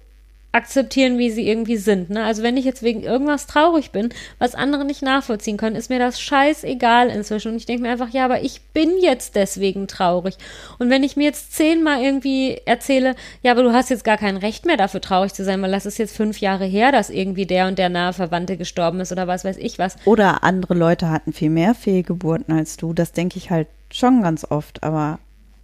akzeptieren, 0.52 1.18
wie 1.18 1.32
sie 1.32 1.48
irgendwie 1.48 1.78
sind. 1.78 2.10
Ne? 2.10 2.24
Also 2.24 2.44
wenn 2.44 2.58
ich 2.58 2.66
jetzt 2.66 2.84
wegen 2.84 3.04
irgendwas 3.04 3.48
traurig 3.48 3.92
bin, 3.92 4.10
was 4.38 4.56
andere 4.56 4.86
nicht 4.86 5.02
nachvollziehen 5.02 5.58
können, 5.58 5.76
ist 5.76 5.90
mir 5.90 6.00
das 6.00 6.20
scheißegal 6.20 7.10
inzwischen. 7.10 7.54
Und 7.54 7.58
ich 7.58 7.66
denke 7.66 7.84
mir 7.84 7.90
einfach, 7.90 8.10
ja, 8.10 8.26
aber 8.26 8.44
ich 8.44 8.62
bin 8.74 8.92
jetzt 9.02 9.36
deswegen 9.36 9.88
traurig. 9.88 10.36
Und 10.78 10.90
wenn 10.90 11.04
ich 11.04 11.16
mir 11.16 11.24
jetzt 11.24 11.54
zehnmal 11.54 12.02
irgendwie 12.02 12.60
erzähle, 12.66 13.16
ja, 13.44 13.52
aber 13.52 13.64
du 13.64 13.72
hast 13.72 13.90
jetzt 13.90 14.04
gar 14.04 14.18
kein 14.18 14.38
Recht 14.38 14.66
mehr 14.66 14.78
dafür 14.78 15.02
traurig 15.02 15.34
zu 15.34 15.44
sein, 15.44 15.62
weil 15.62 15.72
das 15.72 15.86
ist 15.86 15.98
jetzt 15.98 16.16
fünf 16.16 16.40
Jahre 16.40 16.66
her, 16.66 16.92
dass 16.92 17.10
irgendwie 17.10 17.46
der 17.46 17.68
und 17.68 17.80
der 17.80 17.90
nahe 17.90 18.14
Verwandte 18.14 18.58
gestorben 18.58 19.00
ist 19.00 19.12
oder 19.12 19.28
was 19.28 19.46
weiß 19.46 19.58
ich 19.58 19.80
was. 19.80 19.96
Oder 20.06 20.44
andere 20.44 20.74
Leute 20.74 21.10
hatten 21.10 21.34
viel 21.34 21.50
mehr 21.50 21.76
Fehlgeburten 21.76 22.54
als 22.54 22.78
du. 22.78 22.94
Das 22.94 23.14
denke 23.14 23.38
ich 23.38 23.52
halt 23.52 23.68
schon 23.92 24.22
ganz 24.22 24.46
oft, 24.50 24.84
aber 24.84 25.20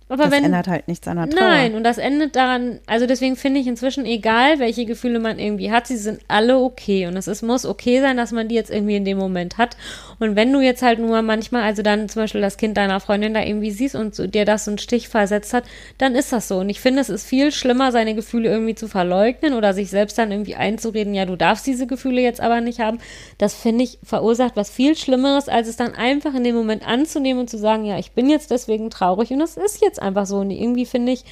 aber 0.10 0.24
das 0.24 0.32
wenn, 0.32 0.46
ändert 0.46 0.68
halt 0.68 0.88
nichts 0.88 1.06
an 1.08 1.18
der 1.18 1.30
Trauer. 1.30 1.42
Nein, 1.42 1.76
und 1.76 1.84
das 1.84 1.98
endet 1.98 2.36
daran, 2.38 2.80
also 2.86 3.06
deswegen 3.08 3.36
finde 3.36 3.60
ich 3.60 3.68
inzwischen, 3.68 4.06
egal 4.06 4.60
welche 4.60 4.86
Gefühle 4.86 5.20
man 5.20 5.38
irgendwie 5.38 5.70
hat, 5.70 5.88
sie 5.88 5.98
sind 5.98 6.22
alle 6.30 6.58
okay. 6.60 7.08
Und 7.08 7.18
es 7.18 7.28
ist, 7.28 7.42
muss 7.42 7.66
okay 7.66 8.00
sein, 8.00 8.16
dass 8.16 8.32
man 8.32 8.48
die 8.48 8.56
jetzt 8.56 8.72
irgendwie 8.72 8.96
in 8.96 9.04
dem 9.04 9.18
Moment 9.18 9.58
hat. 9.58 9.76
Und 10.20 10.36
wenn 10.38 10.54
du 10.54 10.62
jetzt 10.62 10.82
halt 10.82 11.00
nur 11.00 11.22
manchmal, 11.22 11.64
also 11.64 11.82
dann 11.82 12.08
zum 12.08 12.22
Beispiel 12.22 12.40
das 12.40 12.58
Kind 12.58 12.78
deiner 12.78 13.02
Freundin 13.02 13.34
da 13.34 13.44
irgendwie 13.44 13.72
siehst 13.72 13.96
und 13.96 14.16
so, 14.16 14.28
dir 14.28 14.46
das 14.46 14.66
so 14.66 14.72
einen 14.72 14.78
Stich 14.78 15.10
versetzt 15.10 15.54
hat, 15.54 15.66
dann 15.98 16.16
ist 16.16 16.32
das 16.32 16.48
so. 16.48 16.60
Und 16.60 16.70
ich 16.70 16.80
finde, 16.80 17.02
es 17.02 17.10
ist 17.10 17.28
viel 17.28 17.52
schlimmer, 17.52 17.92
seine 17.92 18.16
Gefühle 18.16 18.50
irgendwie 18.50 18.76
zu 18.76 18.88
verleugnen 18.88 19.54
oder 19.54 19.74
sich 19.74 19.90
selbst 19.90 20.18
dann 20.18 20.32
irgendwie 20.32 20.56
einzureden, 20.56 21.14
ja, 21.14 21.26
du 21.26 21.36
darfst 21.36 21.68
diese 21.68 21.86
Gefühle 21.86 22.22
jetzt 22.22 22.40
aber 22.40 22.62
nicht 22.62 22.80
haben. 22.80 23.00
Das 23.38 23.54
finde 23.54 23.84
ich 23.84 24.00
verursacht 24.04 24.56
was 24.56 24.70
viel 24.70 24.96
Schlimmeres, 24.96 25.50
als 25.50 25.68
es 25.68 25.76
dann 25.76 25.94
einfach 25.96 26.34
in 26.34 26.46
dem 26.46 26.56
Moment 26.56 26.88
anzunehmen 26.88 27.42
und 27.42 27.50
zu 27.50 27.58
sagen, 27.58 27.84
ja, 27.84 28.00
ich 28.00 28.12
bin 28.12 28.30
jetzt 28.30 28.52
deswegen 28.52 28.90
traurig 28.90 29.32
und 29.32 29.40
das 29.40 29.58
ist 29.58 29.82
jetzt 29.82 29.97
einfach 30.00 30.26
so. 30.26 30.38
Und 30.38 30.52
irgendwie 30.52 30.86
finde 30.86 31.12
ich, 31.12 31.26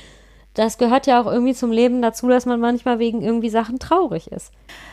das 0.56 0.78
gehört 0.78 1.06
ja 1.06 1.22
auch 1.22 1.26
irgendwie 1.26 1.54
zum 1.54 1.72
Leben 1.72 2.02
dazu, 2.02 2.30
dass 2.30 2.46
man 2.46 2.60
manchmal 2.60 2.98
wegen 2.98 3.22
irgendwie 3.22 3.50
Sachen 3.50 3.78
traurig 3.78 4.32
ist. 4.32 4.52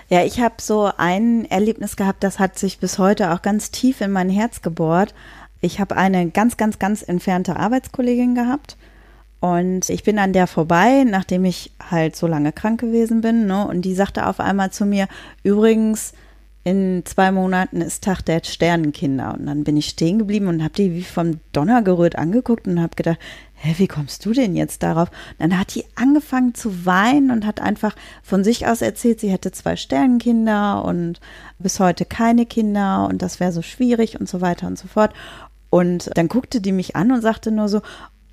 Ja, 0.09 0.25
ich 0.25 0.41
habe 0.41 0.57
so 0.61 0.91
ein 0.97 1.49
Erlebnis 1.51 1.97
gehabt, 1.97 2.25
das 2.25 2.39
hat 2.39 2.59
sich 2.59 2.79
bis 2.79 2.99
heute 2.99 3.33
auch 3.33 3.43
ganz 3.43 3.71
tief 3.71 4.01
in 4.01 4.11
mein 4.11 4.29
Herz 4.29 4.61
gebohrt. 4.61 5.15
Ich 5.61 5.79
habe 5.79 5.97
eine 5.97 6.29
ganz, 6.31 6.57
ganz, 6.57 6.81
ganz 6.81 7.03
entfernte 7.03 7.57
Arbeitskollegin 7.57 8.35
gehabt. 8.35 8.77
Und 9.39 9.89
ich 9.89 10.03
bin 10.05 10.19
an 10.19 10.33
der 10.33 10.47
vorbei, 10.47 11.05
nachdem 11.05 11.45
ich 11.45 11.73
halt 11.91 12.15
so 12.17 12.27
lange 12.27 12.53
krank 12.53 12.81
gewesen 12.81 13.23
bin. 13.23 13.47
Ne? 13.47 13.67
Und 13.67 13.83
die 13.83 13.95
sagte 13.95 14.27
auf 14.27 14.41
einmal 14.41 14.71
zu 14.71 14.85
mir, 14.85 15.09
übrigens, 15.43 16.13
in 16.65 17.03
zwei 17.05 17.33
Monaten 17.33 17.81
ist 17.81 18.05
Tag 18.05 18.23
der 18.23 18.43
Sternenkinder. 18.45 19.35
Und 19.35 19.47
dann 19.47 19.65
bin 19.65 19.77
ich 19.77 19.87
stehen 19.87 20.19
geblieben 20.19 20.47
und 20.47 20.63
habe 20.63 20.75
die 20.75 20.95
wie 20.95 21.03
vom 21.03 21.41
Donner 21.53 21.83
gerührt 21.83 22.17
angeguckt 22.17 22.69
und 22.69 22.81
habe 22.81 22.95
gedacht, 22.95 23.19
hä, 23.63 23.75
wie 23.79 23.87
kommst 23.87 24.27
du 24.27 24.33
denn 24.33 24.57
jetzt 24.57 24.83
darauf? 24.83 25.09
Und 25.09 25.51
dann 25.51 25.59
hat 25.59 25.75
die 25.75 25.85
angefangen 25.95 26.55
zu 26.55 26.85
weinen 26.85 27.31
und 27.31 27.47
hat 27.47 27.61
einfach 27.61 27.95
von 28.23 28.43
sich 28.43 28.67
aus 28.67 28.83
erzählt, 28.83 29.21
sie 29.21 29.31
hätte 29.31 29.53
zwei 29.53 29.77
Sternenkinder 29.77 30.85
und 30.85 31.21
bis 31.59 31.79
heute 31.79 32.05
keine 32.05 32.45
Kinder 32.45 33.07
und 33.09 33.23
das 33.23 33.39
wäre 33.39 33.53
so 33.53 33.63
schwierig 33.63 34.19
und 34.19 34.29
so 34.29 34.41
weiter 34.41 34.67
und 34.67 34.79
so 34.79 34.89
fort. 34.89 35.15
Und 35.71 36.11
dann 36.17 36.29
guckte 36.29 36.61
die 36.61 36.73
mich 36.73 36.97
an 36.97 37.13
und 37.13 37.23
sagte 37.23 37.51
nur 37.51 37.69
so, 37.69 37.83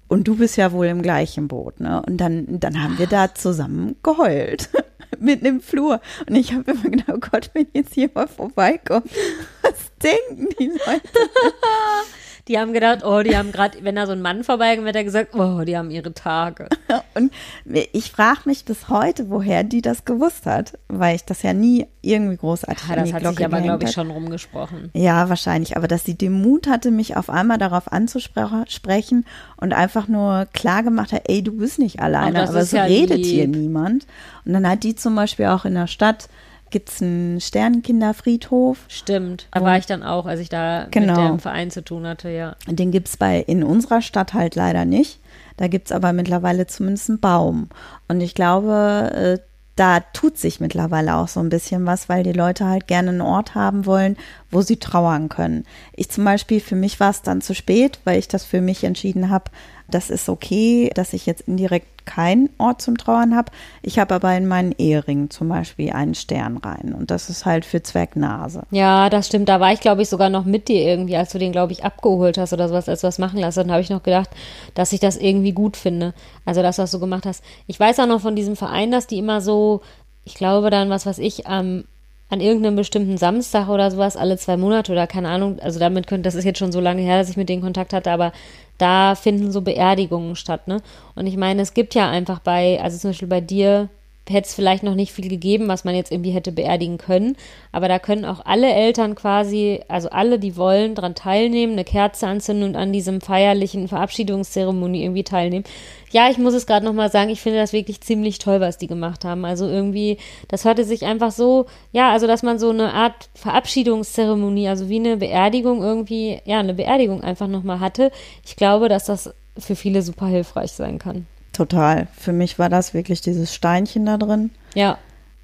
und 0.08 0.28
du 0.28 0.36
bist 0.36 0.58
ja 0.58 0.72
wohl 0.72 0.88
im 0.88 1.04
gleichen 1.04 1.48
Boot, 1.48 1.80
ne? 1.80 2.02
Und 2.02 2.18
dann, 2.18 2.60
dann 2.60 2.82
haben 2.82 2.98
wir 2.98 3.06
da 3.06 3.36
zusammen 3.36 3.96
geheult. 4.02 4.70
mitten 5.20 5.46
im 5.46 5.62
Flur. 5.62 6.02
Und 6.28 6.36
ich 6.36 6.54
habe 6.54 6.72
immer 6.72 6.90
gedacht, 6.90 7.10
oh 7.14 7.20
Gott, 7.20 7.52
wenn 7.54 7.68
jetzt 7.74 7.96
mal 8.14 8.28
vorbeikommt, 8.28 9.10
was 9.62 9.92
denken 10.02 10.48
die 10.60 10.68
Leute? 10.68 11.02
Die 12.50 12.58
haben 12.58 12.74
gedacht, 12.74 13.06
oh, 13.06 13.22
die 13.22 13.38
haben 13.38 13.52
gerade, 13.52 13.78
wenn 13.84 13.96
da 13.96 14.08
so 14.08 14.12
ein 14.12 14.24
Mann 14.24 14.44
vorbeigekommen 14.44 14.88
wird, 14.88 14.96
er 14.96 15.04
gesagt, 15.04 15.36
oh, 15.36 15.62
die 15.62 15.78
haben 15.78 15.92
ihre 15.92 16.16
Tage. 16.16 16.68
Und 17.14 17.32
ich 17.64 18.12
frage 18.12 18.40
mich 18.46 18.66
bis 18.66 18.90
heute, 18.90 19.30
woher 19.30 19.64
die 19.64 19.84
das 19.84 20.04
gewusst 20.04 20.48
hat, 20.48 20.76
weil 20.88 21.16
ich 21.16 21.24
das 21.26 21.44
ja 21.44 21.54
nie 21.54 21.86
irgendwie 22.02 22.38
großartig 22.38 22.90
ja, 22.90 22.96
Das 22.96 23.14
hat 23.14 23.22
Glocke 23.22 23.38
sich 23.38 23.46
aber, 23.46 23.62
glaube 23.62 23.84
ich, 23.84 23.92
schon 23.92 24.10
rumgesprochen. 24.10 24.90
Ja, 24.94 25.30
wahrscheinlich. 25.30 25.78
Aber 25.78 25.88
dass 25.88 26.06
sie 26.06 26.16
den 26.16 26.42
Mut 26.42 26.68
hatte, 26.68 26.90
mich 26.90 27.16
auf 27.16 27.30
einmal 27.30 27.60
darauf 27.60 27.92
anzusprechen 27.92 29.26
und 29.58 29.72
einfach 29.72 30.08
nur 30.08 30.48
klar 30.52 30.82
gemacht 30.82 31.12
hat, 31.12 31.24
ey, 31.28 31.44
du 31.44 31.52
bist 31.52 31.78
nicht 31.78 32.00
alleine, 32.00 32.42
aber, 32.42 32.50
aber 32.50 32.60
es 32.62 32.72
ja 32.72 32.84
redet 32.84 33.18
lieb. 33.18 33.26
hier 33.28 33.48
niemand. 33.48 34.08
Und 34.44 34.54
dann 34.54 34.68
hat 34.68 34.82
die 34.82 34.96
zum 34.96 35.14
Beispiel 35.16 35.46
auch 35.46 35.66
in 35.66 35.76
der 35.76 35.88
Stadt 35.88 36.30
gibt 36.72 36.90
es 36.90 37.02
einen 37.02 37.42
Sternenkinderfriedhof. 37.42 38.80
Stimmt, 38.88 39.48
da 39.52 39.62
war 39.62 39.78
ich 39.78 39.86
dann 39.86 40.04
auch, 40.04 40.26
als 40.26 40.40
ich 40.40 40.50
da 40.50 40.88
genau. 40.92 41.22
mit 41.22 41.32
dem 41.32 41.40
Verein 41.40 41.72
zu 41.72 41.84
tun 41.84 42.08
hatte, 42.08 42.30
ja. 42.30 42.56
Den 42.68 42.92
gibt 42.92 43.08
es 43.10 43.18
in 43.48 43.64
unserer 43.64 44.02
Stadt 44.02 44.34
halt 44.34 44.56
leider 44.56 44.86
nicht. 44.86 45.20
Da 45.58 45.68
gibt 45.68 45.88
es 45.88 45.92
aber 45.92 46.14
mittlerweile 46.14 46.68
zumindest 46.68 47.10
einen 47.10 47.20
Baum. 47.20 47.70
Und 48.08 48.22
ich 48.22 48.34
glaube, 48.34 49.40
äh, 49.42 49.50
da 49.80 50.02
tut 50.02 50.38
sich 50.38 50.60
mittlerweile 50.60 51.16
auch 51.16 51.30
so 51.30 51.40
ein 51.40 51.48
bisschen 51.48 51.86
was, 51.86 52.10
weil 52.10 52.24
die 52.24 52.34
Leute 52.34 52.66
halt 52.66 52.88
gerne 52.88 53.12
einen 53.12 53.22
Ort 53.22 53.56
haben 53.56 53.86
wollen, 53.86 54.18
wo 54.52 54.62
sie 54.62 54.76
trauern 54.76 55.30
können. 55.30 55.64
Ich 55.96 56.10
zum 56.10 56.26
Beispiel, 56.26 56.60
für 56.60 56.76
mich 56.76 57.00
war 57.00 57.12
es 57.12 57.22
dann 57.22 57.42
zu 57.42 57.56
spät, 57.56 58.00
weil 58.04 58.20
ich 58.20 58.28
das 58.28 58.44
für 58.44 58.60
mich 58.60 58.84
entschieden 58.84 59.30
habe, 59.30 59.52
das 59.92 60.10
ist 60.10 60.30
okay, 60.30 60.92
dass 60.94 61.14
ich 61.14 61.26
jetzt 61.26 61.42
indirekt 61.42 62.00
keinen 62.06 62.50
Ort 62.58 62.82
zum 62.82 62.98
Trauern 62.98 63.36
habe. 63.36 63.52
Ich 63.84 64.00
habe 64.00 64.16
aber 64.16 64.36
in 64.36 64.48
meinen 64.48 64.74
Ehering 64.78 65.30
zum 65.30 65.50
Beispiel 65.50 65.92
einen 65.92 66.16
Stern 66.16 66.58
rein 66.58 66.96
und 66.98 67.12
das 67.12 67.30
ist 67.30 67.46
halt 67.46 67.66
für 67.66 67.84
Zwergnase. 67.84 68.64
Ja, 68.72 69.10
das 69.10 69.28
stimmt. 69.28 69.48
Da 69.48 69.60
war 69.60 69.74
ich, 69.74 69.80
glaube 69.80 70.02
ich, 70.02 70.10
sogar 70.10 70.30
noch 70.30 70.44
mit 70.44 70.70
dir 70.70 70.82
irgendwie, 70.82 71.16
als 71.16 71.32
du 71.32 71.38
den, 71.38 71.52
glaube 71.52 71.72
ich, 71.72 71.84
abgeholt 71.84 72.40
hast 72.40 72.52
oder 72.52 72.68
sowas, 72.68 72.90
als 72.90 73.02
du 73.02 73.08
was 73.08 73.20
machen 73.20 73.40
lassen. 73.40 73.60
Dann 73.60 73.72
habe 73.72 73.82
ich 73.82 73.92
noch 73.92 74.02
gedacht, 74.02 74.30
dass 74.74 74.92
ich 74.92 75.00
das 75.00 75.18
irgendwie 75.18 75.52
gut 75.52 75.78
finde. 75.78 76.14
Also, 76.46 76.62
du 76.62 76.68
das 76.68 76.92
so 76.92 77.00
gemacht 77.00 77.28
hast. 77.28 77.44
Ich 77.68 77.80
weiß 77.80 78.00
auch 78.00 78.08
noch 78.08 78.22
von 78.22 78.36
diesem 78.36 78.56
Verein, 78.56 78.90
dass 78.90 79.06
die 79.06 79.20
immer 79.20 79.40
so, 79.42 79.82
ich 80.24 80.34
glaube 80.34 80.72
dann, 80.72 80.90
was 80.90 81.06
weiß 81.06 81.20
ich, 81.20 81.46
am 81.46 81.84
an 82.30 82.42
irgendeinem 82.42 82.76
bestimmten 82.76 83.18
Samstag 83.18 83.70
oder 83.70 83.90
sowas 83.90 84.16
alle 84.16 84.38
zwei 84.38 84.56
Monate 84.56 84.92
oder 84.92 85.08
keine 85.08 85.30
Ahnung, 85.30 85.60
also 85.60 85.80
damit 85.80 86.08
könnte, 86.08 86.24
das 86.24 86.36
ist 86.36 86.46
jetzt 86.46 86.60
schon 86.60 86.72
so 86.72 86.80
lange 86.80 87.02
her, 87.02 87.18
dass 87.18 87.30
ich 87.30 87.38
mit 87.38 87.50
denen 87.50 87.64
Kontakt 87.64 87.92
hatte, 87.92 88.12
aber 88.12 88.32
da 88.78 89.16
finden 89.16 89.52
so 89.52 89.62
Beerdigungen 89.62 90.36
statt, 90.36 90.68
ne? 90.68 90.82
Und 91.16 91.28
ich 91.28 91.38
meine, 91.38 91.62
es 91.62 91.74
gibt 91.74 91.96
ja 91.96 92.10
einfach 92.10 92.40
bei, 92.40 92.80
also 92.82 92.98
zum 92.98 93.10
Beispiel 93.10 93.28
bei 93.28 93.42
dir 93.42 93.90
hätte 94.30 94.48
es 94.48 94.54
vielleicht 94.54 94.84
noch 94.84 94.96
nicht 94.96 95.12
viel 95.12 95.28
gegeben, 95.28 95.68
was 95.68 95.84
man 95.84 95.96
jetzt 95.96 96.12
irgendwie 96.12 96.32
hätte 96.32 96.52
beerdigen 96.52 96.98
können. 96.98 97.36
Aber 97.72 97.88
da 97.88 98.00
können 98.00 98.26
auch 98.26 98.46
alle 98.46 98.72
Eltern 98.72 99.16
quasi, 99.16 99.82
also 99.88 100.10
alle, 100.10 100.40
die 100.40 100.56
wollen, 100.56 100.96
daran 100.96 101.16
teilnehmen, 101.16 101.74
eine 101.74 101.84
Kerze 101.84 102.28
anzünden 102.28 102.70
und 102.70 102.76
an 102.76 102.94
diesem 102.94 103.22
feierlichen 103.22 103.88
Verabschiedungszeremonie 103.88 105.04
irgendwie 105.04 105.24
teilnehmen. 105.24 105.66
Ja, 106.12 106.30
ich 106.30 106.38
muss 106.38 106.54
es 106.54 106.66
gerade 106.66 106.86
nochmal 106.86 107.12
sagen, 107.12 107.30
ich 107.30 107.42
finde 107.42 107.60
das 107.60 107.74
wirklich 107.74 108.02
ziemlich 108.02 108.40
toll, 108.40 108.60
was 108.60 108.78
die 108.78 108.88
gemacht 108.88 109.26
haben. 109.26 109.46
Also 109.46 109.68
irgendwie, 109.68 110.18
das 110.48 110.66
hörte 110.66 110.84
sich 110.84 111.06
einfach 111.06 111.32
so, 111.32 111.68
ja, 111.92 112.12
also 112.12 112.26
dass 112.28 112.44
man 112.44 112.60
so 112.60 112.70
eine 112.70 112.94
Art 112.94 113.30
Verabschiedungszeremonie, 113.36 114.68
also 114.68 114.90
wie 114.90 115.00
eine 115.00 115.18
Beerdigung 115.18 115.82
irgendwie, 115.84 116.40
ja, 116.46 116.60
eine 116.60 116.74
Beerdigung 116.74 117.22
einfach 117.22 117.48
nochmal 117.48 117.80
hatte. 117.80 118.12
Ich 118.46 118.56
glaube, 118.56 118.90
dass 118.90 119.06
das 119.06 119.34
für 119.58 119.76
viele 119.76 120.02
super 120.02 120.28
hilfreich 120.28 120.72
sein 120.72 121.00
kann. 121.00 121.28
Total. 121.54 122.08
Für 122.18 122.34
mich 122.34 122.60
war 122.60 122.70
das 122.70 122.94
wirklich 122.94 123.22
dieses 123.22 123.54
Steinchen 123.54 124.06
da 124.06 124.18
drin. 124.18 124.52
Ja. 124.76 124.98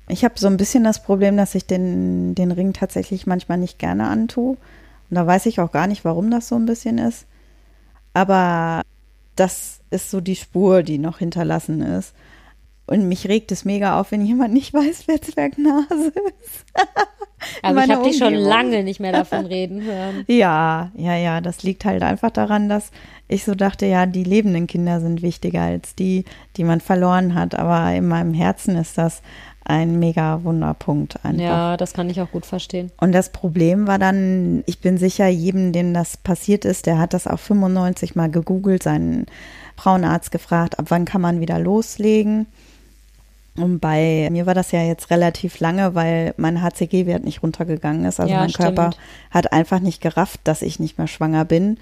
Ich 0.07 0.23
habe 0.23 0.35
so 0.37 0.47
ein 0.47 0.57
bisschen 0.57 0.83
das 0.83 1.01
Problem, 1.01 1.35
dass 1.35 1.55
ich 1.55 1.65
den, 1.65 2.35
den 2.35 2.51
Ring 2.51 2.73
tatsächlich 2.73 3.25
manchmal 3.25 3.57
nicht 3.57 3.79
gerne 3.79 4.07
antue. 4.07 4.51
Und 5.09 5.15
da 5.15 5.25
weiß 5.25 5.47
ich 5.47 5.59
auch 5.59 5.71
gar 5.71 5.87
nicht, 5.87 6.05
warum 6.05 6.29
das 6.29 6.47
so 6.47 6.55
ein 6.55 6.65
bisschen 6.65 6.97
ist. 6.97 7.25
Aber 8.13 8.81
das 9.35 9.79
ist 9.89 10.11
so 10.11 10.21
die 10.21 10.35
Spur, 10.35 10.83
die 10.83 10.97
noch 10.97 11.19
hinterlassen 11.19 11.81
ist. 11.81 12.13
Und 12.87 13.07
mich 13.07 13.27
regt 13.27 13.51
es 13.51 13.65
mega 13.65 13.99
auf, 13.99 14.11
wenn 14.11 14.25
jemand 14.25 14.53
nicht 14.53 14.73
weiß, 14.73 15.03
wer 15.07 15.21
Zwergnase 15.21 16.13
ist. 16.41 16.65
Aber 17.61 17.83
ich 17.83 17.91
habe 17.91 18.03
dich 18.03 18.17
schon 18.17 18.33
lange 18.33 18.83
nicht 18.83 18.99
mehr 18.99 19.11
davon 19.11 19.45
reden 19.45 19.81
hören. 19.81 20.23
Ja, 20.27 20.91
ja, 20.95 21.15
ja. 21.15 21.41
Das 21.41 21.63
liegt 21.63 21.85
halt 21.85 22.03
einfach 22.03 22.31
daran, 22.31 22.69
dass 22.69 22.91
ich 23.27 23.43
so 23.43 23.55
dachte, 23.55 23.85
ja, 23.85 24.05
die 24.05 24.23
lebenden 24.23 24.67
Kinder 24.67 24.99
sind 24.99 25.21
wichtiger 25.21 25.61
als 25.61 25.95
die, 25.95 26.25
die 26.57 26.63
man 26.63 26.81
verloren 26.81 27.35
hat. 27.35 27.55
Aber 27.55 27.91
in 27.93 28.07
meinem 28.07 28.33
Herzen 28.33 28.75
ist 28.75 28.97
das 28.97 29.21
ein 29.63 29.97
mega 29.97 30.43
Wunderpunkt 30.43 31.25
einfach. 31.25 31.41
Ja, 31.41 31.77
das 31.77 31.93
kann 31.93 32.09
ich 32.09 32.21
auch 32.21 32.29
gut 32.29 32.45
verstehen. 32.45 32.91
Und 32.99 33.13
das 33.13 33.31
Problem 33.31 33.87
war 33.87 33.97
dann, 33.97 34.63
ich 34.67 34.79
bin 34.79 34.97
sicher, 34.99 35.27
jedem, 35.27 35.71
dem 35.71 35.93
das 35.93 36.17
passiert 36.17 36.65
ist, 36.65 36.85
der 36.85 36.99
hat 36.99 37.13
das 37.13 37.25
auch 37.25 37.39
95 37.39 38.15
mal 38.15 38.29
gegoogelt, 38.29 38.83
seinen 38.83 39.25
Frauenarzt 39.75 40.31
gefragt, 40.31 40.77
ab 40.77 40.85
wann 40.89 41.05
kann 41.05 41.21
man 41.21 41.41
wieder 41.41 41.57
loslegen. 41.57 42.45
Und 43.57 43.79
bei 43.79 44.27
mir 44.31 44.45
war 44.45 44.53
das 44.53 44.71
ja 44.71 44.81
jetzt 44.81 45.09
relativ 45.11 45.59
lange, 45.59 45.95
weil 45.95 46.33
mein 46.37 46.61
HCG-Wert 46.61 47.23
nicht 47.23 47.41
runtergegangen 47.41 48.03
ist. 48.05 48.19
Also 48.19 48.33
ja, 48.33 48.39
mein 48.39 48.49
stimmt. 48.49 48.75
Körper 48.75 48.89
hat 49.31 49.53
einfach 49.53 49.79
nicht 49.79 50.01
gerafft, 50.01 50.41
dass 50.43 50.61
ich 50.61 50.79
nicht 50.79 50.97
mehr 50.97 51.07
schwanger 51.07 51.45
bin. 51.45 51.77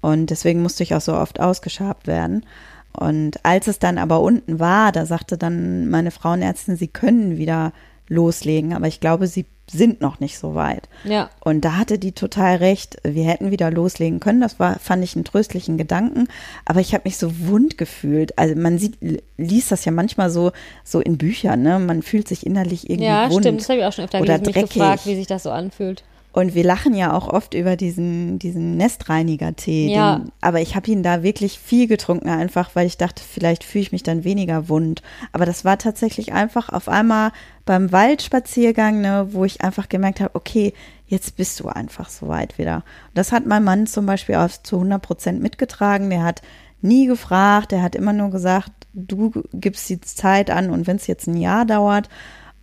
Und 0.00 0.30
deswegen 0.30 0.62
musste 0.62 0.82
ich 0.82 0.94
auch 0.94 1.00
so 1.00 1.14
oft 1.14 1.38
ausgeschabt 1.38 2.08
werden. 2.08 2.44
Und 2.92 3.44
als 3.44 3.68
es 3.68 3.78
dann 3.78 3.98
aber 3.98 4.20
unten 4.20 4.58
war, 4.58 4.90
da 4.90 5.06
sagte 5.06 5.38
dann 5.38 5.88
meine 5.88 6.10
Frauenärztin, 6.10 6.76
sie 6.76 6.88
können 6.88 7.38
wieder 7.38 7.72
loslegen. 8.12 8.72
Aber 8.74 8.86
ich 8.86 9.00
glaube, 9.00 9.26
sie 9.26 9.46
sind 9.70 10.00
noch 10.00 10.20
nicht 10.20 10.38
so 10.38 10.54
weit. 10.54 10.88
Ja. 11.04 11.30
Und 11.40 11.62
da 11.64 11.76
hatte 11.76 11.98
die 11.98 12.12
total 12.12 12.56
recht. 12.56 12.96
Wir 13.04 13.24
hätten 13.24 13.50
wieder 13.50 13.70
loslegen 13.70 14.20
können. 14.20 14.40
Das 14.40 14.58
war, 14.60 14.78
fand 14.78 15.02
ich 15.02 15.14
einen 15.16 15.24
tröstlichen 15.24 15.78
Gedanken. 15.78 16.28
Aber 16.64 16.80
ich 16.80 16.92
habe 16.94 17.02
mich 17.04 17.16
so 17.16 17.32
wund 17.46 17.78
gefühlt. 17.78 18.38
Also 18.38 18.54
man 18.54 18.78
sieht, 18.78 18.98
liest 19.38 19.72
das 19.72 19.84
ja 19.84 19.92
manchmal 19.92 20.30
so, 20.30 20.52
so 20.84 21.00
in 21.00 21.16
Büchern, 21.16 21.62
ne? 21.62 21.78
Man 21.78 22.02
fühlt 22.02 22.28
sich 22.28 22.44
innerlich 22.44 22.90
irgendwie 22.90 23.06
Ja, 23.08 23.30
wund. 23.30 23.44
stimmt. 23.44 23.60
Das 23.60 23.68
habe 23.68 23.78
ich 23.80 23.84
auch 23.86 23.92
schon 23.92 24.04
öfter 24.04 24.20
oder 24.20 24.38
dreckig. 24.38 24.70
gefragt, 24.72 25.06
wie 25.06 25.14
sich 25.14 25.26
das 25.26 25.44
so 25.44 25.50
anfühlt. 25.50 26.02
Und 26.32 26.54
wir 26.54 26.64
lachen 26.64 26.94
ja 26.94 27.12
auch 27.12 27.28
oft 27.28 27.52
über 27.52 27.76
diesen, 27.76 28.38
diesen 28.38 28.78
Nestreiniger-Tee. 28.78 29.92
Ja. 29.92 30.16
Den, 30.16 30.32
aber 30.40 30.62
ich 30.62 30.74
habe 30.74 30.90
ihn 30.90 31.02
da 31.02 31.22
wirklich 31.22 31.58
viel 31.58 31.86
getrunken, 31.86 32.30
einfach 32.30 32.74
weil 32.74 32.86
ich 32.86 32.96
dachte, 32.96 33.22
vielleicht 33.22 33.64
fühle 33.64 33.82
ich 33.82 33.92
mich 33.92 34.02
dann 34.02 34.24
weniger 34.24 34.70
wund. 34.70 35.02
Aber 35.32 35.44
das 35.44 35.64
war 35.64 35.76
tatsächlich 35.76 36.32
einfach 36.32 36.70
auf 36.70 36.88
einmal 36.88 37.32
beim 37.66 37.92
Waldspaziergang, 37.92 39.02
ne, 39.02 39.28
wo 39.32 39.44
ich 39.44 39.60
einfach 39.60 39.90
gemerkt 39.90 40.20
habe, 40.20 40.34
okay, 40.34 40.72
jetzt 41.06 41.36
bist 41.36 41.60
du 41.60 41.68
einfach 41.68 42.08
so 42.08 42.28
weit 42.28 42.56
wieder. 42.56 42.76
Und 42.76 42.82
das 43.14 43.30
hat 43.30 43.44
mein 43.44 43.62
Mann 43.62 43.86
zum 43.86 44.06
Beispiel 44.06 44.36
auch 44.36 44.48
zu 44.48 44.76
100 44.76 45.02
Prozent 45.02 45.42
mitgetragen. 45.42 46.08
Der 46.08 46.22
hat 46.22 46.40
nie 46.80 47.06
gefragt, 47.06 47.72
der 47.72 47.82
hat 47.82 47.94
immer 47.94 48.14
nur 48.14 48.30
gesagt, 48.30 48.72
du 48.94 49.32
gibst 49.52 49.88
die 49.90 50.00
Zeit 50.00 50.50
an 50.50 50.70
und 50.70 50.86
wenn 50.86 50.96
es 50.96 51.06
jetzt 51.06 51.26
ein 51.26 51.36
Jahr 51.36 51.66
dauert. 51.66 52.08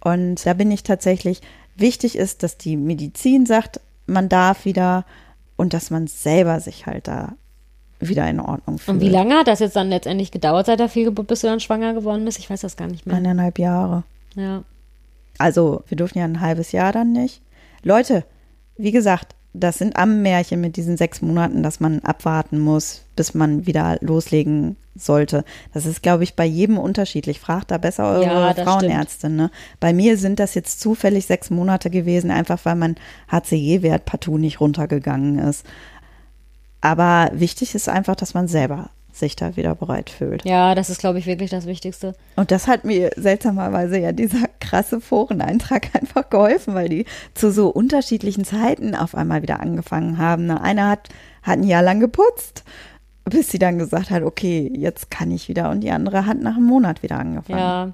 Und 0.01 0.45
da 0.45 0.53
bin 0.53 0.71
ich 0.71 0.83
tatsächlich, 0.83 1.41
wichtig 1.79 2.17
ist, 2.17 2.43
dass 2.43 2.57
die 2.57 2.77
Medizin 2.77 3.45
sagt, 3.45 3.79
man 4.05 4.29
darf 4.29 4.65
wieder 4.65 5.05
und 5.55 5.73
dass 5.73 5.89
man 5.89 6.07
selber 6.07 6.59
sich 6.59 6.85
halt 6.85 7.07
da 7.07 7.33
wieder 7.99 8.29
in 8.29 8.39
Ordnung 8.39 8.77
fühlt. 8.77 8.95
Und 8.95 9.01
wie 9.01 9.09
lange 9.09 9.35
hat 9.35 9.47
das 9.47 9.59
jetzt 9.59 9.75
dann 9.75 9.89
letztendlich 9.89 10.31
gedauert 10.31 10.67
seit 10.67 10.79
der 10.79 10.89
Fehlgeburt, 10.89 11.27
bis 11.27 11.41
du 11.41 11.47
dann 11.47 11.59
schwanger 11.59 11.93
geworden 11.93 12.25
bist? 12.25 12.39
Ich 12.39 12.49
weiß 12.49 12.61
das 12.61 12.77
gar 12.77 12.87
nicht 12.87 13.05
mehr. 13.05 13.17
Eineinhalb 13.17 13.59
Jahre. 13.59 14.03
Ja. 14.35 14.63
Also, 15.37 15.83
wir 15.87 15.97
dürfen 15.97 16.17
ja 16.17 16.25
ein 16.25 16.41
halbes 16.41 16.71
Jahr 16.71 16.91
dann 16.91 17.11
nicht. 17.11 17.41
Leute, 17.83 18.23
wie 18.77 18.91
gesagt, 18.91 19.35
das 19.53 19.77
sind 19.77 19.95
Ammenmärchen 19.95 20.61
mit 20.61 20.77
diesen 20.77 20.97
sechs 20.97 21.21
Monaten, 21.21 21.63
dass 21.63 21.79
man 21.79 21.99
abwarten 21.99 22.59
muss, 22.59 23.01
bis 23.15 23.33
man 23.33 23.65
wieder 23.65 23.97
loslegen 24.01 24.77
sollte. 24.95 25.43
Das 25.73 25.85
ist, 25.85 26.01
glaube 26.01 26.23
ich, 26.23 26.35
bei 26.35 26.45
jedem 26.45 26.77
unterschiedlich. 26.77 27.39
Fragt 27.39 27.71
da 27.71 27.77
besser 27.77 28.09
eure 28.09 28.25
Ja, 28.25 28.53
Frauenärztin. 28.53 29.35
Ne? 29.35 29.51
Bei 29.79 29.93
mir 29.93 30.17
sind 30.17 30.39
das 30.39 30.55
jetzt 30.55 30.79
zufällig 30.81 31.25
sechs 31.25 31.49
Monate 31.49 31.89
gewesen, 31.89 32.31
einfach 32.31 32.59
weil 32.63 32.75
mein 32.75 32.95
HCG-Wert 33.31 34.05
partout 34.05 34.37
nicht 34.37 34.59
runtergegangen 34.59 35.39
ist. 35.39 35.65
Aber 36.81 37.29
wichtig 37.33 37.75
ist 37.75 37.89
einfach, 37.89 38.15
dass 38.15 38.33
man 38.33 38.47
selber 38.47 38.89
sich 39.11 39.35
da 39.35 39.55
wieder 39.55 39.75
bereit 39.75 40.09
fühlt. 40.09 40.45
Ja, 40.45 40.75
das 40.75 40.89
ist, 40.89 40.99
glaube 40.99 41.19
ich, 41.19 41.25
wirklich 41.25 41.49
das 41.49 41.65
Wichtigste. 41.65 42.13
Und 42.35 42.51
das 42.51 42.67
hat 42.67 42.85
mir 42.85 43.11
seltsamerweise 43.15 43.97
ja 43.99 44.11
dieser 44.11 44.47
krasse 44.59 45.01
Foreneintrag 45.01 45.89
einfach 45.99 46.29
geholfen, 46.29 46.73
weil 46.73 46.89
die 46.89 47.05
zu 47.33 47.51
so 47.51 47.69
unterschiedlichen 47.69 48.45
Zeiten 48.45 48.95
auf 48.95 49.15
einmal 49.15 49.41
wieder 49.41 49.59
angefangen 49.59 50.17
haben. 50.17 50.45
Ne? 50.45 50.61
Einer 50.61 50.89
hat, 50.89 51.09
hat 51.43 51.57
ein 51.57 51.63
Jahr 51.63 51.83
lang 51.83 51.99
geputzt, 51.99 52.63
bis 53.29 53.49
sie 53.49 53.59
dann 53.59 53.77
gesagt 53.77 54.09
hat, 54.09 54.23
okay, 54.23 54.71
jetzt 54.75 55.09
kann 55.11 55.31
ich 55.31 55.47
wieder. 55.47 55.69
Und 55.69 55.81
die 55.81 55.91
andere 55.91 56.25
hat 56.25 56.39
nach 56.39 56.57
einem 56.57 56.65
Monat 56.65 57.03
wieder 57.03 57.17
angefangen. 57.17 57.59
Ja. 57.59 57.93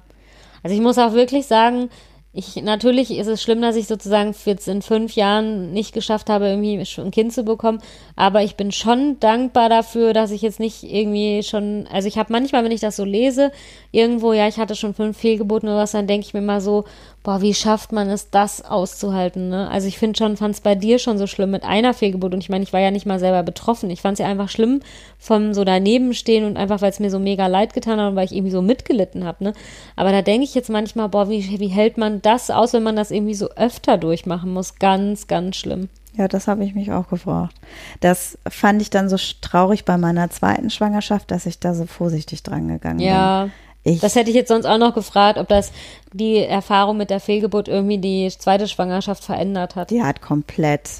Also 0.62 0.74
ich 0.74 0.82
muss 0.82 0.98
auch 0.98 1.12
wirklich 1.12 1.46
sagen, 1.46 1.90
ich, 2.38 2.56
natürlich 2.56 3.16
ist 3.16 3.28
es 3.28 3.42
schlimm, 3.42 3.62
dass 3.62 3.76
ich 3.76 3.86
sozusagen 3.86 4.34
jetzt 4.44 4.68
in 4.68 4.82
fünf 4.82 5.14
Jahren 5.14 5.72
nicht 5.72 5.94
geschafft 5.94 6.28
habe, 6.28 6.48
irgendwie 6.48 6.78
ein 7.00 7.10
Kind 7.10 7.32
zu 7.32 7.44
bekommen. 7.44 7.78
Aber 8.14 8.42
ich 8.42 8.56
bin 8.56 8.72
schon 8.72 9.18
dankbar 9.20 9.70
dafür, 9.70 10.12
dass 10.12 10.30
ich 10.30 10.42
jetzt 10.42 10.60
nicht 10.60 10.82
irgendwie 10.82 11.42
schon, 11.42 11.88
also 11.90 12.08
ich 12.08 12.18
habe 12.18 12.30
manchmal, 12.30 12.62
wenn 12.62 12.72
ich 12.72 12.82
das 12.82 12.96
so 12.96 13.04
lese, 13.04 13.52
irgendwo, 13.90 14.34
ja, 14.34 14.48
ich 14.48 14.58
hatte 14.58 14.74
schon 14.74 14.92
fünf 14.92 15.16
Fehlgeburten 15.16 15.68
oder 15.70 15.78
was, 15.78 15.92
dann 15.92 16.06
denke 16.06 16.26
ich 16.26 16.34
mir 16.34 16.42
mal 16.42 16.60
so, 16.60 16.84
boah, 17.26 17.42
wie 17.42 17.54
schafft 17.54 17.90
man 17.90 18.08
es, 18.08 18.30
das 18.30 18.64
auszuhalten, 18.64 19.48
ne? 19.48 19.68
Also 19.68 19.88
ich 19.88 19.98
finde 19.98 20.16
schon, 20.16 20.36
fand 20.36 20.54
es 20.54 20.60
bei 20.60 20.76
dir 20.76 21.00
schon 21.00 21.18
so 21.18 21.26
schlimm 21.26 21.50
mit 21.50 21.64
einer 21.64 21.92
Fehlgeburt 21.92 22.32
und 22.32 22.38
ich 22.40 22.50
meine, 22.50 22.62
ich 22.62 22.72
war 22.72 22.78
ja 22.78 22.92
nicht 22.92 23.04
mal 23.04 23.18
selber 23.18 23.42
betroffen. 23.42 23.90
Ich 23.90 24.00
fand 24.00 24.12
es 24.12 24.20
ja 24.20 24.26
einfach 24.30 24.48
schlimm 24.48 24.78
vom 25.18 25.52
so 25.52 25.64
daneben 25.64 26.14
stehen 26.14 26.44
und 26.44 26.56
einfach, 26.56 26.82
weil 26.82 26.90
es 26.90 27.00
mir 27.00 27.10
so 27.10 27.18
mega 27.18 27.48
leid 27.48 27.74
getan 27.74 27.98
hat 27.98 28.10
und 28.10 28.14
weil 28.16 28.26
ich 28.26 28.32
irgendwie 28.32 28.52
so 28.52 28.62
mitgelitten 28.62 29.24
habe, 29.24 29.42
ne? 29.42 29.54
Aber 29.96 30.12
da 30.12 30.22
denke 30.22 30.44
ich 30.44 30.54
jetzt 30.54 30.70
manchmal, 30.70 31.08
boah, 31.08 31.28
wie, 31.28 31.58
wie 31.58 31.66
hält 31.66 31.98
man 31.98 32.22
das 32.22 32.48
aus, 32.48 32.72
wenn 32.74 32.84
man 32.84 32.94
das 32.94 33.10
irgendwie 33.10 33.34
so 33.34 33.50
öfter 33.56 33.98
durchmachen 33.98 34.52
muss? 34.52 34.76
Ganz, 34.76 35.26
ganz 35.26 35.56
schlimm. 35.56 35.88
Ja, 36.16 36.28
das 36.28 36.46
habe 36.46 36.64
ich 36.64 36.76
mich 36.76 36.92
auch 36.92 37.08
gefragt. 37.08 37.56
Das 38.00 38.38
fand 38.48 38.80
ich 38.80 38.90
dann 38.90 39.08
so 39.08 39.16
traurig 39.40 39.84
bei 39.84 39.98
meiner 39.98 40.30
zweiten 40.30 40.70
Schwangerschaft, 40.70 41.32
dass 41.32 41.44
ich 41.44 41.58
da 41.58 41.74
so 41.74 41.86
vorsichtig 41.86 42.44
dran 42.44 42.68
gegangen 42.68 43.00
Ja. 43.00 43.42
bin. 43.46 43.52
Ich, 43.86 44.00
Das 44.00 44.16
hätte 44.16 44.30
ich 44.30 44.36
jetzt 44.36 44.48
sonst 44.48 44.66
auch 44.66 44.78
noch 44.78 44.94
gefragt, 44.94 45.38
ob 45.38 45.46
das 45.46 45.70
die 46.12 46.38
Erfahrung 46.38 46.96
mit 46.96 47.08
der 47.08 47.20
Fehlgeburt 47.20 47.68
irgendwie 47.68 47.98
die 47.98 48.28
zweite 48.36 48.66
Schwangerschaft 48.66 49.22
verändert 49.22 49.76
hat. 49.76 49.90
die 49.90 50.02
hat 50.02 50.20
komplett. 50.20 50.90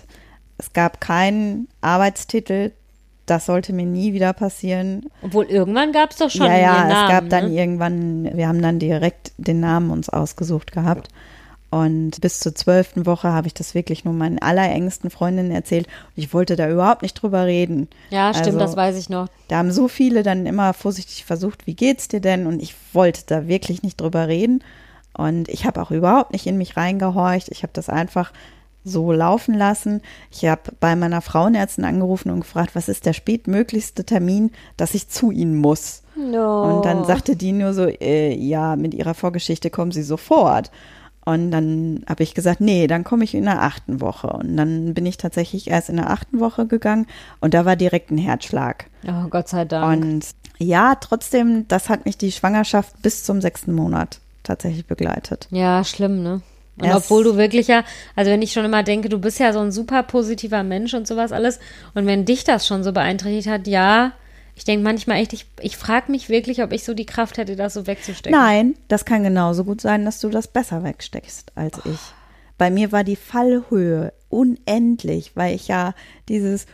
Es 0.56 0.72
gab 0.72 1.00
keinen 1.00 1.66
Arbeitstitel. 1.80 2.70
Das 3.26 3.46
sollte 3.46 3.72
mir 3.72 3.86
nie 3.86 4.12
wieder 4.12 4.32
passieren. 4.32 5.10
Obwohl 5.20 5.46
irgendwann 5.46 5.90
gab 5.90 6.12
es 6.12 6.18
doch 6.18 6.30
schon 6.30 6.46
ja, 6.46 6.58
ja, 6.58 6.72
Namen. 6.84 6.90
es 6.90 7.10
gab 7.10 7.28
dann 7.28 7.50
ne? 7.50 7.60
irgendwann, 7.60 8.30
wir 8.36 8.46
haben 8.46 8.62
dann 8.62 8.78
direkt 8.78 9.32
den 9.36 9.58
Namen 9.58 9.90
uns 9.90 10.08
ausgesucht 10.08 10.70
gehabt. 10.70 11.08
Und 11.76 12.22
bis 12.22 12.40
zur 12.40 12.54
zwölften 12.54 13.04
Woche 13.04 13.32
habe 13.32 13.48
ich 13.48 13.54
das 13.54 13.74
wirklich 13.74 14.04
nur 14.06 14.14
meinen 14.14 14.38
allerengsten 14.38 15.10
Freundinnen 15.10 15.50
erzählt. 15.50 15.86
Und 15.86 16.22
ich 16.22 16.32
wollte 16.32 16.56
da 16.56 16.70
überhaupt 16.70 17.02
nicht 17.02 17.14
drüber 17.14 17.44
reden. 17.44 17.88
Ja, 18.08 18.32
stimmt, 18.32 18.46
Also, 18.46 18.58
das 18.60 18.76
weiß 18.76 18.96
ich 18.96 19.10
noch. 19.10 19.28
Da 19.48 19.58
haben 19.58 19.70
so 19.70 19.86
viele 19.86 20.22
dann 20.22 20.46
immer 20.46 20.72
vorsichtig 20.72 21.26
versucht, 21.26 21.66
wie 21.66 21.74
geht's 21.74 22.08
dir 22.08 22.20
denn? 22.20 22.46
Und 22.46 22.62
ich 22.62 22.74
wollte 22.94 23.24
da 23.26 23.46
wirklich 23.46 23.82
nicht 23.82 24.00
drüber 24.00 24.26
reden. 24.26 24.64
Und 25.12 25.50
ich 25.50 25.66
habe 25.66 25.82
auch 25.82 25.90
überhaupt 25.90 26.32
nicht 26.32 26.46
in 26.46 26.56
mich 26.56 26.78
reingehorcht. 26.78 27.48
Ich 27.50 27.62
habe 27.62 27.72
das 27.74 27.90
einfach 27.90 28.32
so 28.82 29.12
laufen 29.12 29.54
lassen. 29.54 30.00
Ich 30.30 30.46
habe 30.46 30.62
bei 30.80 30.96
meiner 30.96 31.20
Frauenärztin 31.20 31.84
angerufen 31.84 32.30
und 32.30 32.40
gefragt, 32.40 32.70
was 32.74 32.88
ist 32.88 33.04
der 33.04 33.12
spätmöglichste 33.12 34.04
Termin, 34.04 34.50
dass 34.78 34.94
ich 34.94 35.08
zu 35.08 35.30
ihnen 35.30 35.56
muss? 35.56 36.02
No. 36.16 36.76
Und 36.76 36.86
dann 36.86 37.04
sagte 37.04 37.36
die 37.36 37.52
nur 37.52 37.74
so, 37.74 37.84
äh, 37.86 38.34
ja, 38.34 38.76
mit 38.76 38.94
ihrer 38.94 39.12
Vorgeschichte 39.12 39.68
kommen 39.68 39.92
sie 39.92 40.04
sofort. 40.04 40.70
Und 41.26 41.50
dann 41.50 42.04
habe 42.08 42.22
ich 42.22 42.34
gesagt, 42.34 42.60
nee, 42.60 42.86
dann 42.86 43.02
komme 43.04 43.24
ich 43.24 43.34
in 43.34 43.44
der 43.44 43.60
achten 43.60 44.00
Woche. 44.00 44.28
Und 44.28 44.56
dann 44.56 44.94
bin 44.94 45.04
ich 45.04 45.16
tatsächlich 45.18 45.68
erst 45.68 45.88
in 45.90 45.96
der 45.96 46.08
achten 46.08 46.40
Woche 46.40 46.66
gegangen 46.66 47.06
und 47.40 47.52
da 47.52 47.64
war 47.66 47.76
direkt 47.76 48.10
ein 48.10 48.16
Herzschlag. 48.18 48.86
Oh, 49.06 49.28
Gott 49.28 49.48
sei 49.48 49.64
Dank. 49.64 50.02
Und 50.04 50.26
ja, 50.58 50.94
trotzdem, 50.94 51.66
das 51.68 51.88
hat 51.88 52.06
mich 52.06 52.16
die 52.16 52.30
Schwangerschaft 52.32 53.02
bis 53.02 53.24
zum 53.24 53.40
sechsten 53.40 53.74
Monat 53.74 54.20
tatsächlich 54.44 54.86
begleitet. 54.86 55.48
ja, 55.50 55.82
schlimm, 55.84 56.22
ne? 56.22 56.40
Und 56.78 56.84
Erst- 56.86 57.06
obwohl 57.06 57.24
du 57.24 57.36
wirklich 57.36 57.66
ja, 57.68 57.82
also 58.14 58.30
wenn 58.30 58.42
ich 58.42 58.52
schon 58.52 58.64
immer 58.64 58.82
denke, 58.84 59.08
du 59.08 59.18
bist 59.18 59.40
ja 59.40 59.52
so 59.52 59.58
ein 59.60 59.72
super 59.72 60.02
positiver 60.04 60.62
Mensch 60.62 60.94
und 60.94 61.06
sowas 61.08 61.32
alles, 61.32 61.58
und 61.94 62.06
wenn 62.06 62.24
dich 62.24 62.44
das 62.44 62.66
schon 62.66 62.84
so 62.84 62.92
beeinträchtigt 62.92 63.48
hat, 63.48 63.66
ja, 63.66 64.12
ich 64.56 64.64
denke 64.64 64.82
manchmal 64.82 65.18
echt, 65.18 65.32
ich, 65.34 65.46
ich 65.60 65.76
frage 65.76 66.10
mich 66.10 66.28
wirklich, 66.28 66.62
ob 66.62 66.72
ich 66.72 66.82
so 66.82 66.94
die 66.94 67.06
Kraft 67.06 67.36
hätte, 67.38 67.54
das 67.54 67.74
so 67.74 67.86
wegzustecken. 67.86 68.36
Nein, 68.38 68.74
das 68.88 69.04
kann 69.04 69.22
genauso 69.22 69.62
gut 69.64 69.80
sein, 69.80 70.04
dass 70.04 70.18
du 70.20 70.28
das 70.30 70.48
besser 70.48 70.82
wegsteckst 70.82 71.52
als 71.54 71.78
ich. 71.84 72.00
Bei 72.58 72.70
mir 72.70 72.90
war 72.90 73.04
die 73.04 73.16
Fallhöhe 73.16 74.12
unendlich, 74.30 75.32
weil 75.36 75.54
ich 75.54 75.68
ja 75.68 75.94
dieses 76.28 76.66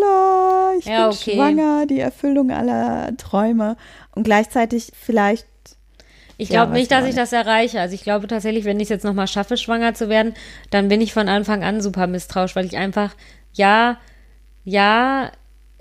La, 0.00 0.72
ich 0.78 0.86
Ja, 0.86 1.08
bin 1.08 1.16
okay. 1.16 1.36
schwanger, 1.36 1.86
die 1.86 2.00
Erfüllung 2.00 2.50
aller 2.50 3.14
Träume 3.18 3.76
und 4.14 4.22
gleichzeitig 4.24 4.92
vielleicht 4.98 5.46
Ich 6.38 6.48
Ja, 6.48 6.60
glaube 6.64 6.72
weiß 6.72 6.78
nicht, 6.78 6.90
dass 6.90 7.04
ich 7.04 7.10
ich 7.10 7.16
das 7.16 7.32
erreiche. 7.34 7.80
Also 7.80 7.94
ich 7.94 8.02
glaube 8.02 8.26
tatsächlich, 8.28 8.64
wenn 8.64 8.78
ich 8.78 8.84
es 8.84 8.88
jetzt 8.88 9.04
nochmal 9.04 9.26
schaffe, 9.28 9.58
schwanger 9.58 9.92
zu 9.92 10.08
werden, 10.08 10.32
dann 10.70 10.88
bin 10.88 11.02
ich 11.02 11.12
von 11.12 11.28
Anfang 11.28 11.62
an 11.62 11.82
super 11.82 12.06
misstrauisch, 12.06 12.56
weil 12.56 12.64
ich 12.64 12.78
einfach, 12.78 13.14
ja, 13.52 13.98
ja, 14.64 15.30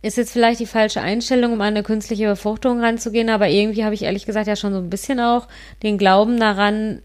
ist 0.06 0.18
jetzt 0.18 0.32
vielleicht 0.32 0.60
die 0.60 0.68
falsche 0.68 1.02
Einstellung, 1.02 1.54
um 1.54 1.62
an 1.62 1.68
eine 1.68 1.82
künstliche 1.82 2.28
Befruchtung 2.28 2.80
ranzugehen, 2.80 3.30
aber 3.30 3.50
irgendwie 3.50 3.84
habe 3.84 3.96
ich 3.96 4.04
ehrlich 4.04 4.28
gesagt 4.28 4.48
ja 4.48 4.56
schon 4.56 4.72
so 4.72 4.78
ein 4.78 4.92
bisschen 4.92 5.20
auch 5.20 5.48
den 5.82 5.98
Glauben 5.98 6.40
daran, 6.40 7.02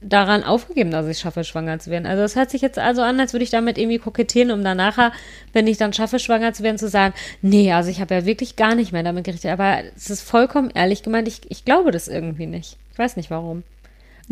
daran 0.00 0.42
aufgegeben, 0.42 0.90
dass 0.90 1.06
ich 1.06 1.20
schaffe, 1.20 1.44
schwanger 1.44 1.78
zu 1.78 1.90
werden. 1.92 2.04
Also 2.04 2.24
es 2.24 2.34
hört 2.34 2.50
sich 2.50 2.60
jetzt 2.60 2.80
also 2.80 3.00
an, 3.02 3.20
als 3.20 3.32
würde 3.32 3.44
ich 3.44 3.50
damit 3.50 3.78
irgendwie 3.78 3.98
kokettieren, 3.98 4.50
um 4.50 4.64
dann 4.64 4.76
nachher, 4.76 5.12
wenn 5.52 5.68
ich 5.68 5.78
dann 5.78 5.92
schaffe, 5.92 6.18
schwanger 6.18 6.52
zu 6.52 6.64
werden, 6.64 6.78
zu 6.78 6.88
sagen, 6.88 7.14
nee, 7.42 7.72
also 7.72 7.90
ich 7.90 8.00
habe 8.00 8.12
ja 8.12 8.26
wirklich 8.26 8.56
gar 8.56 8.74
nicht 8.74 8.90
mehr 8.90 9.04
damit 9.04 9.22
gerichtet. 9.22 9.52
Aber 9.52 9.78
es 9.94 10.10
ist 10.10 10.22
vollkommen 10.22 10.70
ehrlich 10.74 11.04
gemeint, 11.04 11.28
ich, 11.28 11.42
ich 11.48 11.64
glaube 11.64 11.92
das 11.92 12.08
irgendwie 12.08 12.46
nicht. 12.46 12.76
Ich 12.92 12.98
weiß 12.98 13.16
nicht 13.16 13.30
warum. 13.30 13.62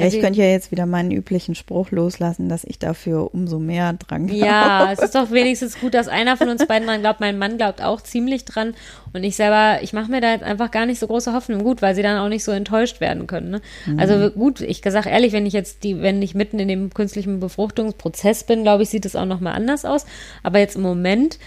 Ja, 0.00 0.06
ich 0.08 0.14
Also- 0.14 0.20
könnte 0.20 0.40
ja 0.40 0.46
jetzt 0.46 0.70
wieder 0.72 0.86
meinen 0.86 1.10
üblichen 1.10 1.54
Spruch 1.54 1.90
loslassen, 1.90 2.48
dass 2.48 2.64
ich 2.64 2.78
dafür 2.78 3.32
umso 3.34 3.58
mehr 3.58 3.92
dran 3.92 4.26
glaube. 4.26 4.44
Ja, 4.44 4.92
es 4.92 4.98
ist 4.98 5.14
doch 5.14 5.30
wenigstens 5.30 5.78
gut, 5.80 5.94
dass 5.94 6.08
einer 6.08 6.36
von 6.36 6.48
uns 6.48 6.66
beiden 6.66 6.86
dran 6.88 7.00
glaubt. 7.00 7.20
Mein 7.20 7.38
Mann 7.38 7.56
glaubt 7.58 7.82
auch 7.82 8.00
ziemlich 8.00 8.44
dran. 8.44 8.74
Und 9.12 9.24
ich 9.24 9.36
selber, 9.36 9.82
ich 9.82 9.92
mache 9.92 10.10
mir 10.10 10.20
da 10.20 10.30
jetzt 10.32 10.44
einfach 10.44 10.70
gar 10.70 10.86
nicht 10.86 10.98
so 11.00 11.06
große 11.06 11.32
Hoffnung. 11.32 11.64
Gut, 11.64 11.82
weil 11.82 11.94
sie 11.94 12.02
dann 12.02 12.18
auch 12.18 12.28
nicht 12.28 12.44
so 12.44 12.52
enttäuscht 12.52 13.00
werden 13.00 13.26
können. 13.26 13.50
Ne? 13.50 13.60
Also 13.98 14.30
gut, 14.30 14.60
ich 14.60 14.82
sag 14.86 15.06
ehrlich, 15.06 15.32
wenn 15.32 15.46
ich 15.46 15.52
jetzt 15.52 15.82
die, 15.84 16.00
wenn 16.00 16.22
ich 16.22 16.34
mitten 16.34 16.58
in 16.58 16.68
dem 16.68 16.94
künstlichen 16.94 17.40
Befruchtungsprozess 17.40 18.44
bin, 18.44 18.62
glaube 18.62 18.82
ich, 18.84 18.90
sieht 18.90 19.04
es 19.04 19.16
auch 19.16 19.26
nochmal 19.26 19.54
anders 19.54 19.84
aus. 19.84 20.06
Aber 20.42 20.58
jetzt 20.58 20.76
im 20.76 20.82
Moment 20.82 21.38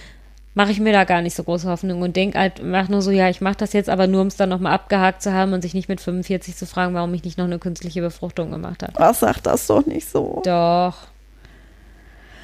mache 0.56 0.72
ich 0.72 0.80
mir 0.80 0.93
da 0.93 1.04
gar 1.04 1.22
nicht 1.22 1.36
so 1.36 1.43
große 1.43 1.68
Hoffnung 1.68 2.01
und 2.01 2.16
denke 2.16 2.38
halt, 2.39 2.62
mach 2.64 2.88
nur 2.89 3.01
so, 3.01 3.12
ja, 3.12 3.30
ich 3.30 3.41
mache 3.41 3.56
das 3.58 3.74
jetzt, 3.74 3.89
aber 3.89 4.08
nur 4.08 4.22
um 4.22 4.28
es 4.28 4.36
dann 4.36 4.49
nochmal 4.49 4.74
abgehakt 4.74 5.22
zu 5.22 5.34
haben 5.34 5.54
und 5.54 5.62
sich 5.62 5.74
nicht 5.74 5.89
mit 5.89 5.99
45 6.01 6.56
zu 6.56 6.66
fragen, 6.66 6.93
warum 6.93 7.14
ich 7.14 7.24
nicht 7.24 7.38
noch 7.38 7.45
eine 7.45 7.60
künstliche 7.60 8.01
Befruchtung 8.01 8.51
gemacht 8.51 8.84
habe. 8.84 8.93
Was 8.97 9.22
sagt 9.22 9.45
das 9.47 9.68
doch 9.68 9.86
nicht 9.86 10.08
so? 10.08 10.41
Doch. 10.45 10.95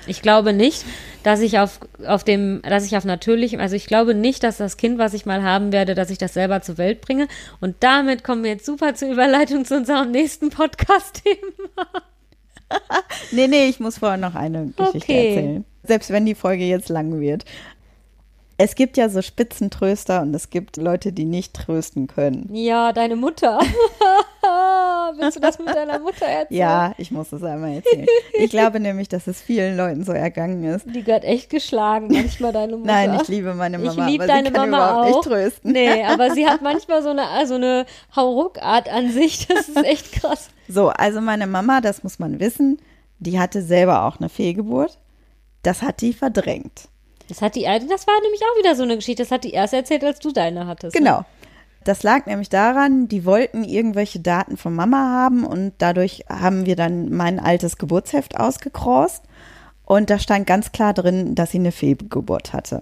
Ich 0.08 0.24
glaube 0.24 0.54
nicht, 0.54 0.86
dass 1.22 1.40
ich 1.40 1.60
auf, 1.60 1.80
auf 2.08 2.24
dem, 2.24 2.62
dass 2.64 2.84
ich 2.86 2.98
auf 2.98 3.06
natürlichem, 3.06 3.60
also 3.60 3.76
ich 3.76 3.86
glaube 3.86 4.16
nicht, 4.16 4.44
dass 4.44 4.58
das 4.58 4.78
Kind, 4.78 4.98
was 4.98 5.14
ich 5.14 5.28
mal 5.28 5.44
haben 5.44 5.72
werde, 5.72 5.94
dass 5.94 6.10
ich 6.10 6.18
das 6.18 6.34
selber 6.34 6.62
zur 6.62 6.80
Welt 6.80 7.02
bringe. 7.02 7.28
Und 7.60 7.76
damit 7.82 8.24
kommen 8.24 8.44
wir 8.44 8.52
jetzt 8.52 8.66
super 8.66 8.96
zur 8.96 9.10
Überleitung 9.12 9.66
zu 9.66 9.76
unserem 9.76 10.10
nächsten 10.10 10.50
Podcast-Thema. 10.50 11.38
nee, 13.32 13.48
nee, 13.48 13.66
ich 13.66 13.80
muss 13.80 14.00
vorher 14.00 14.18
noch 14.18 14.34
eine 14.36 14.68
Geschichte 14.76 14.98
Okay. 14.98 15.28
erzählen. 15.30 15.66
Selbst 15.84 16.10
wenn 16.10 16.26
die 16.26 16.36
Folge 16.36 16.64
jetzt 16.64 16.90
lang 16.90 17.20
wird. 17.20 17.46
Es 18.62 18.76
gibt 18.76 18.98
ja 18.98 19.08
so 19.08 19.22
Spitzentröster 19.22 20.22
und 20.22 20.36
es 20.36 20.50
gibt 20.50 20.76
Leute, 20.76 21.14
die 21.14 21.24
nicht 21.24 21.54
trösten 21.54 22.08
können. 22.08 22.50
Ja, 22.54 22.92
deine 22.92 23.16
Mutter. 23.16 23.58
Willst 25.18 25.38
du 25.38 25.40
das 25.40 25.58
mit 25.60 25.70
deiner 25.70 25.98
Mutter 26.00 26.26
erzählen? 26.26 26.60
Ja, 26.60 26.94
ich 26.98 27.10
muss 27.10 27.32
es 27.32 27.42
einmal 27.42 27.76
erzählen. 27.76 28.06
Ich 28.34 28.52
glaube 28.52 28.80
nämlich, 28.82 29.08
dass 29.08 29.28
es 29.28 29.40
vielen 29.40 29.78
Leuten 29.78 30.04
so 30.04 30.12
ergangen 30.12 30.66
ist. 30.66 30.86
Die 30.86 31.04
gehört 31.04 31.24
echt 31.24 31.50
geschlagen, 31.50 32.10
manchmal 32.12 32.52
deine 32.52 32.76
Mutter. 32.76 32.92
Nein, 32.92 33.18
ich 33.22 33.30
liebe 33.30 33.54
meine 33.54 33.78
Ich 33.78 33.96
Mama, 33.96 34.08
lieb 34.08 34.20
aber 34.20 34.28
deine 34.28 34.48
sie 34.50 34.54
kann 34.54 34.70
Mama 34.70 34.90
überhaupt 34.90 35.06
auch. 35.06 35.16
nicht 35.16 35.30
trösten. 35.30 35.72
Nee, 35.72 36.04
aber 36.08 36.32
sie 36.32 36.46
hat 36.46 36.62
manchmal 36.62 37.02
so 37.02 37.12
eine, 37.12 37.24
so 37.48 37.56
eine 37.56 37.86
Hauruck-Art 38.14 38.92
an 38.92 39.10
sich. 39.10 39.48
Das 39.48 39.70
ist 39.70 39.86
echt 39.86 40.12
krass. 40.12 40.50
So, 40.68 40.90
also 40.90 41.22
meine 41.22 41.48
Mama, 41.48 41.80
das 41.80 42.04
muss 42.04 42.20
man 42.20 42.42
wissen, 42.42 42.78
die 43.20 43.40
hatte 43.40 43.62
selber 43.62 44.04
auch 44.04 44.20
eine 44.20 44.28
Fehlgeburt. 44.28 45.00
Das 45.64 45.82
hat 45.82 46.02
die 46.02 46.12
verdrängt. 46.12 46.89
Das 47.30 47.42
hat 47.42 47.56
die, 47.56 47.62
das 47.62 48.08
war 48.08 48.22
nämlich 48.22 48.42
auch 48.42 48.60
wieder 48.60 48.76
so 48.76 48.84
eine 48.84 48.96
Geschichte. 48.96 49.24
Das 49.24 49.32
hat 49.32 49.44
die 49.44 49.52
erst 49.52 49.74
erzählt, 49.74 50.04
als 50.04 50.20
du 50.20 50.32
deine 50.32 50.68
hattest. 50.68 50.96
ne? 50.96 51.00
Genau. 51.00 51.26
Das 51.86 52.04
lag 52.04 52.26
nämlich 52.26 52.50
daran, 52.50 53.08
die 53.08 53.24
wollten 53.24 53.64
irgendwelche 53.64 54.20
Daten 54.20 54.58
von 54.58 54.76
Mama 54.76 54.98
haben 54.98 55.46
und 55.46 55.74
dadurch 55.78 56.26
haben 56.28 56.66
wir 56.66 56.76
dann 56.76 57.10
mein 57.10 57.40
altes 57.40 57.78
Geburtsheft 57.78 58.38
ausgekrost 58.38 59.24
und 59.86 60.10
da 60.10 60.20
stand 60.20 60.46
ganz 60.46 60.72
klar 60.72 60.94
drin, 60.94 61.36
dass 61.36 61.52
sie 61.52 61.60
eine 61.60 61.72
Fehlgeburt 61.72 62.52
hatte. 62.52 62.82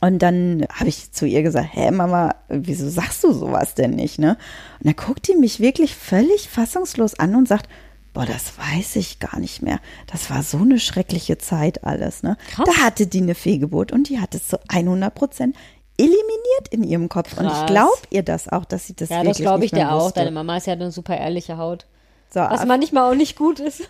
Und 0.00 0.20
dann 0.20 0.66
habe 0.72 0.88
ich 0.88 1.12
zu 1.12 1.26
ihr 1.26 1.42
gesagt, 1.42 1.68
hä 1.72 1.90
Mama, 1.90 2.34
wieso 2.48 2.88
sagst 2.88 3.22
du 3.24 3.32
sowas 3.32 3.74
denn 3.74 3.90
nicht, 3.90 4.18
ne? 4.18 4.38
Und 4.78 4.86
dann 4.86 4.96
guckt 4.96 5.28
die 5.28 5.34
mich 5.34 5.60
wirklich 5.60 5.94
völlig 5.94 6.48
fassungslos 6.48 7.18
an 7.18 7.34
und 7.34 7.48
sagt, 7.48 7.68
boah, 8.12 8.26
das 8.26 8.58
weiß 8.58 8.96
ich 8.96 9.18
gar 9.18 9.38
nicht 9.38 9.62
mehr. 9.62 9.80
Das 10.10 10.30
war 10.30 10.42
so 10.42 10.58
eine 10.58 10.78
schreckliche 10.78 11.38
Zeit 11.38 11.84
alles, 11.84 12.22
ne? 12.22 12.36
Krass. 12.50 12.66
Da 12.66 12.82
hatte 12.82 13.06
die 13.06 13.20
eine 13.20 13.34
Fehlgeburt 13.34 13.92
und 13.92 14.08
die 14.08 14.20
hat 14.20 14.34
es 14.34 14.48
zu 14.48 14.58
100 14.68 15.14
Prozent 15.14 15.56
eliminiert 15.96 16.68
in 16.70 16.82
ihrem 16.82 17.08
Kopf. 17.08 17.38
Und 17.38 17.46
ich 17.46 17.52
Krass. 17.52 17.66
glaube 17.66 17.98
ihr 18.10 18.22
das 18.22 18.48
auch, 18.48 18.64
dass 18.64 18.86
sie 18.86 18.94
das 18.94 19.10
Ja, 19.10 19.16
wirklich 19.16 19.36
das 19.36 19.42
glaube 19.42 19.64
ich 19.64 19.70
dir 19.70 19.92
auch. 19.92 20.10
Deine 20.10 20.30
Mama 20.30 20.56
ist 20.56 20.66
ja 20.66 20.72
eine 20.72 20.90
super 20.90 21.16
ehrliche 21.16 21.58
Haut. 21.58 21.86
So, 22.32 22.38
Was 22.40 22.64
manchmal 22.64 23.10
auch 23.10 23.16
nicht 23.16 23.36
gut 23.36 23.60
ist. 23.60 23.82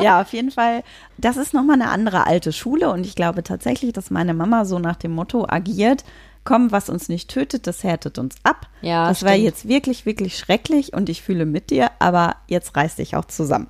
Ja, 0.00 0.20
auf 0.20 0.32
jeden 0.32 0.50
Fall. 0.50 0.84
Das 1.16 1.36
ist 1.36 1.52
nochmal 1.52 1.80
eine 1.80 1.90
andere 1.90 2.26
alte 2.26 2.52
Schule 2.52 2.90
und 2.90 3.04
ich 3.04 3.14
glaube 3.14 3.42
tatsächlich, 3.42 3.92
dass 3.92 4.10
meine 4.10 4.32
Mama 4.34 4.64
so 4.64 4.78
nach 4.78 4.96
dem 4.96 5.12
Motto 5.12 5.46
agiert, 5.48 6.04
komm, 6.48 6.72
was 6.72 6.88
uns 6.88 7.10
nicht 7.10 7.28
tötet, 7.28 7.66
das 7.66 7.84
härtet 7.84 8.16
uns 8.16 8.36
ab. 8.42 8.68
Ja, 8.80 9.06
das 9.06 9.22
war 9.22 9.34
jetzt 9.34 9.68
wirklich, 9.68 10.06
wirklich 10.06 10.38
schrecklich 10.38 10.94
und 10.94 11.10
ich 11.10 11.20
fühle 11.20 11.44
mit 11.44 11.68
dir, 11.68 11.90
aber 11.98 12.36
jetzt 12.46 12.74
reiß 12.74 12.96
dich 12.96 13.16
auch 13.16 13.26
zusammen. 13.26 13.66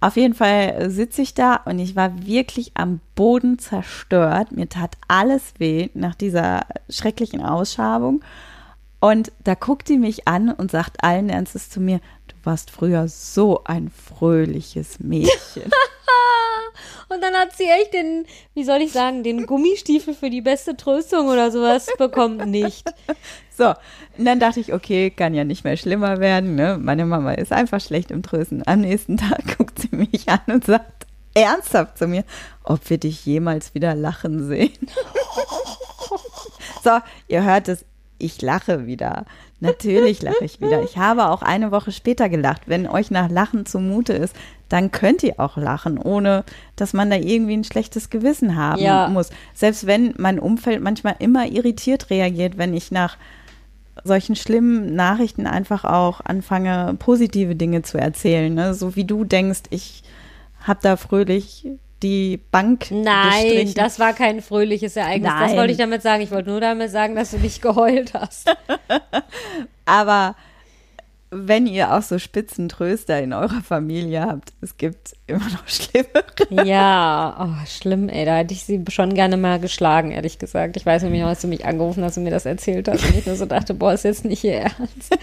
Auf 0.00 0.16
jeden 0.16 0.34
Fall 0.34 0.88
sitze 0.88 1.22
ich 1.22 1.34
da 1.34 1.56
und 1.64 1.80
ich 1.80 1.96
war 1.96 2.24
wirklich 2.24 2.70
am 2.74 3.00
Boden 3.16 3.58
zerstört. 3.58 4.52
Mir 4.52 4.68
tat 4.68 4.96
alles 5.08 5.54
weh 5.58 5.90
nach 5.94 6.14
dieser 6.14 6.66
schrecklichen 6.88 7.42
Ausschabung. 7.42 8.22
Und 9.00 9.32
da 9.42 9.56
guckt 9.56 9.88
die 9.88 9.98
mich 9.98 10.28
an 10.28 10.48
und 10.50 10.70
sagt 10.70 11.02
allen 11.02 11.28
Ernstes 11.28 11.70
zu 11.70 11.80
mir, 11.80 11.98
du 12.28 12.36
warst 12.44 12.70
früher 12.70 13.08
so 13.08 13.64
ein 13.64 13.90
fröhliches 13.90 15.00
Mädchen. 15.00 15.70
Und 17.08 17.22
dann 17.22 17.34
hat 17.34 17.56
sie 17.56 17.64
echt 17.64 17.94
den, 17.94 18.26
wie 18.54 18.64
soll 18.64 18.82
ich 18.82 18.92
sagen, 18.92 19.22
den 19.22 19.46
Gummistiefel 19.46 20.14
für 20.14 20.30
die 20.30 20.40
beste 20.40 20.76
Tröstung 20.76 21.28
oder 21.28 21.50
sowas 21.50 21.88
bekommen 21.98 22.50
nicht. 22.50 22.92
So, 23.56 23.74
und 24.18 24.24
dann 24.24 24.40
dachte 24.40 24.60
ich, 24.60 24.72
okay, 24.72 25.10
kann 25.10 25.34
ja 25.34 25.44
nicht 25.44 25.64
mehr 25.64 25.76
schlimmer 25.76 26.20
werden. 26.20 26.54
Ne? 26.54 26.78
Meine 26.80 27.04
Mama 27.04 27.32
ist 27.32 27.52
einfach 27.52 27.80
schlecht 27.80 28.10
im 28.10 28.22
Trösten. 28.22 28.62
Am 28.66 28.80
nächsten 28.80 29.16
Tag 29.16 29.42
guckt 29.58 29.78
sie 29.78 29.94
mich 29.94 30.28
an 30.28 30.40
und 30.46 30.64
sagt 30.64 31.06
ernsthaft 31.34 31.98
zu 31.98 32.06
mir, 32.06 32.24
ob 32.64 32.88
wir 32.90 32.98
dich 32.98 33.24
jemals 33.24 33.74
wieder 33.74 33.94
lachen 33.94 34.46
sehen. 34.46 34.72
so, 36.84 36.98
ihr 37.28 37.44
hört 37.44 37.68
es, 37.68 37.84
ich 38.18 38.42
lache 38.42 38.86
wieder. 38.86 39.24
Natürlich 39.62 40.22
lache 40.22 40.44
ich 40.44 40.60
wieder. 40.60 40.82
Ich 40.82 40.98
habe 40.98 41.28
auch 41.28 41.42
eine 41.42 41.70
Woche 41.70 41.92
später 41.92 42.28
gelacht. 42.28 42.62
Wenn 42.66 42.88
euch 42.88 43.10
nach 43.10 43.30
Lachen 43.30 43.64
zumute 43.64 44.12
ist, 44.12 44.34
dann 44.68 44.90
könnt 44.90 45.22
ihr 45.22 45.38
auch 45.38 45.56
lachen, 45.56 45.98
ohne 45.98 46.44
dass 46.76 46.92
man 46.92 47.10
da 47.10 47.16
irgendwie 47.16 47.56
ein 47.56 47.64
schlechtes 47.64 48.10
Gewissen 48.10 48.56
haben 48.56 48.80
Ja. 48.82 49.08
muss. 49.08 49.30
Selbst 49.54 49.86
wenn 49.86 50.14
mein 50.18 50.38
Umfeld 50.40 50.82
manchmal 50.82 51.14
immer 51.20 51.46
irritiert 51.46 52.10
reagiert, 52.10 52.58
wenn 52.58 52.74
ich 52.74 52.90
nach 52.90 53.16
solchen 54.04 54.34
schlimmen 54.34 54.94
Nachrichten 54.94 55.46
einfach 55.46 55.84
auch 55.84 56.20
anfange, 56.24 56.96
positive 56.98 57.54
Dinge 57.54 57.82
zu 57.82 57.98
erzählen. 57.98 58.52
Ne? 58.52 58.74
So 58.74 58.96
wie 58.96 59.04
du 59.04 59.24
denkst, 59.24 59.62
ich 59.70 60.02
habe 60.60 60.80
da 60.82 60.96
fröhlich 60.96 61.66
die 62.02 62.40
Bank 62.50 62.90
Nein, 62.90 63.44
gestrichen. 63.44 63.74
das 63.74 63.98
war 63.98 64.12
kein 64.12 64.42
fröhliches 64.42 64.96
Ereignis. 64.96 65.30
Das 65.30 65.50
Nein. 65.50 65.56
wollte 65.56 65.72
ich 65.72 65.78
damit 65.78 66.02
sagen. 66.02 66.22
Ich 66.22 66.30
wollte 66.30 66.50
nur 66.50 66.60
damit 66.60 66.90
sagen, 66.90 67.14
dass 67.14 67.30
du 67.30 67.38
nicht 67.38 67.62
geheult 67.62 68.14
hast. 68.14 68.54
Aber 69.84 70.36
wenn 71.30 71.66
ihr 71.66 71.94
auch 71.94 72.02
so 72.02 72.18
Spitzentröster 72.18 73.20
in 73.22 73.32
eurer 73.32 73.62
Familie 73.62 74.22
habt, 74.22 74.52
es 74.60 74.76
gibt 74.76 75.14
immer 75.32 75.50
noch 75.50 75.66
schlimmere. 75.66 76.66
Ja, 76.66 77.36
oh, 77.40 77.66
schlimm, 77.66 78.08
ey. 78.08 78.24
Da 78.24 78.36
hätte 78.36 78.54
ich 78.54 78.64
sie 78.64 78.82
schon 78.88 79.14
gerne 79.14 79.36
mal 79.36 79.58
geschlagen, 79.60 80.10
ehrlich 80.12 80.38
gesagt. 80.38 80.76
Ich 80.76 80.86
weiß 80.86 81.02
nämlich 81.02 81.20
noch, 81.20 81.28
als 81.28 81.40
du 81.40 81.48
mich 81.48 81.64
angerufen 81.64 82.04
hast 82.04 82.16
und 82.16 82.24
mir 82.24 82.30
das 82.30 82.46
erzählt 82.46 82.88
hast 82.88 83.04
und 83.04 83.16
ich 83.16 83.26
nur 83.26 83.36
so 83.36 83.46
dachte, 83.46 83.74
boah, 83.74 83.92
ist 83.92 84.04
jetzt 84.04 84.24
nicht 84.24 84.44
ihr 84.44 84.60
Ernst. 84.60 85.18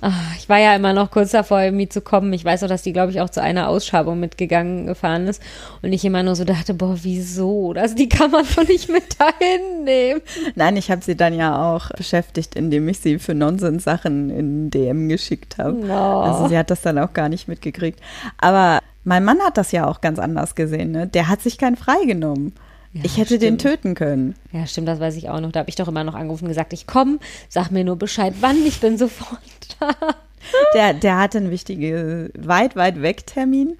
Ah, 0.00 0.12
ich 0.36 0.48
war 0.48 0.58
ja 0.58 0.74
immer 0.74 0.92
noch 0.92 1.10
kurz 1.10 1.30
davor, 1.30 1.60
irgendwie 1.60 1.88
zu 1.88 2.00
kommen. 2.00 2.32
Ich 2.32 2.44
weiß 2.44 2.64
auch, 2.64 2.68
dass 2.68 2.82
die, 2.82 2.92
glaube 2.92 3.12
ich, 3.12 3.20
auch 3.20 3.30
zu 3.30 3.40
einer 3.40 3.68
Ausschabung 3.68 4.18
mitgegangen 4.18 4.86
gefahren 4.86 5.28
ist 5.28 5.42
und 5.80 5.92
ich 5.92 6.04
immer 6.04 6.22
nur 6.22 6.34
so 6.34 6.44
dachte, 6.44 6.74
boah, 6.74 6.96
wieso? 7.02 7.72
Das, 7.72 7.94
die 7.94 8.08
kann 8.08 8.30
man 8.30 8.44
doch 8.56 8.66
nicht 8.66 8.88
mit 8.88 9.20
dahin 9.20 9.84
nehmen. 9.84 10.20
Nein, 10.54 10.76
ich 10.76 10.90
habe 10.90 11.02
sie 11.02 11.16
dann 11.16 11.34
ja 11.34 11.72
auch 11.72 11.90
beschäftigt, 11.90 12.54
indem 12.56 12.88
ich 12.88 13.00
sie 13.00 13.18
für 13.18 13.34
Nonsens-Sachen 13.34 14.30
in 14.30 14.70
DM 14.70 15.08
geschickt 15.08 15.58
habe. 15.58 15.74
No. 15.74 16.20
Also 16.20 16.48
sie 16.48 16.58
hat 16.58 16.70
das 16.70 16.82
dann 16.82 16.98
auch 16.98 17.12
gar 17.12 17.28
nicht 17.28 17.48
mitgekriegt. 17.48 18.00
Aber 18.38 18.80
mein 19.04 19.24
Mann 19.24 19.40
hat 19.40 19.56
das 19.56 19.72
ja 19.72 19.86
auch 19.86 20.00
ganz 20.00 20.18
anders 20.18 20.54
gesehen. 20.54 20.92
Ne? 20.92 21.06
Der 21.06 21.28
hat 21.28 21.42
sich 21.42 21.58
keinen 21.58 21.76
freigenommen. 21.76 22.54
Ja, 22.92 23.02
ich 23.04 23.16
hätte 23.16 23.38
den 23.38 23.58
stimmt. 23.58 23.60
töten 23.62 23.94
können. 23.94 24.34
Ja, 24.52 24.66
stimmt, 24.66 24.86
das 24.86 25.00
weiß 25.00 25.16
ich 25.16 25.30
auch 25.30 25.40
noch. 25.40 25.50
Da 25.50 25.60
habe 25.60 25.70
ich 25.70 25.76
doch 25.76 25.88
immer 25.88 26.04
noch 26.04 26.14
angerufen 26.14 26.44
und 26.44 26.50
gesagt, 26.50 26.74
ich 26.74 26.86
komme, 26.86 27.18
sag 27.48 27.70
mir 27.70 27.84
nur 27.84 27.96
Bescheid, 27.96 28.34
wann, 28.40 28.64
ich 28.66 28.80
bin 28.80 28.98
sofort 28.98 29.40
da. 29.80 29.94
Der, 30.74 30.92
der 30.92 31.18
hatte 31.18 31.38
einen 31.38 31.50
wichtigen, 31.50 32.30
weit, 32.36 32.76
weit 32.76 33.00
weg 33.00 33.26
Termin. 33.26 33.78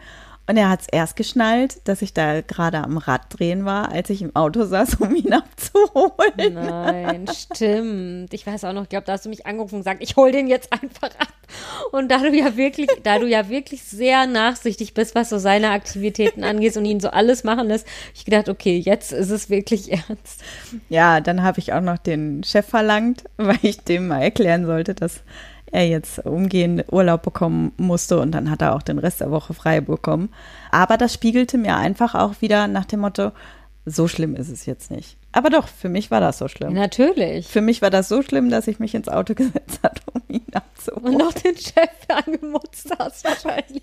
Und 0.52 0.58
er 0.58 0.68
hat 0.68 0.82
es 0.82 0.86
erst 0.88 1.16
geschnallt, 1.16 1.80
dass 1.88 2.02
ich 2.02 2.12
da 2.12 2.42
gerade 2.42 2.84
am 2.84 2.98
Rad 2.98 3.22
drehen 3.30 3.64
war, 3.64 3.90
als 3.90 4.10
ich 4.10 4.20
im 4.20 4.36
Auto 4.36 4.66
saß, 4.66 4.96
um 4.96 5.16
ihn 5.16 5.32
abzuholen. 5.32 6.52
Nein, 6.52 7.26
stimmt. 7.34 8.34
Ich 8.34 8.46
weiß 8.46 8.64
auch 8.64 8.74
noch, 8.74 8.82
ich 8.82 8.90
glaube, 8.90 9.06
da 9.06 9.14
hast 9.14 9.24
du 9.24 9.30
mich 9.30 9.46
angerufen 9.46 9.76
und 9.76 9.80
gesagt, 9.80 10.02
ich 10.02 10.14
hol 10.16 10.30
den 10.30 10.48
jetzt 10.48 10.70
einfach 10.70 11.08
ab. 11.18 11.32
Und 11.90 12.10
da 12.10 12.18
du 12.18 12.36
ja 12.36 12.54
wirklich, 12.58 12.90
da 13.02 13.18
du 13.18 13.26
ja 13.26 13.48
wirklich 13.48 13.82
sehr 13.82 14.26
nachsichtig 14.26 14.92
bist, 14.92 15.14
was 15.14 15.30
so 15.30 15.38
seine 15.38 15.70
Aktivitäten 15.70 16.44
angeht 16.44 16.76
und 16.76 16.84
ihn 16.84 17.00
so 17.00 17.08
alles 17.08 17.44
machen 17.44 17.68
lässt, 17.68 17.86
ich 18.14 18.26
gedacht, 18.26 18.50
okay, 18.50 18.76
jetzt 18.76 19.10
ist 19.10 19.30
es 19.30 19.48
wirklich 19.48 19.90
ernst. 19.90 20.44
Ja, 20.90 21.22
dann 21.22 21.42
habe 21.42 21.60
ich 21.60 21.72
auch 21.72 21.80
noch 21.80 21.96
den 21.96 22.44
Chef 22.44 22.66
verlangt, 22.66 23.24
weil 23.38 23.56
ich 23.62 23.84
dem 23.84 24.06
mal 24.08 24.20
erklären 24.20 24.66
sollte, 24.66 24.94
dass 24.94 25.22
er 25.72 25.88
jetzt 25.88 26.24
umgehend 26.24 26.84
Urlaub 26.92 27.22
bekommen 27.22 27.72
musste 27.78 28.20
und 28.20 28.32
dann 28.32 28.50
hat 28.50 28.62
er 28.62 28.74
auch 28.76 28.82
den 28.82 28.98
Rest 28.98 29.20
der 29.20 29.30
Woche 29.30 29.54
frei 29.54 29.80
bekommen. 29.80 30.28
Aber 30.70 30.96
das 30.96 31.12
spiegelte 31.14 31.58
mir 31.58 31.76
einfach 31.76 32.14
auch 32.14 32.40
wieder 32.40 32.68
nach 32.68 32.84
dem 32.84 33.00
Motto, 33.00 33.32
so 33.84 34.06
schlimm 34.06 34.36
ist 34.36 34.48
es 34.48 34.64
jetzt 34.66 34.90
nicht. 34.92 35.16
Aber 35.32 35.50
doch, 35.50 35.66
für 35.66 35.88
mich 35.88 36.10
war 36.10 36.20
das 36.20 36.38
so 36.38 36.46
schlimm. 36.46 36.74
Natürlich. 36.74 37.48
Für 37.48 37.62
mich 37.62 37.82
war 37.82 37.90
das 37.90 38.08
so 38.08 38.22
schlimm, 38.22 38.50
dass 38.50 38.68
ich 38.68 38.78
mich 38.78 38.94
ins 38.94 39.08
Auto 39.08 39.34
gesetzt 39.36 39.80
habe, 39.82 39.96
um 40.12 40.22
ihn 40.28 40.42
Und 40.46 40.56
abzuholen. 40.56 41.18
noch 41.18 41.32
den 41.32 41.56
Chef 41.56 41.88
angemutzt 42.26 42.92
hast 42.98 43.24
wahrscheinlich. 43.24 43.82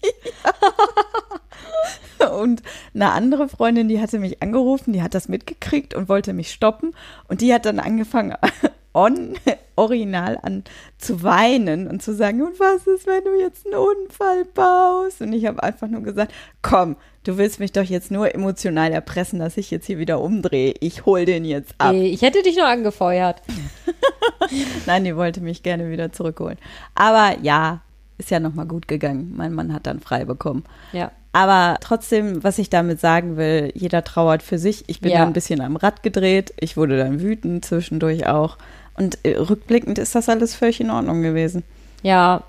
Und 2.31 2.61
eine 2.93 3.11
andere 3.11 3.49
Freundin, 3.49 3.87
die 3.87 3.99
hatte 4.01 4.19
mich 4.19 4.41
angerufen, 4.41 4.93
die 4.93 5.01
hat 5.01 5.13
das 5.13 5.27
mitgekriegt 5.29 5.93
und 5.93 6.09
wollte 6.09 6.33
mich 6.33 6.51
stoppen. 6.51 6.93
Und 7.27 7.41
die 7.41 7.53
hat 7.53 7.65
dann 7.65 7.79
angefangen, 7.79 8.35
on, 8.93 9.35
original 9.79 10.37
an 10.41 10.63
zu 10.97 11.23
weinen 11.23 11.87
und 11.87 12.01
zu 12.03 12.13
sagen, 12.13 12.41
und 12.41 12.59
was 12.59 12.85
ist, 12.87 13.07
wenn 13.07 13.23
du 13.23 13.39
jetzt 13.39 13.65
einen 13.65 13.75
Unfall 13.75 14.45
baust? 14.53 15.21
Und 15.21 15.33
ich 15.33 15.45
habe 15.45 15.63
einfach 15.63 15.87
nur 15.87 16.01
gesagt, 16.01 16.33
komm, 16.61 16.95
du 17.23 17.37
willst 17.37 17.59
mich 17.59 17.71
doch 17.71 17.83
jetzt 17.83 18.11
nur 18.11 18.33
emotional 18.35 18.91
erpressen, 18.91 19.39
dass 19.39 19.57
ich 19.57 19.71
jetzt 19.71 19.85
hier 19.87 19.97
wieder 19.97 20.21
umdrehe. 20.21 20.73
Ich 20.79 21.05
hol 21.05 21.25
den 21.25 21.45
jetzt 21.45 21.73
ab. 21.77 21.93
Ich 21.93 22.21
hätte 22.21 22.43
dich 22.43 22.55
nur 22.57 22.67
angefeuert. 22.67 23.41
Nein, 24.85 25.03
die 25.03 25.15
wollte 25.15 25.41
mich 25.41 25.63
gerne 25.63 25.89
wieder 25.89 26.11
zurückholen. 26.11 26.57
Aber 26.95 27.35
ja, 27.41 27.81
ist 28.17 28.31
ja 28.31 28.39
nochmal 28.39 28.65
gut 28.65 28.87
gegangen. 28.87 29.33
Mein 29.35 29.53
Mann 29.53 29.73
hat 29.73 29.87
dann 29.87 29.99
frei 29.99 30.25
bekommen. 30.25 30.63
Ja. 30.91 31.11
Aber 31.31 31.77
trotzdem, 31.79 32.43
was 32.43 32.57
ich 32.57 32.69
damit 32.71 32.99
sagen 32.99 33.37
will, 33.37 33.71
jeder 33.75 34.03
trauert 34.03 34.41
für 34.41 34.57
sich. 34.57 34.83
Ich 34.87 34.99
bin 34.99 35.11
Ja. 35.11 35.19
da 35.19 35.23
ein 35.27 35.33
bisschen 35.33 35.61
am 35.61 35.75
Rad 35.75 36.01
gedreht. 36.01 36.53
Ich 36.59 36.75
wurde 36.75 36.97
dann 36.97 37.21
wütend 37.21 37.63
zwischendurch 37.63 38.25
auch. 38.27 38.57
Und 38.99 39.17
äh, 39.23 39.37
rückblickend 39.37 39.97
ist 39.97 40.13
das 40.13 40.29
alles 40.29 40.53
völlig 40.53 40.79
in 40.81 40.91
Ordnung 40.91 41.21
gewesen. 41.23 41.63
Ja, 42.03 42.43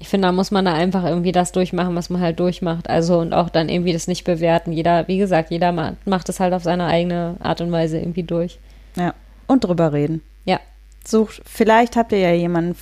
ich 0.00 0.08
finde, 0.08 0.28
da 0.28 0.32
muss 0.32 0.50
man 0.50 0.64
da 0.64 0.72
einfach 0.74 1.04
irgendwie 1.04 1.32
das 1.32 1.52
durchmachen, 1.52 1.94
was 1.94 2.10
man 2.10 2.20
halt 2.20 2.40
durchmacht. 2.40 2.90
Also 2.90 3.18
und 3.20 3.32
auch 3.32 3.48
dann 3.48 3.68
irgendwie 3.68 3.92
das 3.92 4.08
nicht 4.08 4.24
bewerten. 4.24 4.72
Jeder, 4.72 5.06
wie 5.08 5.18
gesagt, 5.18 5.50
jeder 5.50 5.72
ma- 5.72 5.94
macht 6.04 6.28
es 6.28 6.40
halt 6.40 6.52
auf 6.52 6.62
seine 6.64 6.86
eigene 6.86 7.36
Art 7.40 7.60
und 7.60 7.70
Weise 7.70 7.98
irgendwie 7.98 8.24
durch. 8.24 8.58
Ja. 8.96 9.14
Und 9.46 9.64
drüber 9.64 9.92
reden. 9.92 10.22
Ja, 10.46 10.58
Sucht, 11.06 11.42
vielleicht 11.44 11.96
habt 11.96 12.12
ihr 12.12 12.18
ja 12.18 12.32
jemanden, 12.32 12.76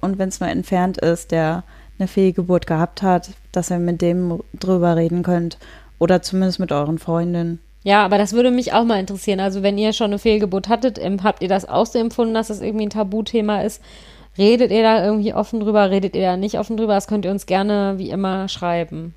und 0.00 0.18
wenn 0.18 0.28
es 0.28 0.40
mal 0.40 0.50
entfernt 0.50 0.98
ist, 0.98 1.30
der 1.30 1.64
eine 1.98 2.08
Fehlgeburt 2.08 2.66
gehabt 2.66 3.02
hat, 3.02 3.30
dass 3.52 3.70
ihr 3.70 3.78
mit 3.78 4.02
dem 4.02 4.40
drüber 4.58 4.96
reden 4.96 5.22
könnt. 5.22 5.58
Oder 5.98 6.22
zumindest 6.22 6.60
mit 6.60 6.70
euren 6.70 6.98
Freundinnen. 6.98 7.60
Ja, 7.84 8.04
aber 8.04 8.18
das 8.18 8.32
würde 8.32 8.50
mich 8.50 8.72
auch 8.72 8.84
mal 8.84 8.98
interessieren. 8.98 9.38
Also, 9.40 9.62
wenn 9.62 9.78
ihr 9.78 9.92
schon 9.92 10.08
eine 10.08 10.18
Fehlgeburt 10.18 10.68
hattet, 10.68 10.98
ähm, 10.98 11.22
habt 11.22 11.42
ihr 11.42 11.48
das 11.48 11.68
auch 11.68 11.86
so 11.86 11.98
empfunden, 11.98 12.34
dass 12.34 12.48
das 12.48 12.60
irgendwie 12.60 12.86
ein 12.86 12.90
Tabuthema 12.90 13.62
ist? 13.62 13.82
Redet 14.36 14.70
ihr 14.70 14.82
da 14.82 15.04
irgendwie 15.04 15.34
offen 15.34 15.60
drüber? 15.60 15.90
Redet 15.90 16.14
ihr 16.14 16.22
da 16.22 16.36
nicht 16.36 16.58
offen 16.58 16.76
drüber? 16.76 16.94
Das 16.94 17.08
könnt 17.08 17.24
ihr 17.24 17.30
uns 17.30 17.46
gerne 17.46 17.94
wie 17.98 18.10
immer 18.10 18.48
schreiben. 18.48 19.14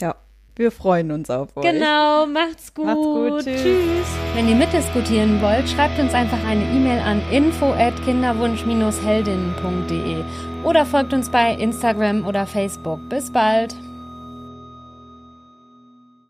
Ja. 0.00 0.14
Wir 0.58 0.72
freuen 0.72 1.12
uns 1.12 1.28
auf 1.28 1.54
euch. 1.54 1.70
Genau, 1.70 2.24
macht's 2.26 2.72
gut. 2.72 2.86
Macht's 2.86 3.02
gut, 3.02 3.44
tschüss. 3.44 4.06
Wenn 4.34 4.48
ihr 4.48 4.56
mitdiskutieren 4.56 5.42
wollt, 5.42 5.68
schreibt 5.68 5.98
uns 5.98 6.14
einfach 6.14 6.42
eine 6.48 6.62
E-Mail 6.62 6.98
an 7.00 7.20
info@kinderwunsch-heldinnen.de 7.30 10.24
oder 10.64 10.86
folgt 10.86 11.12
uns 11.12 11.30
bei 11.30 11.52
Instagram 11.52 12.26
oder 12.26 12.46
Facebook. 12.46 13.06
Bis 13.10 13.30
bald. 13.30 13.76